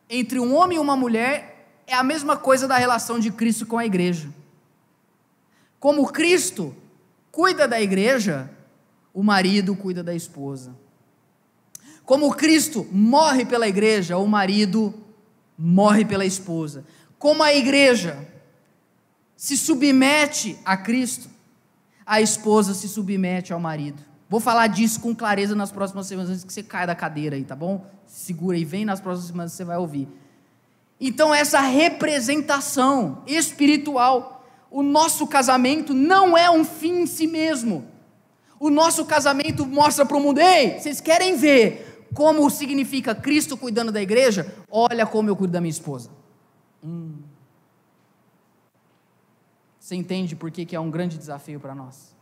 entre 0.10 0.40
um 0.40 0.56
homem 0.56 0.78
e 0.78 0.82
uma 0.82 0.96
mulher 0.96 1.70
é 1.86 1.94
a 1.94 2.02
mesma 2.02 2.36
coisa 2.36 2.68
da 2.68 2.78
relação 2.78 3.20
de 3.20 3.32
Cristo 3.32 3.68
com 3.68 3.78
a 3.78 3.86
igreja. 3.86 4.28
Como 5.80 6.12
Cristo 6.12 6.76
cuida 7.32 7.68
da 7.68 7.80
igreja, 7.80 8.50
o 9.14 9.22
marido 9.22 9.76
cuida 9.76 10.04
da 10.04 10.16
esposa. 10.16 10.87
Como 12.08 12.34
Cristo 12.34 12.88
morre 12.90 13.44
pela 13.44 13.68
igreja, 13.68 14.18
o 14.18 14.26
marido 14.26 14.94
morre 15.58 16.06
pela 16.06 16.24
esposa. 16.24 16.86
Como 17.20 17.44
a 17.44 17.54
igreja 17.54 18.18
se 19.36 19.58
submete 19.58 20.58
a 20.64 20.78
Cristo, 20.78 21.30
a 22.06 22.22
esposa 22.22 22.74
se 22.74 22.88
submete 22.88 23.52
ao 23.52 23.60
marido. 23.60 24.02
Vou 24.30 24.40
falar 24.40 24.68
disso 24.68 25.02
com 25.02 25.14
clareza 25.14 25.54
nas 25.54 25.70
próximas 25.70 26.08
semanas, 26.08 26.32
antes 26.32 26.46
que 26.46 26.54
você 26.54 26.64
caia 26.64 26.88
da 26.88 26.96
cadeira 26.96 27.36
aí, 27.36 27.44
tá 27.44 27.58
bom? 27.58 27.86
Segura 28.06 28.56
aí, 28.56 28.64
vem 28.64 28.86
nas 28.86 29.02
próximas 29.02 29.28
semanas 29.28 29.52
você 29.52 29.66
vai 29.66 29.78
ouvir. 29.78 30.08
Então, 31.02 31.36
essa 31.36 31.60
representação 31.60 33.22
espiritual 33.28 34.46
o 34.72 34.82
nosso 34.82 35.28
casamento 35.28 35.94
não 35.94 36.38
é 36.38 36.50
um 36.50 36.64
fim 36.64 37.02
em 37.02 37.06
si 37.06 37.28
mesmo. 37.28 37.86
O 38.60 38.70
nosso 38.70 39.04
casamento 39.04 39.66
mostra 39.66 40.06
para 40.06 40.16
o 40.16 40.22
mundo: 40.22 40.40
ei, 40.40 40.80
vocês 40.80 41.02
querem 41.02 41.36
ver 41.36 41.87
como 42.14 42.50
significa 42.50 43.14
Cristo 43.16 43.58
cuidando 43.58 43.92
da 43.92 44.02
igreja? 44.02 44.54
Olha 44.70 45.06
como 45.06 45.30
eu 45.30 45.36
cuido 45.36 45.54
da 45.54 45.62
minha 45.62 45.72
esposa. 45.72 46.10
Hum. 46.84 47.18
Você 49.80 49.96
entende 49.96 50.36
por 50.36 50.52
que, 50.52 50.66
que 50.66 50.76
é 50.76 50.80
um 50.80 50.92
grande 50.92 51.18
desafio 51.18 51.60
para 51.60 51.74
nós? 51.74 52.16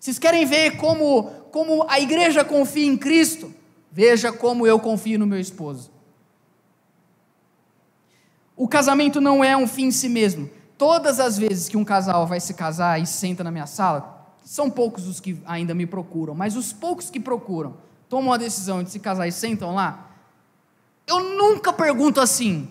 Vocês 0.00 0.18
querem 0.18 0.44
ver 0.44 0.76
como, 0.78 1.30
como 1.52 1.86
a 1.88 2.00
igreja 2.00 2.44
confia 2.44 2.84
em 2.84 2.96
Cristo? 2.96 3.54
Veja 3.92 4.32
como 4.32 4.66
eu 4.66 4.80
confio 4.80 5.18
no 5.18 5.26
meu 5.26 5.38
esposo. 5.38 5.92
O 8.56 8.66
casamento 8.66 9.20
não 9.20 9.44
é 9.44 9.56
um 9.56 9.68
fim 9.68 9.84
em 9.84 9.90
si 9.92 10.08
mesmo. 10.08 10.50
Todas 10.76 11.20
as 11.20 11.38
vezes 11.38 11.68
que 11.68 11.76
um 11.76 11.84
casal 11.84 12.26
vai 12.26 12.40
se 12.40 12.54
casar 12.54 13.00
e 13.00 13.06
senta 13.06 13.44
na 13.44 13.50
minha 13.52 13.66
sala, 13.68 14.11
são 14.44 14.70
poucos 14.70 15.06
os 15.06 15.20
que 15.20 15.40
ainda 15.46 15.74
me 15.74 15.86
procuram, 15.86 16.34
mas 16.34 16.56
os 16.56 16.72
poucos 16.72 17.10
que 17.10 17.20
procuram, 17.20 17.76
tomam 18.08 18.32
a 18.32 18.36
decisão 18.36 18.82
de 18.82 18.90
se 18.90 18.98
casar 18.98 19.26
e 19.26 19.32
sentam 19.32 19.74
lá, 19.74 20.10
eu 21.06 21.20
nunca 21.20 21.72
pergunto 21.72 22.20
assim: 22.20 22.68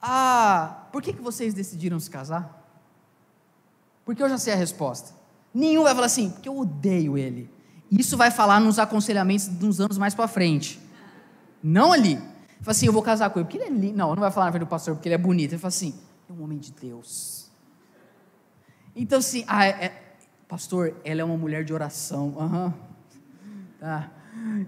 Ah, 0.00 0.86
por 0.92 1.02
que, 1.02 1.12
que 1.12 1.22
vocês 1.22 1.54
decidiram 1.54 1.98
se 2.00 2.10
casar? 2.10 2.64
Porque 4.04 4.22
eu 4.22 4.28
já 4.28 4.38
sei 4.38 4.52
a 4.52 4.56
resposta. 4.56 5.14
Nenhum 5.52 5.82
vai 5.82 5.94
falar 5.94 6.06
assim, 6.06 6.30
porque 6.30 6.48
eu 6.48 6.58
odeio 6.58 7.18
ele. 7.18 7.50
Isso 7.90 8.16
vai 8.16 8.30
falar 8.30 8.60
nos 8.60 8.78
aconselhamentos 8.78 9.48
uns 9.48 9.80
anos 9.80 9.98
mais 9.98 10.14
para 10.14 10.28
frente. 10.28 10.80
Não 11.62 11.92
ali. 11.92 12.16
Fala 12.60 12.70
assim, 12.70 12.86
eu 12.86 12.92
vou 12.92 13.02
casar 13.02 13.30
com 13.30 13.40
ele, 13.40 13.44
porque 13.46 13.58
ele 13.58 13.64
é 13.64 13.70
lindo. 13.70 13.96
Não, 13.96 14.14
não 14.14 14.20
vai 14.20 14.30
falar 14.30 14.46
na 14.46 14.52
frente 14.52 14.64
do 14.64 14.68
pastor, 14.68 14.94
porque 14.94 15.08
ele 15.08 15.14
é 15.14 15.18
bonito. 15.18 15.52
Ele 15.52 15.58
fala 15.58 15.68
assim, 15.68 15.94
é 16.28 16.32
um 16.32 16.42
homem 16.42 16.58
de 16.58 16.72
Deus. 16.72 17.35
Então, 18.96 19.18
assim, 19.18 19.44
ah, 19.46 19.66
é, 19.66 19.70
é, 19.70 20.02
pastor, 20.48 20.96
ela 21.04 21.20
é 21.20 21.24
uma 21.24 21.36
mulher 21.36 21.62
de 21.64 21.74
oração. 21.74 22.34
Uhum. 22.38 22.72
Tá. 23.78 24.10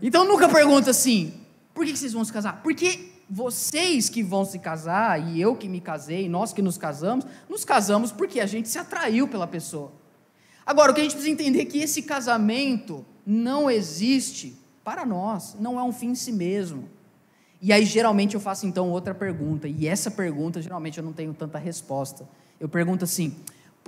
Então, 0.03 0.29
nunca 0.29 0.47
pergunta 0.51 0.91
assim, 0.91 1.33
por 1.73 1.87
que 1.87 1.97
vocês 1.97 2.13
vão 2.13 2.23
se 2.23 2.33
casar? 2.33 2.63
Porque 2.63 3.09
vocês 3.29 4.11
que 4.11 4.23
vão 4.23 4.45
se 4.45 4.59
casar, 4.59 5.19
e 5.19 5.41
eu 5.41 5.57
que 5.57 5.67
me 5.67 5.81
casei, 5.81 6.29
nós 6.29 6.53
que 6.53 6.61
nos 6.61 6.77
casamos, 6.77 7.25
nos 7.49 7.65
casamos 7.65 8.13
porque 8.13 8.39
a 8.39 8.47
gente 8.47 8.69
se 8.69 8.79
atraiu 8.79 9.27
pela 9.27 9.47
pessoa. 9.47 9.93
Agora, 10.67 10.93
o 10.93 10.95
que 10.95 11.01
a 11.01 11.05
gente 11.05 11.15
precisa 11.15 11.33
entender 11.33 11.63
é 11.63 11.65
que 11.65 11.79
esse 11.79 12.03
casamento 12.03 13.07
não 13.25 13.71
existe 13.71 14.59
para 14.85 15.07
nós, 15.07 15.57
não 15.59 15.79
é 15.79 15.83
um 15.83 15.93
fim 15.93 16.09
em 16.09 16.15
si 16.15 16.33
mesmo. 16.33 16.87
E 17.63 17.73
aí, 17.73 17.87
geralmente, 17.87 18.35
eu 18.35 18.41
faço 18.41 18.67
então 18.67 18.91
outra 18.91 19.15
pergunta, 19.15 19.67
e 19.67 19.87
essa 19.87 20.11
pergunta, 20.11 20.61
geralmente, 20.61 20.99
eu 20.99 21.05
não 21.05 21.15
tenho 21.15 21.33
tanta 21.33 21.59
resposta. 21.59 22.29
Eu 22.61 22.69
pergunto 22.69 23.05
assim: 23.05 23.35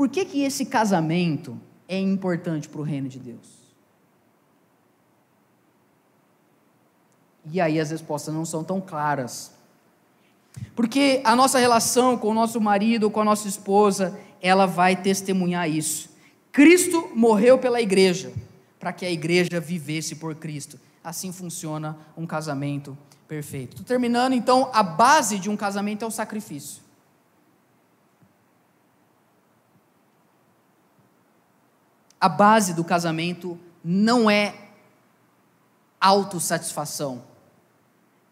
por 0.01 0.09
que, 0.09 0.25
que 0.25 0.43
esse 0.45 0.65
casamento 0.65 1.61
é 1.87 1.99
importante 2.01 2.67
para 2.71 2.81
o 2.81 2.83
reino 2.83 3.07
de 3.07 3.19
Deus? 3.19 3.77
E 7.53 7.61
aí 7.61 7.79
as 7.79 7.91
respostas 7.91 8.33
não 8.33 8.47
são 8.47 8.65
tão 8.65 8.81
claras. 8.81 9.53
Porque 10.75 11.21
a 11.23 11.37
nossa 11.37 11.59
relação 11.59 12.17
com 12.17 12.29
o 12.29 12.35
nosso 12.35 12.59
marido 12.59 13.11
com 13.11 13.21
a 13.21 13.25
nossa 13.27 13.47
esposa, 13.47 14.19
ela 14.41 14.65
vai 14.65 14.97
testemunhar 14.97 15.69
isso. 15.69 16.09
Cristo 16.51 17.11
morreu 17.15 17.59
pela 17.59 17.83
igreja, 17.83 18.33
para 18.79 18.95
que 18.95 19.05
a 19.05 19.11
igreja 19.11 19.61
vivesse 19.61 20.17
por 20.17 20.35
Cristo. 20.35 20.81
Assim 21.05 21.31
funciona 21.31 21.95
um 22.17 22.25
casamento 22.25 22.97
Perfeito. 23.29 23.75
Estou 23.75 23.85
terminando, 23.85 24.33
então, 24.33 24.71
a 24.73 24.83
base 24.83 25.39
de 25.39 25.51
um 25.51 25.57
casamento 25.57 26.05
é 26.05 26.09
o 26.09 26.11
sacrifício. 26.11 26.83
A 32.21 32.29
base 32.29 32.75
do 32.75 32.85
casamento 32.85 33.59
não 33.83 34.31
é 34.31 34.55
autossatisfação, 36.01 37.23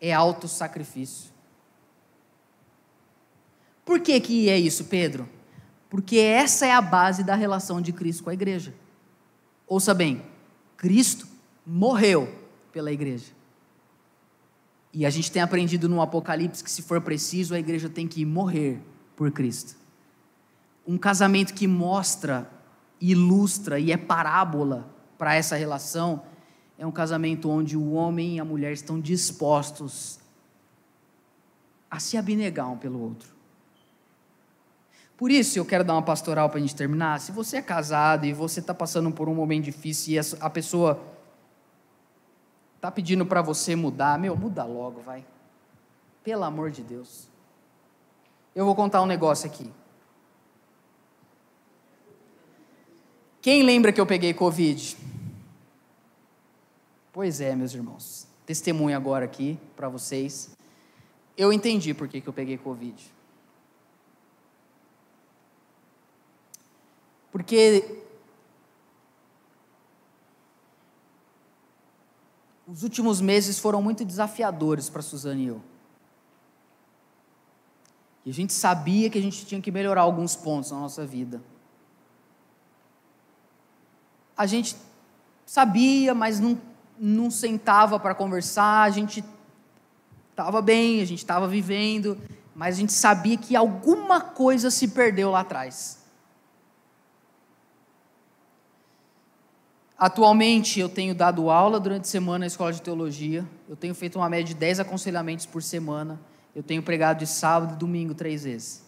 é 0.00 0.12
autossacrifício. 0.12 1.30
Por 3.84 4.00
que, 4.00 4.20
que 4.20 4.48
é 4.50 4.58
isso, 4.58 4.84
Pedro? 4.84 5.28
Porque 5.88 6.18
essa 6.18 6.66
é 6.66 6.72
a 6.72 6.82
base 6.82 7.24
da 7.24 7.34
relação 7.34 7.80
de 7.80 7.92
Cristo 7.92 8.24
com 8.24 8.30
a 8.30 8.34
igreja. 8.34 8.74
Ouça 9.66 9.94
bem, 9.94 10.22
Cristo 10.76 11.26
morreu 11.66 12.32
pela 12.72 12.92
igreja. 12.92 13.32
E 14.92 15.04
a 15.04 15.10
gente 15.10 15.30
tem 15.30 15.42
aprendido 15.42 15.88
no 15.88 16.00
Apocalipse 16.00 16.64
que, 16.64 16.70
se 16.70 16.82
for 16.82 17.00
preciso, 17.00 17.54
a 17.54 17.58
igreja 17.58 17.88
tem 17.88 18.06
que 18.06 18.24
morrer 18.24 18.80
por 19.14 19.30
Cristo. 19.30 19.76
Um 20.86 20.96
casamento 20.96 21.52
que 21.52 21.66
mostra, 21.66 22.50
ilustra 23.00 23.78
e 23.78 23.92
é 23.92 23.96
parábola 23.96 24.88
para 25.16 25.34
essa 25.34 25.56
relação 25.56 26.22
é 26.78 26.86
um 26.86 26.92
casamento 26.92 27.50
onde 27.50 27.76
o 27.76 27.92
homem 27.92 28.36
e 28.36 28.40
a 28.40 28.44
mulher 28.44 28.72
estão 28.72 29.00
dispostos 29.00 30.20
a 31.90 31.98
se 31.98 32.16
abnegar 32.16 32.70
um 32.70 32.76
pelo 32.76 33.00
outro. 33.02 33.36
Por 35.16 35.32
isso, 35.32 35.58
eu 35.58 35.64
quero 35.64 35.82
dar 35.82 35.94
uma 35.94 36.02
pastoral 36.02 36.48
para 36.48 36.58
a 36.58 36.60
gente 36.60 36.76
terminar. 36.76 37.18
Se 37.18 37.32
você 37.32 37.56
é 37.56 37.62
casado 37.62 38.24
e 38.24 38.32
você 38.32 38.60
está 38.60 38.72
passando 38.72 39.10
por 39.10 39.28
um 39.28 39.34
momento 39.34 39.64
difícil 39.64 40.14
e 40.14 40.18
a 40.40 40.48
pessoa 40.48 41.02
Está 42.78 42.92
pedindo 42.92 43.26
para 43.26 43.42
você 43.42 43.74
mudar. 43.74 44.16
Meu, 44.20 44.36
muda 44.36 44.64
logo, 44.64 45.00
vai. 45.00 45.26
Pelo 46.22 46.44
amor 46.44 46.70
de 46.70 46.80
Deus. 46.80 47.28
Eu 48.54 48.64
vou 48.64 48.74
contar 48.74 49.02
um 49.02 49.06
negócio 49.06 49.50
aqui. 49.50 49.68
Quem 53.40 53.62
lembra 53.62 53.92
que 53.92 54.00
eu 54.00 54.06
peguei 54.06 54.34
Covid? 54.34 54.96
Pois 57.12 57.40
é, 57.40 57.54
meus 57.54 57.72
irmãos. 57.72 58.26
Testemunho 58.44 58.96
agora 58.96 59.24
aqui 59.24 59.58
para 59.76 59.88
vocês. 59.88 60.50
Eu 61.36 61.52
entendi 61.52 61.94
por 61.94 62.08
que, 62.08 62.20
que 62.20 62.28
eu 62.28 62.32
peguei 62.32 62.58
Covid. 62.58 63.12
Porque 67.30 68.02
os 72.66 72.82
últimos 72.82 73.20
meses 73.20 73.58
foram 73.58 73.80
muito 73.80 74.04
desafiadores 74.04 74.90
para 74.90 75.00
Suzane 75.00 75.44
e 75.44 75.46
eu. 75.46 75.62
E 78.26 78.30
a 78.30 78.34
gente 78.34 78.52
sabia 78.52 79.08
que 79.08 79.18
a 79.18 79.22
gente 79.22 79.46
tinha 79.46 79.60
que 79.60 79.70
melhorar 79.70 80.02
alguns 80.02 80.34
pontos 80.34 80.70
na 80.70 80.80
nossa 80.80 81.06
vida. 81.06 81.40
A 84.38 84.46
gente 84.46 84.76
sabia, 85.44 86.14
mas 86.14 86.38
não, 86.38 86.56
não 86.96 87.30
sentava 87.30 87.98
para 87.98 88.14
conversar, 88.14 88.84
a 88.84 88.90
gente 88.90 89.24
estava 90.30 90.62
bem, 90.62 91.02
a 91.02 91.04
gente 91.04 91.18
estava 91.18 91.48
vivendo, 91.48 92.16
mas 92.54 92.76
a 92.76 92.78
gente 92.78 92.92
sabia 92.92 93.36
que 93.36 93.56
alguma 93.56 94.20
coisa 94.20 94.70
se 94.70 94.86
perdeu 94.86 95.32
lá 95.32 95.40
atrás. 95.40 95.98
Atualmente 99.98 100.78
eu 100.78 100.88
tenho 100.88 101.12
dado 101.12 101.50
aula 101.50 101.80
durante 101.80 102.04
a 102.04 102.08
semana 102.08 102.40
na 102.40 102.46
escola 102.46 102.72
de 102.72 102.80
teologia, 102.80 103.44
eu 103.68 103.74
tenho 103.74 103.96
feito 103.96 104.16
uma 104.20 104.28
média 104.28 104.44
de 104.44 104.54
10 104.54 104.78
aconselhamentos 104.78 105.44
por 105.44 105.60
semana, 105.60 106.20
eu 106.54 106.62
tenho 106.62 106.80
pregado 106.80 107.18
de 107.18 107.26
sábado 107.26 107.74
e 107.74 107.76
domingo 107.76 108.14
três 108.14 108.44
vezes. 108.44 108.84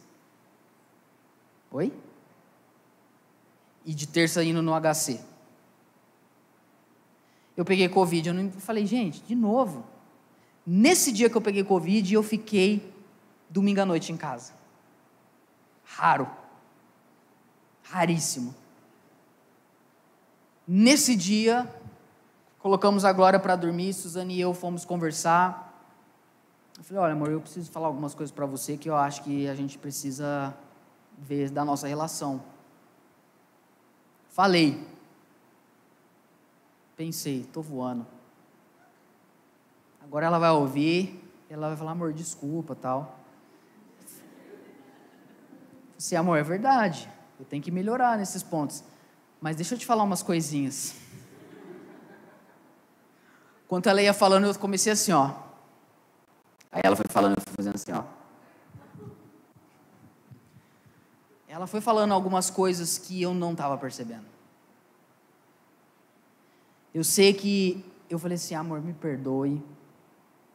Oi? 1.73 1.93
E 3.85 3.93
de 3.93 4.07
terça 4.07 4.45
indo 4.45 4.63
no 4.63 4.73
HC. 4.81 5.30
Eu 7.61 7.65
peguei 7.67 7.91
Covid, 7.91 8.27
eu 8.27 8.33
não 8.33 8.51
falei, 8.53 8.87
gente, 8.87 9.21
de 9.21 9.35
novo. 9.35 9.85
Nesse 10.67 11.13
dia 11.13 11.29
que 11.29 11.37
eu 11.37 11.43
peguei 11.43 11.63
Covid, 11.63 12.15
eu 12.15 12.23
fiquei 12.23 12.91
domingo 13.51 13.83
à 13.83 13.85
noite 13.85 14.11
em 14.11 14.17
casa. 14.17 14.55
Raro. 15.85 16.27
Raríssimo. 17.83 18.55
Nesse 20.67 21.15
dia, 21.15 21.71
colocamos 22.61 23.05
a 23.05 23.13
Glória 23.13 23.39
para 23.39 23.57
dormir, 23.57 23.93
Suzane 23.93 24.37
e 24.37 24.41
eu 24.41 24.55
fomos 24.55 24.87
conversar. 24.87 25.85
Eu 26.79 26.85
falei: 26.85 27.03
Olha, 27.03 27.13
amor, 27.13 27.31
eu 27.31 27.43
preciso 27.43 27.71
falar 27.71 27.89
algumas 27.89 28.15
coisas 28.15 28.35
para 28.35 28.47
você 28.47 28.79
que 28.79 28.89
eu 28.89 28.97
acho 28.97 29.23
que 29.23 29.47
a 29.47 29.55
gente 29.55 29.77
precisa 29.77 30.57
ver 31.19 31.51
da 31.51 31.63
nossa 31.63 31.87
relação. 31.87 32.43
Falei. 34.31 34.90
Pensei, 37.01 37.41
estou 37.41 37.63
voando. 37.63 38.07
Agora 40.03 40.27
ela 40.27 40.39
vai 40.39 40.51
ouvir, 40.51 41.19
ela 41.49 41.69
vai 41.69 41.77
falar, 41.79 41.93
amor, 41.93 42.13
desculpa, 42.13 42.75
tal. 42.75 43.19
Você, 45.97 46.15
amor, 46.15 46.37
é 46.37 46.43
verdade. 46.43 47.09
Eu 47.39 47.47
tenho 47.47 47.63
que 47.63 47.71
melhorar 47.71 48.19
nesses 48.19 48.43
pontos. 48.43 48.85
Mas 49.41 49.57
deixa 49.57 49.75
eu 49.75 49.79
te 49.79 49.87
falar 49.87 50.03
umas 50.03 50.23
coisinhas. 50.23 50.95
Enquanto 53.65 53.89
ela 53.89 54.03
ia 54.03 54.13
falando, 54.13 54.49
eu 54.49 54.55
comecei 54.57 54.93
assim, 54.93 55.13
ó. 55.13 55.33
Aí 56.71 56.83
ela 56.85 56.97
foi 56.97 57.07
falando, 57.09 57.39
eu 57.39 57.41
fui 57.41 57.55
fazendo 57.57 57.77
assim, 57.77 57.93
ó. 57.93 58.05
Ela 61.49 61.67
foi 61.67 61.81
falando 61.81 62.13
algumas 62.13 62.51
coisas 62.51 62.99
que 62.99 63.23
eu 63.23 63.33
não 63.33 63.53
estava 63.53 63.79
percebendo. 63.79 64.40
Eu 66.93 67.05
sei 67.05 67.33
que 67.33 67.85
eu 68.09 68.19
falei 68.19 68.35
assim, 68.35 68.55
amor, 68.55 68.81
me 68.81 68.93
perdoe 68.93 69.63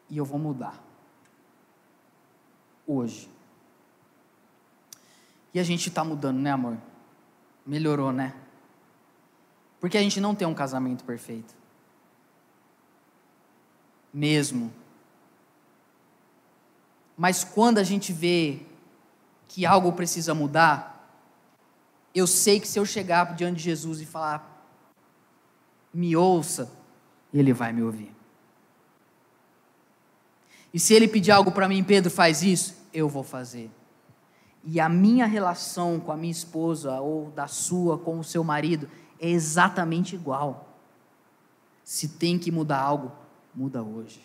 e 0.10 0.18
eu 0.18 0.26
vou 0.26 0.38
mudar. 0.38 0.84
Hoje. 2.86 3.30
E 5.54 5.60
a 5.60 5.64
gente 5.64 5.88
está 5.88 6.04
mudando, 6.04 6.38
né, 6.38 6.52
amor? 6.52 6.78
Melhorou, 7.66 8.12
né? 8.12 8.36
Porque 9.80 9.98
a 9.98 10.02
gente 10.02 10.20
não 10.20 10.36
tem 10.36 10.48
um 10.48 10.54
casamento 10.54 11.04
perfeito. 11.06 11.56
Mesmo. 14.14 14.74
Mas 17.18 17.44
quando 17.44 17.78
a 17.78 17.84
gente 17.84 18.12
vê 18.12 18.62
que 19.48 19.66
algo 19.66 19.94
precisa 19.94 20.34
mudar, 20.34 20.96
eu 22.14 22.28
sei 22.28 22.60
que 22.60 22.68
se 22.68 22.78
eu 22.78 22.86
chegar 22.86 23.36
diante 23.36 23.58
de 23.58 23.64
Jesus 23.64 24.02
e 24.02 24.06
falar, 24.06 24.55
me 25.96 26.14
ouça, 26.14 26.70
ele 27.34 27.54
vai 27.54 27.72
me 27.72 27.82
ouvir. 27.82 28.14
E 30.74 30.80
se 30.80 30.94
ele 30.94 31.08
pedir 31.08 31.32
algo 31.32 31.54
para 31.54 31.70
mim, 31.70 31.82
Pedro, 31.82 32.12
faz 32.12 32.44
isso, 32.44 32.76
eu 32.94 33.08
vou 33.08 33.24
fazer. 33.24 33.72
E 34.62 34.78
a 34.78 34.90
minha 34.90 35.26
relação 35.26 35.98
com 35.98 36.12
a 36.12 36.18
minha 36.18 36.32
esposa, 36.32 37.00
ou 37.00 37.32
da 37.32 37.48
sua 37.48 37.98
com 37.98 38.20
o 38.20 38.24
seu 38.26 38.44
marido, 38.44 38.90
é 39.18 39.30
exatamente 39.30 40.16
igual. 40.16 40.78
Se 41.82 42.10
tem 42.10 42.38
que 42.38 42.52
mudar 42.52 42.82
algo, 42.82 43.14
muda 43.54 43.82
hoje. 43.82 44.22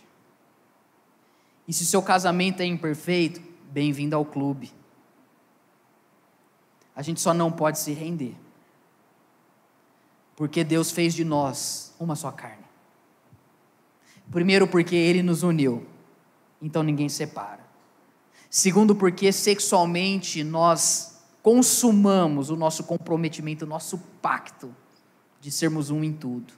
E 1.69 1.73
se 1.73 1.87
seu 1.87 2.03
casamento 2.03 2.63
é 2.63 2.67
imperfeito, 2.67 3.41
bem-vindo 3.71 4.17
ao 4.17 4.25
clube. 4.25 4.73
A 6.97 7.03
gente 7.03 7.21
só 7.21 7.33
não 7.33 7.53
pode 7.53 7.79
se 7.79 7.93
render. 7.93 8.35
Porque 10.41 10.65
Deus 10.65 10.91
fez 10.91 11.13
de 11.13 11.23
nós 11.23 11.95
uma 12.01 12.17
só 12.17 12.31
carne. 12.31 12.65
Primeiro, 14.31 14.67
porque 14.67 14.97
Ele 14.97 15.23
nos 15.23 15.43
uniu, 15.43 15.87
então 16.63 16.83
ninguém 16.83 17.11
separa. 17.11 17.61
Segundo, 18.49 18.97
porque 18.97 19.33
sexualmente 19.33 20.43
nós 20.43 21.21
consumamos 21.43 22.49
o 22.49 22.57
nosso 22.57 22.85
comprometimento, 22.85 23.67
o 23.67 23.69
nosso 23.69 23.99
pacto 24.23 24.75
de 25.43 25.51
sermos 25.51 25.91
um 25.91 26.03
em 26.03 26.15
tudo. 26.15 26.55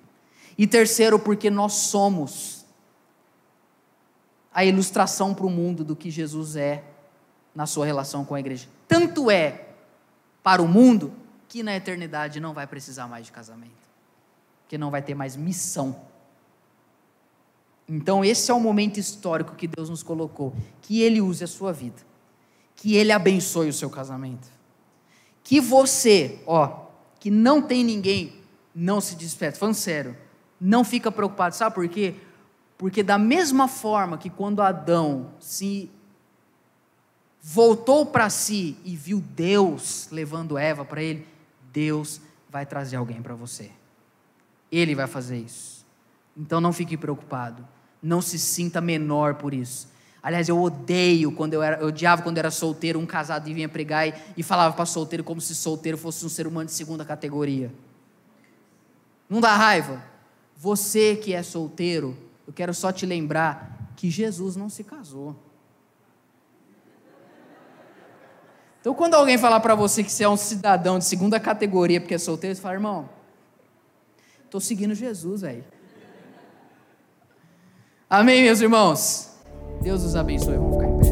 E 0.57 0.65
terceiro, 0.65 1.19
porque 1.19 1.51
nós 1.51 1.73
somos 1.73 2.65
a 4.55 4.65
ilustração 4.65 5.35
para 5.35 5.47
o 5.47 5.51
mundo 5.51 5.83
do 5.83 5.97
que 5.97 6.09
Jesus 6.09 6.55
é 6.55 6.85
na 7.53 7.67
sua 7.67 7.85
relação 7.85 8.25
com 8.25 8.37
a 8.37 8.39
igreja. 8.39 8.69
Tanto 8.87 9.29
é 9.29 9.71
para 10.41 10.63
o 10.63 10.69
mundo 10.69 11.13
que 11.53 11.63
na 11.63 11.77
eternidade 11.77 12.41
não 12.41 12.55
vai 12.55 12.67
precisar 12.67 13.07
mais 13.07 13.27
de 13.27 13.33
casamento, 13.33 13.77
porque 14.63 14.79
não 14.79 14.91
vai 14.91 15.03
ter 15.03 15.15
mais 15.15 15.37
missão. 15.37 15.95
Então, 17.87 18.25
esse 18.25 18.51
é 18.51 18.55
o 18.55 18.59
momento 18.59 18.99
histórico 18.99 19.55
que 19.55 19.69
Deus 19.69 19.91
nos 19.91 20.03
colocou. 20.03 20.55
Que 20.81 21.03
Ele 21.03 21.21
use 21.21 21.45
a 21.45 21.47
sua 21.47 21.71
vida, 21.71 22.01
que 22.75 22.97
Ele 22.97 23.13
abençoe 23.13 23.69
o 23.69 23.73
seu 23.73 23.91
casamento, 23.91 24.49
que 25.45 25.61
você, 25.61 26.41
ó, 26.47 26.87
que 27.21 27.31
não 27.31 27.61
tem 27.61 27.85
ninguém 27.85 28.41
não 28.75 28.99
se 28.99 29.15
desperte. 29.15 29.59
Falando 29.59 29.75
sério, 29.75 30.17
não 30.59 30.83
fica 30.83 31.13
preocupado. 31.13 31.55
Sabe 31.55 31.75
por 31.75 31.87
quê? 31.87 32.15
Porque 32.79 33.03
da 33.03 33.19
mesma 33.19 33.69
forma 33.69 34.17
que 34.17 34.31
quando 34.31 34.63
Adão 34.63 35.35
se 35.39 35.91
voltou 37.43 38.07
para 38.07 38.31
si 38.31 38.79
e 38.87 38.97
viu 38.97 39.21
Deus 39.21 40.09
levando 40.11 40.57
Eva 40.57 40.83
para 40.83 41.03
ele, 41.03 41.31
Deus 41.73 42.21
vai 42.49 42.67
trazer 42.67 42.97
alguém 42.97 43.23
para 43.23 43.35
você. 43.35 43.71
Ele 44.71 44.95
vai 44.95 45.07
fazer 45.07 45.39
isso. 45.39 45.85
Então 46.37 46.61
não 46.61 46.73
fique 46.73 46.97
preocupado. 46.97 47.67
Não 48.03 48.21
se 48.21 48.39
sinta 48.39 48.81
menor 48.81 49.35
por 49.35 49.55
isso. 49.55 49.91
Aliás, 50.23 50.49
eu 50.49 50.61
odeio 50.61 51.33
quando 51.33 51.55
eu 51.55 51.63
era, 51.63 51.81
eu 51.81 51.89
odiava 51.89 52.23
quando 52.23 52.37
eu 52.37 52.43
era 52.43 52.51
solteiro, 52.51 52.99
um 52.99 53.07
casado 53.07 53.45
vinha 53.45 53.69
pregar 53.69 54.07
e, 54.07 54.15
e 54.37 54.43
falava 54.43 54.75
para 54.75 54.87
solteiro 54.87 55.25
como 55.25 55.41
se 55.41 55.55
solteiro 55.55 55.99
fosse 55.99 56.25
um 56.25 56.29
ser 56.29 56.47
humano 56.47 56.67
de 56.67 56.73
segunda 56.73 57.05
categoria. 57.05 57.73
Não 59.29 59.41
dá 59.41 59.57
raiva? 59.57 60.03
Você 60.57 61.17
que 61.17 61.33
é 61.33 61.43
solteiro, 61.43 62.17
eu 62.47 62.53
quero 62.53 62.73
só 62.73 62.93
te 62.93 63.05
lembrar 63.05 63.93
que 63.97 64.11
Jesus 64.11 64.55
não 64.55 64.69
se 64.69 64.85
casou. 64.85 65.37
Então, 68.83 68.93
quando 68.95 69.15
alguém 69.15 69.39
falar 69.39 69.61
para 69.61 69.77
você 69.77 70.03
que 70.03 70.11
você 70.11 70.25
é 70.25 70.29
um 70.29 70.37
cidadão 70.37 70.99
de 70.99 71.05
segunda 71.05 71.39
categoria 71.39 72.01
porque 72.01 72.15
é 72.15 72.19
solteiro, 72.19 72.57
você 72.57 72.61
fala, 72.61 72.75
irmão, 72.75 73.09
estou 74.45 74.61
seguindo 74.61 74.93
Jesus, 74.93 75.43
velho. 75.43 75.65
Amém, 78.11 78.43
meus 78.43 78.61
irmãos? 78.61 79.31
Deus 79.81 80.03
os 80.03 80.17
abençoe. 80.17 80.57
Vamos 80.57 80.75
ficar 80.75 80.89
em 80.89 80.99
pé. 80.99 81.07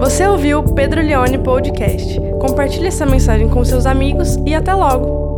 Você 0.00 0.26
ouviu 0.26 0.58
o 0.58 0.74
Pedro 0.74 1.00
Leone 1.00 1.38
Podcast. 1.38 2.20
Compartilhe 2.40 2.88
essa 2.88 3.06
mensagem 3.06 3.48
com 3.48 3.64
seus 3.64 3.86
amigos 3.86 4.34
e 4.44 4.52
até 4.52 4.74
logo! 4.74 5.31